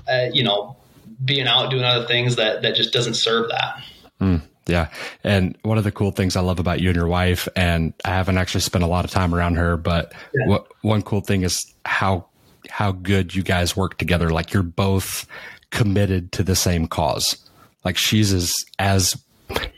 uh, 0.08 0.28
you 0.32 0.44
know, 0.44 0.78
being 1.26 1.48
out 1.48 1.72
doing 1.72 1.84
other 1.84 2.06
things 2.06 2.36
that 2.36 2.62
that 2.62 2.76
just 2.76 2.94
doesn't 2.94 3.16
serve 3.16 3.50
that. 3.50 3.84
Mm, 4.22 4.42
yeah. 4.68 4.90
And 5.24 5.58
one 5.64 5.78
of 5.78 5.84
the 5.84 5.92
cool 5.92 6.12
things 6.12 6.36
I 6.36 6.42
love 6.42 6.60
about 6.60 6.80
you 6.80 6.90
and 6.90 6.96
your 6.96 7.08
wife, 7.08 7.48
and 7.56 7.94
I 8.06 8.10
haven't 8.10 8.38
actually 8.38 8.62
spent 8.62 8.84
a 8.84 8.88
lot 8.88 9.06
of 9.06 9.12
time 9.12 9.34
around 9.34 9.56
her, 9.56 9.76
but 9.76 10.14
yeah. 10.34 10.48
what 10.48 10.68
one 10.82 11.02
cool 11.02 11.22
thing 11.22 11.42
is 11.42 11.74
how 11.84 12.29
how 12.70 12.92
good 12.92 13.36
you 13.36 13.44
guys 13.44 13.76
work 13.76 13.98
together. 13.98 14.30
Like 14.30 14.54
you're 14.54 14.64
both 14.64 15.28
committed 15.72 16.32
to 16.34 16.44
the 16.44 16.56
same 16.56 16.88
cause. 16.88 17.38
Like 17.84 17.98
she's 17.98 18.34
as 18.34 18.54
as 18.78 19.16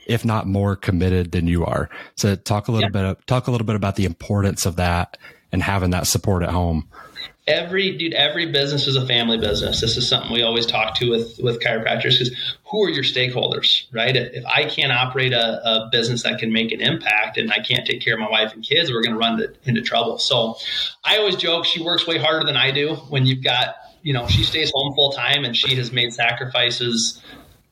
if 0.08 0.26
not 0.26 0.48
more 0.48 0.76
committed 0.76 1.32
than 1.32 1.48
you 1.48 1.66
are. 1.66 1.90
So 2.16 2.36
talk 2.36 2.68
a 2.68 2.72
little 2.72 2.90
yeah. 2.92 3.14
bit 3.14 3.28
talk 3.28 3.48
a 3.48 3.52
little 3.52 3.68
bit 3.68 3.76
about 3.76 3.96
the 3.96 4.06
importance 4.06 4.66
of 4.66 4.76
that 4.78 5.18
and 5.52 5.62
having 5.62 5.92
that 5.92 6.08
support 6.08 6.44
at 6.44 6.50
home 6.50 6.88
every 7.52 7.98
dude 7.98 8.14
every 8.14 8.52
business 8.52 8.88
is 8.88 8.96
a 8.96 9.06
family 9.06 9.38
business. 9.38 9.82
This 9.82 9.98
is 9.98 10.08
something 10.08 10.32
we 10.32 10.42
always 10.42 10.66
talk 10.66 10.96
to 10.96 11.10
with 11.10 11.38
with 11.44 11.60
chiropractors 11.60 12.18
because 12.18 12.56
who 12.70 12.84
are 12.84 12.90
your 12.90 13.04
stakeholders 13.04 13.86
right? 13.92 14.16
If, 14.16 14.46
i 14.46 14.64
can't 14.64 14.92
operate 14.92 15.34
a, 15.34 15.62
a, 15.68 15.90
business 15.92 16.24
that 16.24 16.40
can 16.40 16.54
make 16.54 16.72
an 16.72 16.80
impact 16.80 17.38
and 17.38 17.52
i 17.52 17.60
can't 17.60 17.86
take 17.86 18.02
care 18.02 18.14
of 18.14 18.20
my 18.20 18.30
wife 18.30 18.54
and 18.54 18.64
kids 18.64 18.92
we're 18.92 19.04
going 19.04 19.14
to 19.14 19.20
run 19.20 19.44
into 19.66 19.82
trouble. 19.82 20.18
So 20.18 20.56
i 21.04 21.18
always 21.18 21.36
joke 21.36 21.66
she 21.66 21.84
works 21.84 22.08
way 22.08 22.18
harder 22.18 22.46
than 22.46 22.56
i 22.56 22.72
do 22.72 22.96
when 23.10 23.26
you've 23.26 23.44
got 23.44 23.76
you 24.02 24.14
know 24.14 24.28
she 24.28 24.44
stays 24.44 24.72
home 24.74 24.94
full 24.96 25.12
time 25.12 25.44
and 25.44 25.56
she 25.56 25.76
has 25.76 25.92
made 25.92 26.14
sacrifices 26.14 27.22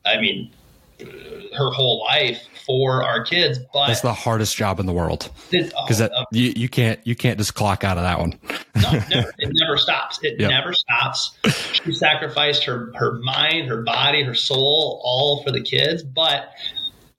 i 0.06 0.20
mean 0.20 0.52
her 1.00 1.72
whole 1.72 2.04
life 2.04 2.49
for 2.70 3.04
our 3.04 3.24
kids. 3.24 3.58
But 3.74 3.88
that's 3.88 4.02
the 4.02 4.14
hardest 4.14 4.56
job 4.56 4.80
in 4.80 4.86
the 4.86 4.94
world 4.94 5.32
because 5.50 6.02
oh, 6.04 6.26
you, 6.32 6.54
you 6.56 6.70
can't 6.70 7.00
you 7.04 7.16
can't 7.16 7.40
just 7.40 7.56
clock 7.56 7.84
out 7.84 7.98
of 7.98 8.04
that 8.04 8.20
one. 8.20 8.40
no, 8.76 8.92
never, 9.10 9.34
it 9.40 9.50
never 9.54 9.76
stops. 9.76 10.20
It 10.22 10.40
yep. 10.40 10.52
never 10.52 10.72
stops. 10.74 11.36
She 11.74 11.92
sacrificed 11.92 12.64
her 12.66 12.94
her 12.94 13.14
mind, 13.24 13.70
her 13.70 13.82
body, 13.82 14.22
her 14.22 14.36
soul, 14.36 15.02
all 15.04 15.42
for 15.44 15.50
the 15.50 15.62
kids. 15.62 16.04
But 16.04 16.52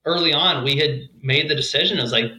early 0.05 0.32
on, 0.32 0.62
we 0.62 0.76
had 0.76 1.09
made 1.20 1.51
the 1.51 1.57
decision. 1.57 1.98
It 1.98 2.03
was 2.03 2.12
like 2.12 2.30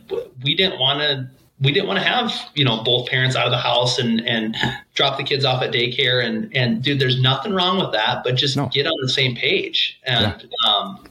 we 0.41 0.55
didn't 0.55 0.79
want 0.79 1.01
to 1.01 1.29
we 1.59 1.73
didn't 1.73 1.87
want 1.87 1.99
to 1.99 2.05
have 2.05 2.33
you 2.55 2.63
know 2.63 2.81
both 2.81 3.09
parents 3.09 3.35
out 3.35 3.45
of 3.45 3.51
the 3.51 3.57
house 3.57 3.99
and 3.99 4.25
and 4.25 4.55
drop 4.93 5.17
the 5.17 5.23
kids 5.25 5.43
off 5.43 5.61
at 5.61 5.73
daycare 5.73 6.25
and 6.25 6.55
and 6.55 6.81
dude 6.81 6.97
there's 6.97 7.21
nothing 7.21 7.53
wrong 7.53 7.77
with 7.77 7.91
that 7.91 8.23
but 8.23 8.35
just 8.35 8.57
no. 8.57 8.67
get 8.67 8.87
on 8.87 8.93
the 9.03 9.09
same 9.09 9.35
page 9.35 9.99
and 10.03 10.49
yeah. 10.49 10.69
um 10.69 11.05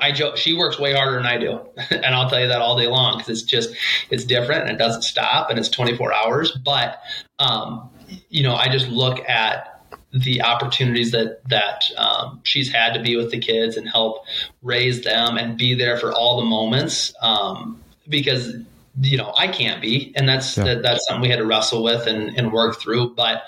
I 0.00 0.12
joke, 0.12 0.36
she 0.36 0.54
works 0.54 0.78
way 0.78 0.92
harder 0.92 1.16
than 1.16 1.26
I 1.26 1.38
do. 1.38 1.60
and 1.90 2.06
I'll 2.06 2.28
tell 2.28 2.40
you 2.40 2.48
that 2.48 2.60
all 2.60 2.76
day 2.76 2.86
long 2.86 3.18
because 3.18 3.28
it's 3.28 3.42
just, 3.42 3.74
it's 4.10 4.24
different 4.24 4.62
and 4.62 4.70
it 4.70 4.78
doesn't 4.78 5.02
stop 5.02 5.50
and 5.50 5.58
it's 5.58 5.68
24 5.68 6.12
hours. 6.12 6.52
But, 6.52 7.00
um, 7.38 7.90
you 8.28 8.42
know, 8.42 8.54
I 8.54 8.68
just 8.68 8.88
look 8.88 9.28
at 9.28 9.84
the 10.12 10.42
opportunities 10.42 11.12
that, 11.12 11.46
that, 11.48 11.84
um, 11.96 12.40
she's 12.44 12.72
had 12.72 12.94
to 12.94 13.02
be 13.02 13.16
with 13.16 13.30
the 13.30 13.38
kids 13.38 13.76
and 13.76 13.88
help 13.88 14.24
raise 14.62 15.02
them 15.04 15.36
and 15.36 15.58
be 15.58 15.74
there 15.74 15.98
for 15.98 16.12
all 16.12 16.40
the 16.40 16.46
moments. 16.46 17.12
Um, 17.20 17.82
because, 18.08 18.54
you 19.00 19.18
know, 19.18 19.34
I 19.38 19.48
can't 19.48 19.82
be, 19.82 20.12
and 20.16 20.28
that's, 20.28 20.56
yeah. 20.56 20.64
that, 20.64 20.82
that's 20.82 21.06
something 21.06 21.22
we 21.22 21.28
had 21.28 21.38
to 21.38 21.46
wrestle 21.46 21.84
with 21.84 22.06
and, 22.06 22.36
and 22.36 22.52
work 22.52 22.80
through, 22.80 23.14
but 23.14 23.42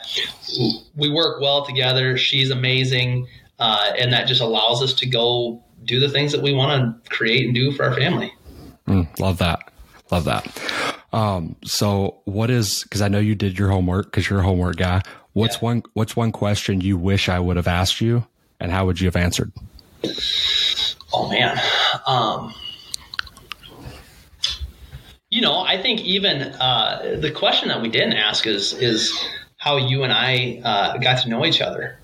we 0.95 1.11
work 1.11 1.41
well 1.41 1.65
together. 1.65 2.17
She's 2.19 2.51
amazing. 2.51 3.27
Uh, 3.61 3.93
and 3.99 4.13
that 4.15 4.27
just 4.27 4.41
allows 4.41 4.83
us 4.83 4.95
to 4.95 5.07
go 5.07 5.63
do 5.91 5.99
the 6.01 6.09
things 6.09 6.30
that 6.32 6.41
we 6.41 6.55
want 6.55 7.05
to 7.05 7.11
create 7.11 7.45
and 7.45 7.55
do 7.55 7.72
for 7.72 7.84
our 7.84 7.95
family. 7.95 8.32
Mm, 8.86 9.18
love 9.18 9.38
that. 9.38 9.72
Love 10.11 10.24
that. 10.24 10.47
Um, 11.12 11.57
so 11.64 12.20
what 12.24 12.49
is, 12.49 12.84
cause 12.84 13.03
I 13.03 13.09
know 13.09 13.18
you 13.18 13.34
did 13.34 13.59
your 13.59 13.70
homework 13.70 14.12
cause 14.12 14.30
you're 14.30 14.38
a 14.38 14.45
homework 14.45 14.76
guy. 14.76 15.03
What's 15.32 15.57
yeah. 15.57 15.64
one, 15.64 15.82
what's 15.95 16.14
one 16.16 16.30
question 16.30 16.80
you 16.80 16.97
wish 16.97 17.28
I 17.28 17.41
would 17.41 17.57
have 17.57 17.66
asked 17.66 18.01
you 18.01 18.24
and 18.61 18.70
how 18.70 18.86
would 18.86 19.01
you 19.01 19.09
have 19.09 19.16
answered? 19.16 19.53
Oh 21.12 21.28
man. 21.28 21.59
Um, 22.07 22.55
you 25.28 25.41
know, 25.41 25.61
I 25.61 25.80
think 25.82 26.01
even, 26.03 26.43
uh, 26.43 27.18
the 27.20 27.30
question 27.32 27.68
that 27.68 27.82
we 27.82 27.88
didn't 27.88 28.14
ask 28.14 28.47
is, 28.47 28.72
is 28.74 29.12
how 29.57 29.76
you 29.76 30.05
and 30.05 30.12
I, 30.12 30.61
uh, 30.64 30.99
got 30.99 31.22
to 31.22 31.28
know 31.28 31.45
each 31.45 31.61
other. 31.61 32.00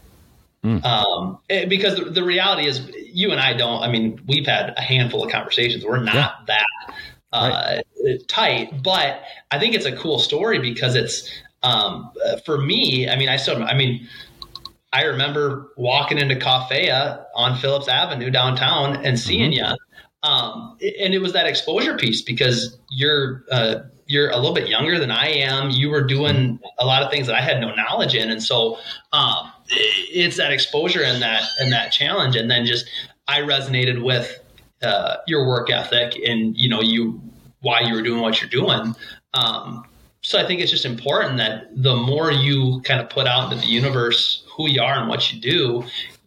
Mm. 0.67 0.85
Um, 0.85 1.39
eh, 1.49 1.65
because 1.67 1.97
the, 1.97 2.07
the, 2.07 2.25
reality 2.25 2.67
is, 2.67 2.91
you 3.13 3.31
and 3.31 3.41
I 3.41 3.53
don't. 3.53 3.83
I 3.83 3.89
mean, 3.89 4.21
we've 4.27 4.47
had 4.47 4.75
a 4.77 4.81
handful 4.81 5.25
of 5.25 5.31
conversations. 5.31 5.85
We're 5.85 6.03
not 6.03 6.15
yeah. 6.15 6.33
that 6.49 6.67
uh, 7.33 7.81
right. 8.05 8.29
tight, 8.29 8.83
but 8.83 9.23
I 9.53 9.61
think 9.61 9.77
it's 9.77 9.87
a 9.87 9.95
cool 9.95 10.19
story 10.19 10.59
because 10.59 10.97
it's 10.97 11.31
um, 11.63 12.11
for 12.45 12.59
me. 12.59 13.09
I 13.09 13.15
mean, 13.15 13.29
I 13.29 13.37
still. 13.37 13.63
I 13.63 13.75
mean, 13.75 14.09
I 14.93 15.05
remember 15.05 15.71
walking 15.77 16.19
into 16.19 16.35
Coffea 16.35 17.25
on 17.37 17.57
Phillips 17.59 17.87
Avenue 17.87 18.31
downtown 18.31 19.05
and 19.07 19.21
seeing 19.21 19.53
mm-hmm. 19.53 19.73
you. 19.73 20.29
Um, 20.29 20.77
and 20.81 21.15
it 21.15 21.21
was 21.21 21.35
that 21.35 21.47
exposure 21.47 21.97
piece 21.97 22.23
because 22.23 22.77
you're 22.91 23.45
uh, 23.53 23.77
you're 24.07 24.31
a 24.31 24.37
little 24.37 24.55
bit 24.55 24.69
younger 24.69 24.99
than 24.99 25.11
I 25.11 25.29
am. 25.29 25.71
You 25.71 25.91
were 25.91 26.03
doing 26.03 26.61
a 26.79 26.87
lot 26.87 27.03
of 27.03 27.11
things 27.11 27.27
that 27.27 27.37
I 27.37 27.41
had 27.41 27.61
no 27.61 27.75
knowledge 27.75 28.15
in, 28.15 28.31
and 28.31 28.43
so 28.43 28.79
um, 29.13 29.53
it's 29.69 30.37
that 30.37 30.53
exposure 30.53 31.03
and 31.03 31.21
that 31.23 31.45
and 31.61 31.73
that 31.73 31.93
challenge. 31.93 32.37
And 32.37 32.51
then 32.51 32.67
just 32.67 32.87
i 33.29 33.41
resonated 33.41 34.05
with 34.05 34.39
uh, 34.83 35.17
your 35.27 35.47
work 35.49 35.71
ethic 35.71 36.17
and 36.25 36.57
you 36.57 36.69
know 36.69 36.81
you 36.81 37.21
why 37.61 37.81
you 37.81 37.95
were 37.95 38.03
doing 38.03 38.21
what 38.21 38.41
you're 38.41 38.51
doing. 38.51 38.95
Um, 39.35 39.85
so 40.23 40.41
i 40.41 40.47
think 40.47 40.61
it's 40.61 40.73
just 40.73 40.85
important 40.85 41.37
that 41.37 41.69
the 41.71 41.95
more 41.95 42.33
you 42.33 42.81
kind 42.85 43.01
of 43.01 43.09
put 43.09 43.29
out 43.29 43.45
into 43.45 43.65
the 43.65 43.71
universe 43.71 44.45
who 44.49 44.69
you 44.69 44.83
are 44.83 44.99
and 44.99 45.09
what 45.09 45.33
you 45.33 45.41
do 45.41 45.85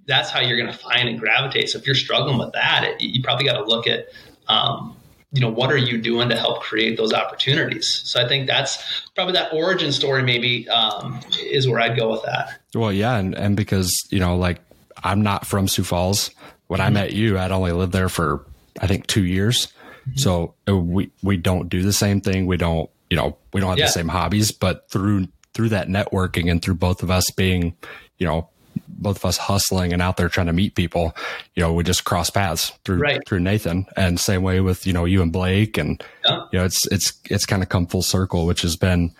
that's 0.10 0.32
how 0.32 0.42
you're 0.42 0.58
going 0.58 0.72
to 0.72 0.78
find 0.78 1.08
and 1.08 1.20
gravitate. 1.20 1.70
So 1.70 1.78
if 1.78 1.86
you're 1.86 1.96
struggling 1.96 2.40
with 2.40 2.52
that 2.54 2.84
it, 2.84 3.02
you 3.02 3.22
probably 3.22 3.46
got 3.46 3.54
to 3.54 3.64
look 3.64 3.88
at 3.88 4.08
um, 4.48 4.98
you 5.32 5.42
know 5.42 5.50
what 5.50 5.72
are 5.72 5.78
you 5.78 5.98
doing 5.98 6.30
to 6.30 6.36
help 6.36 6.62
create 6.62 6.98
those 6.98 7.14
opportunities 7.14 8.02
so 8.04 8.22
i 8.24 8.28
think 8.28 8.48
that's 8.48 9.04
probably 9.16 9.34
that 9.34 9.54
origin 9.54 9.92
story 9.92 10.24
maybe 10.24 10.68
um, 10.70 11.20
is 11.40 11.68
where 11.68 11.80
i'd 11.80 11.98
go 11.98 12.12
with 12.12 12.24
that 12.24 12.60
well 12.74 12.92
yeah 12.92 13.18
and, 13.18 13.36
and 13.36 13.56
because 13.56 13.92
you 14.10 14.20
know 14.20 14.36
like 14.36 14.60
i'm 15.04 15.22
not 15.22 15.46
from 15.46 15.68
sioux 15.68 15.84
falls 15.84 16.32
when 16.68 16.80
mm-hmm. 16.80 16.88
i 16.88 16.90
met 16.90 17.14
you 17.14 17.38
i'd 17.38 17.52
only 17.52 17.72
lived 17.72 17.94
there 17.94 18.10
for 18.10 18.46
i 18.82 18.88
think 18.88 19.06
two 19.08 19.26
years 19.26 19.68
mm-hmm. 19.68 20.18
so 20.18 20.54
uh, 20.68 20.76
we 20.76 21.12
we 21.22 21.38
don't 21.38 21.70
do 21.70 21.84
the 21.84 21.94
same 21.94 22.22
thing 22.22 22.46
we 22.46 22.58
don't 22.58 22.90
you 23.10 23.18
know 23.18 23.38
we 23.54 23.62
don't 23.62 23.70
have 23.70 23.78
yeah. 23.78 23.86
the 23.86 23.92
same 23.92 24.08
hobbies 24.08 24.52
but 24.52 24.90
through 24.90 25.28
through 25.54 25.70
that 25.70 25.88
networking 25.88 26.50
and 26.50 26.62
through 26.62 26.76
both 26.76 27.04
of 27.04 27.12
us 27.12 27.30
being 27.32 27.76
you 28.18 28.26
know 28.26 28.50
both 28.90 29.18
of 29.18 29.26
us 29.26 29.38
hustling 29.38 29.94
and 29.94 30.02
out 30.02 30.18
there 30.18 30.30
trying 30.30 30.48
to 30.48 30.54
meet 30.54 30.76
people, 30.76 31.16
you 31.56 31.64
know, 31.64 31.74
we 31.74 31.84
just 31.84 32.04
cross 32.04 32.30
paths 32.30 32.72
through 32.84 33.00
right. 33.00 33.22
through 33.28 33.40
Nathan, 33.40 33.86
and 33.96 34.20
same 34.20 34.42
way 34.42 34.60
with 34.60 34.86
you 34.86 34.94
know 34.94 35.06
you 35.06 35.22
and 35.22 35.32
Blake, 35.32 35.78
and 35.78 36.04
yeah. 36.26 36.44
you 36.52 36.60
know 36.60 36.66
it's 36.66 36.86
it's 36.88 37.14
it's 37.30 37.46
kind 37.46 37.64
of 37.64 37.70
come 37.70 37.88
full 37.88 38.02
circle, 38.02 38.46
which 38.46 38.62
has 38.62 38.76
been 38.76 39.14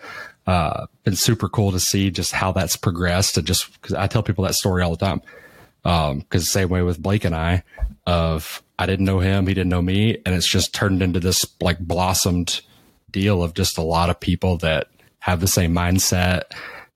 uh, 0.46 0.86
been 1.04 1.16
super 1.16 1.48
cool 1.48 1.72
to 1.72 1.80
see 1.80 2.10
just 2.10 2.32
how 2.32 2.52
that's 2.52 2.76
progressed, 2.76 3.36
and 3.36 3.46
just 3.46 3.72
because 3.74 3.94
I 3.94 4.06
tell 4.06 4.22
people 4.22 4.44
that 4.44 4.54
story 4.54 4.82
all 4.82 4.90
the 4.90 4.96
time, 5.04 5.22
because 5.82 6.12
um, 6.12 6.40
same 6.40 6.68
way 6.68 6.82
with 6.82 7.00
Blake 7.00 7.24
and 7.24 7.34
I, 7.34 7.62
of 8.06 8.62
I 8.78 8.86
didn't 8.86 9.06
know 9.06 9.20
him, 9.20 9.46
he 9.46 9.54
didn't 9.54 9.70
know 9.70 9.82
me, 9.82 10.18
and 10.26 10.34
it's 10.34 10.48
just 10.48 10.74
turned 10.74 11.02
into 11.02 11.20
this 11.20 11.44
like 11.60 11.78
blossomed 11.78 12.60
deal 13.10 13.42
of 13.42 13.54
just 13.54 13.78
a 13.78 13.82
lot 13.82 14.10
of 14.10 14.20
people 14.20 14.56
that 14.58 14.88
have 15.20 15.40
the 15.40 15.46
same 15.46 15.74
mindset 15.74 16.42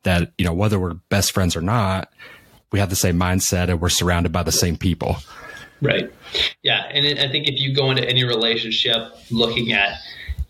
that 0.02 0.32
you 0.38 0.44
know 0.44 0.52
whether 0.52 0.78
we're 0.78 0.94
best 0.94 1.32
friends 1.32 1.56
or 1.56 1.60
not 1.60 2.10
we 2.72 2.78
have 2.78 2.90
the 2.90 2.96
same 2.96 3.18
mindset 3.18 3.68
and 3.68 3.80
we're 3.80 3.88
surrounded 3.88 4.32
by 4.32 4.42
the 4.42 4.52
same 4.52 4.76
people. 4.76 5.16
Right. 5.80 6.10
Yeah. 6.62 6.84
And 6.90 7.18
I 7.18 7.30
think 7.30 7.48
if 7.48 7.60
you 7.60 7.74
go 7.74 7.90
into 7.90 8.08
any 8.08 8.24
relationship 8.24 9.12
looking 9.30 9.72
at, 9.72 9.98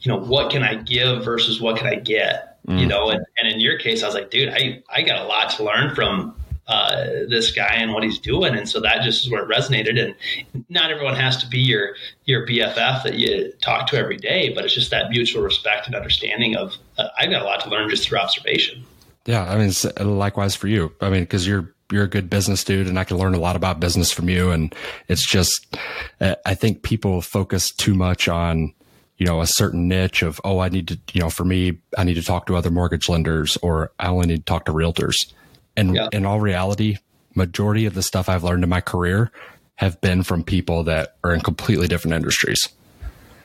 you 0.01 0.12
know, 0.12 0.19
what 0.19 0.51
can 0.51 0.62
I 0.62 0.77
give 0.77 1.25
versus 1.25 1.61
what 1.61 1.77
can 1.77 1.87
I 1.87 1.97
get, 1.97 2.59
mm. 2.67 2.79
you 2.79 2.87
know, 2.87 3.11
and, 3.11 3.25
and 3.37 3.49
in 3.49 3.61
your 3.61 3.79
case, 3.79 4.03
I 4.03 4.07
was 4.07 4.15
like, 4.15 4.31
dude, 4.31 4.51
I, 4.51 4.83
I 4.89 5.03
got 5.03 5.21
a 5.21 5.25
lot 5.25 5.51
to 5.57 5.65
learn 5.65 5.95
from 5.95 6.37
uh, 6.67 7.05
this 7.29 7.53
guy 7.53 7.75
and 7.75 7.93
what 7.93 8.03
he's 8.03 8.19
doing. 8.19 8.55
And 8.55 8.69
so 8.69 8.81
that 8.81 9.03
just 9.03 9.25
is 9.25 9.31
where 9.31 9.43
it 9.43 9.49
resonated. 9.51 9.99
And 10.01 10.65
not 10.69 10.91
everyone 10.91 11.15
has 11.17 11.37
to 11.39 11.49
be 11.49 11.59
your, 11.59 11.95
your 12.27 12.47
BFF 12.47 13.03
that 13.03 13.15
you 13.15 13.53
talk 13.61 13.89
to 13.89 13.99
every 13.99 14.17
day, 14.17 14.55
but 14.55 14.65
it's 14.65 14.75
just 14.75 14.91
that 14.91 15.11
mutual 15.11 15.43
respect 15.43 15.87
and 15.87 15.97
understanding 15.97 16.57
of, 16.57 16.77
uh, 16.97 17.09
I've 17.19 17.31
got 17.31 17.43
a 17.43 17.45
lot 17.45 17.61
to 17.65 17.71
learn 17.71 17.91
just 17.91 18.09
through 18.09 18.19
observation. 18.19 18.85
Yeah. 19.27 19.43
I 19.43 19.59
mean, 19.59 19.73
likewise 20.19 20.55
for 20.55 20.69
you. 20.69 20.93
I 21.01 21.11
mean, 21.11 21.27
cause 21.27 21.47
you're, 21.47 21.74
you're 21.91 22.05
a 22.05 22.09
good 22.09 22.30
business 22.30 22.64
dude 22.64 22.89
and 22.89 22.99
I 22.99 23.05
can 23.05 23.18
learn 23.18 23.35
a 23.35 23.39
lot 23.39 23.57
about 23.57 23.80
business 23.80 24.11
from 24.11 24.28
you. 24.28 24.51
And 24.51 24.74
it's 25.09 25.26
just, 25.26 25.76
uh, 26.20 26.37
I 26.47 26.55
think 26.55 26.82
people 26.82 27.20
focus 27.20 27.70
too 27.70 27.95
much 27.95 28.28
on, 28.28 28.72
you 29.18 29.26
know, 29.26 29.41
a 29.41 29.47
certain 29.47 29.89
niche 29.89 30.22
of, 30.22 30.41
oh, 30.45 30.59
I 30.59 30.68
need 30.68 30.89
to, 30.89 30.99
you 31.12 31.20
know, 31.20 31.30
for 31.30 31.45
me, 31.45 31.78
I 31.97 32.05
need 32.05 32.14
to 32.14 32.22
talk 32.22 32.47
to 32.47 32.57
other 32.57 32.70
mortgage 32.70 33.09
lenders 33.09 33.57
or 33.59 33.93
I 33.99 34.09
only 34.09 34.26
need 34.26 34.39
to 34.39 34.45
talk 34.45 34.64
to 34.66 34.72
realtors. 34.72 35.32
And 35.76 35.95
yeah. 35.95 36.09
in 36.12 36.24
all 36.24 36.41
reality, 36.41 36.99
majority 37.35 37.87
of 37.87 37.95
the 37.95 38.03
stuff 38.03 38.28
I've 38.28 38.45
learned 38.45 38.64
in 38.64 38.70
my 38.70 38.80
career 38.80 39.30
have 39.76 40.01
been 40.01 40.22
from 40.22 40.45
people 40.45 40.85
that 40.85 41.16
are 41.24 41.35
in 41.35 41.41
completely 41.41 41.89
different 41.89 42.14
industries. 42.14 42.68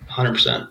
100%. 0.10 0.70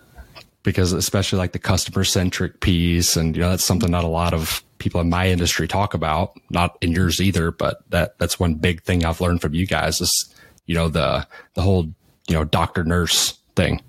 Because 0.63 0.91
especially 0.91 1.39
like 1.39 1.53
the 1.53 1.59
customer 1.59 2.03
centric 2.03 2.59
piece, 2.59 3.15
and 3.15 3.35
you 3.35 3.41
know, 3.41 3.49
that's 3.49 3.63
something 3.63 3.89
not 3.89 4.03
a 4.03 4.07
lot 4.07 4.33
of 4.33 4.63
people 4.77 4.99
in 5.01 5.09
my 5.09 5.29
industry 5.29 5.67
talk 5.67 5.93
about, 5.93 6.37
not 6.49 6.77
in 6.81 6.91
yours 6.91 7.21
either, 7.21 7.51
but 7.51 7.81
that 7.91 8.17
that's 8.17 8.39
one 8.39 8.55
big 8.55 8.83
thing 8.83 9.05
I've 9.05 9.21
learned 9.21 9.41
from 9.41 9.53
you 9.53 9.65
guys 9.65 10.01
is, 10.01 10.33
you 10.65 10.75
know, 10.75 10.89
the 10.89 11.25
the 11.53 11.61
whole, 11.61 11.83
you 12.27 12.33
know, 12.33 12.43
doctor 12.43 12.83
nurse 12.83 13.37
thing. 13.55 13.81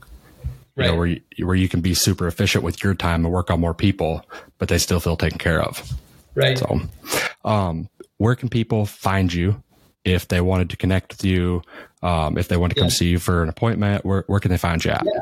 Right. 0.77 0.87
You 0.87 0.93
know, 0.93 0.99
where 0.99 1.07
you, 1.07 1.21
where 1.39 1.57
you 1.57 1.68
can 1.68 1.81
be 1.81 1.95
super 1.95 2.27
efficient 2.27 2.62
with 2.62 2.83
your 2.83 2.95
time 2.95 3.25
and 3.25 3.35
work 3.35 3.51
on 3.51 3.61
more 3.61 3.75
people, 3.75 4.25
but 4.59 4.68
they 4.68 4.79
still 4.79 5.01
feel 5.01 5.16
taken 5.16 5.39
care 5.39 5.61
of. 5.61 5.93
Right. 6.35 6.57
So, 6.57 6.81
um, 7.45 7.89
where 8.18 8.35
can 8.35 8.49
people 8.49 8.87
find 8.87 9.33
you 9.33 9.62
if 10.05 10.29
they 10.29 10.41
wanted 10.41 10.71
to 10.71 10.77
connect 10.77 11.12
with 11.12 11.25
you? 11.25 11.62
Um, 12.03 12.39
if 12.39 12.49
they 12.49 12.57
want 12.57 12.73
to 12.73 12.77
come 12.77 12.87
yeah. 12.87 12.95
see 12.95 13.09
you 13.09 13.18
for 13.18 13.43
an 13.43 13.49
appointment, 13.49 14.05
where, 14.05 14.25
where 14.27 14.41
can 14.41 14.51
they 14.51 14.57
find 14.57 14.83
you 14.85 14.93
at? 14.93 15.05
Yeah. 15.05 15.21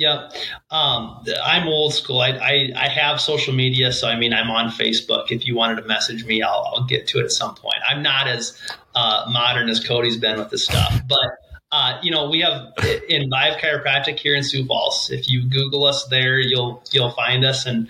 Yep. 0.00 0.32
Um, 0.70 1.22
I'm 1.44 1.68
old 1.68 1.92
school. 1.92 2.20
I, 2.20 2.30
I, 2.30 2.72
I, 2.74 2.88
have 2.88 3.20
social 3.20 3.52
media. 3.52 3.92
So, 3.92 4.08
I 4.08 4.16
mean, 4.16 4.32
I'm 4.32 4.50
on 4.50 4.70
Facebook. 4.70 5.30
If 5.30 5.46
you 5.46 5.54
wanted 5.54 5.76
to 5.82 5.86
message 5.86 6.24
me, 6.24 6.40
I'll, 6.40 6.72
I'll 6.74 6.86
get 6.86 7.06
to 7.08 7.20
it 7.20 7.24
at 7.24 7.32
some 7.32 7.54
point. 7.54 7.76
I'm 7.86 8.02
not 8.02 8.26
as 8.26 8.58
uh, 8.94 9.26
modern 9.30 9.68
as 9.68 9.84
Cody's 9.84 10.16
been 10.16 10.38
with 10.38 10.48
this 10.48 10.64
stuff, 10.64 11.02
but 11.06 11.28
uh, 11.70 11.98
you 12.02 12.10
know, 12.10 12.30
we 12.30 12.40
have 12.40 12.72
in 13.08 13.28
Vive 13.28 13.58
Chiropractic 13.58 14.18
here 14.18 14.34
in 14.34 14.42
Sioux 14.42 14.64
Falls. 14.64 15.10
If 15.10 15.30
you 15.30 15.48
Google 15.48 15.84
us 15.84 16.06
there, 16.06 16.40
you'll 16.40 16.82
you'll 16.90 17.12
find 17.12 17.44
us, 17.44 17.66
and 17.66 17.86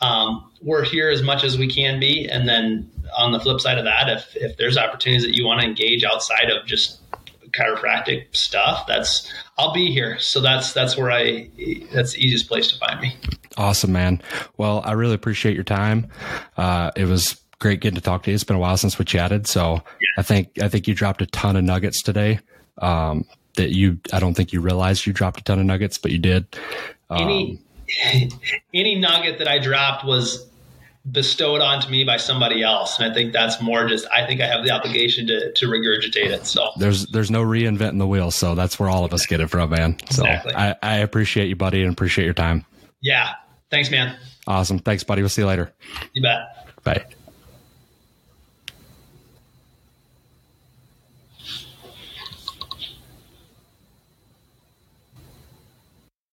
um, 0.00 0.50
we're 0.60 0.84
here 0.84 1.10
as 1.10 1.22
much 1.22 1.44
as 1.44 1.56
we 1.56 1.68
can 1.68 2.00
be. 2.00 2.28
And 2.28 2.48
then 2.48 2.90
on 3.16 3.30
the 3.30 3.38
flip 3.38 3.60
side 3.60 3.78
of 3.78 3.84
that, 3.84 4.08
if 4.08 4.36
if 4.36 4.56
there's 4.56 4.76
opportunities 4.76 5.22
that 5.22 5.34
you 5.34 5.46
want 5.46 5.60
to 5.60 5.66
engage 5.66 6.02
outside 6.04 6.50
of 6.50 6.66
just 6.66 6.98
chiropractic 7.52 8.34
stuff, 8.34 8.86
that's 8.86 9.30
I'll 9.58 9.72
be 9.72 9.92
here. 9.92 10.18
So 10.18 10.40
that's 10.40 10.72
that's 10.72 10.96
where 10.96 11.10
I 11.10 11.50
that's 11.92 12.12
the 12.12 12.20
easiest 12.20 12.48
place 12.48 12.68
to 12.72 12.78
find 12.78 13.00
me. 13.00 13.16
Awesome, 13.56 13.92
man. 13.92 14.22
Well, 14.56 14.82
I 14.84 14.92
really 14.92 15.14
appreciate 15.14 15.54
your 15.54 15.64
time. 15.64 16.08
Uh, 16.56 16.90
it 16.96 17.04
was 17.04 17.40
great 17.58 17.80
getting 17.80 17.96
to 17.96 18.00
talk 18.02 18.24
to 18.24 18.30
you. 18.30 18.34
It's 18.34 18.44
been 18.44 18.56
a 18.56 18.60
while 18.60 18.76
since 18.76 18.98
we 18.98 19.04
chatted, 19.04 19.46
so 19.46 19.74
yeah. 19.74 20.08
I 20.18 20.22
think 20.22 20.60
I 20.62 20.68
think 20.68 20.88
you 20.88 20.94
dropped 20.94 21.22
a 21.22 21.26
ton 21.26 21.56
of 21.56 21.64
nuggets 21.64 22.02
today. 22.02 22.40
Um, 22.78 23.26
that 23.56 23.70
you 23.70 23.98
I 24.12 24.20
don't 24.20 24.34
think 24.34 24.52
you 24.52 24.60
realized 24.60 25.06
you 25.06 25.12
dropped 25.12 25.40
a 25.40 25.44
ton 25.44 25.58
of 25.58 25.66
nuggets, 25.66 25.98
but 25.98 26.10
you 26.10 26.18
did. 26.18 26.46
Um, 27.10 27.22
any 27.22 27.60
any 28.74 28.98
nugget 28.98 29.38
that 29.38 29.48
I 29.48 29.58
dropped 29.58 30.04
was 30.04 30.48
bestowed 31.10 31.60
onto 31.60 31.88
me 31.88 32.04
by 32.04 32.16
somebody 32.16 32.62
else. 32.62 32.98
And 32.98 33.10
i 33.10 33.14
think 33.14 33.32
that's 33.32 33.60
more 33.60 33.86
just 33.86 34.06
i 34.12 34.24
think 34.26 34.40
i 34.40 34.46
have 34.46 34.64
the 34.64 34.70
obligation 34.70 35.26
to, 35.26 35.52
to 35.52 35.66
regurgitate 35.66 36.30
it. 36.30 36.46
So 36.46 36.70
there's 36.76 37.06
there's 37.06 37.30
no 37.30 37.42
reinventing 37.42 37.98
the 37.98 38.06
wheel. 38.06 38.30
So 38.30 38.54
that's 38.54 38.78
where 38.78 38.88
all 38.88 39.04
of 39.04 39.12
us 39.12 39.26
get 39.26 39.40
it 39.40 39.48
from 39.48 39.70
man. 39.70 39.96
So 40.10 40.24
exactly. 40.24 40.54
I, 40.54 40.76
I 40.82 40.96
appreciate 40.98 41.48
you 41.48 41.56
buddy 41.56 41.82
and 41.82 41.92
appreciate 41.92 42.24
your 42.24 42.34
time. 42.34 42.64
Yeah. 43.00 43.30
Thanks 43.70 43.90
man. 43.90 44.16
Awesome. 44.46 44.78
Thanks 44.78 45.02
buddy. 45.02 45.22
We'll 45.22 45.28
see 45.28 45.42
you 45.42 45.48
later. 45.48 45.72
You 46.12 46.22
bet. 46.22 46.84
Bye 46.84 47.06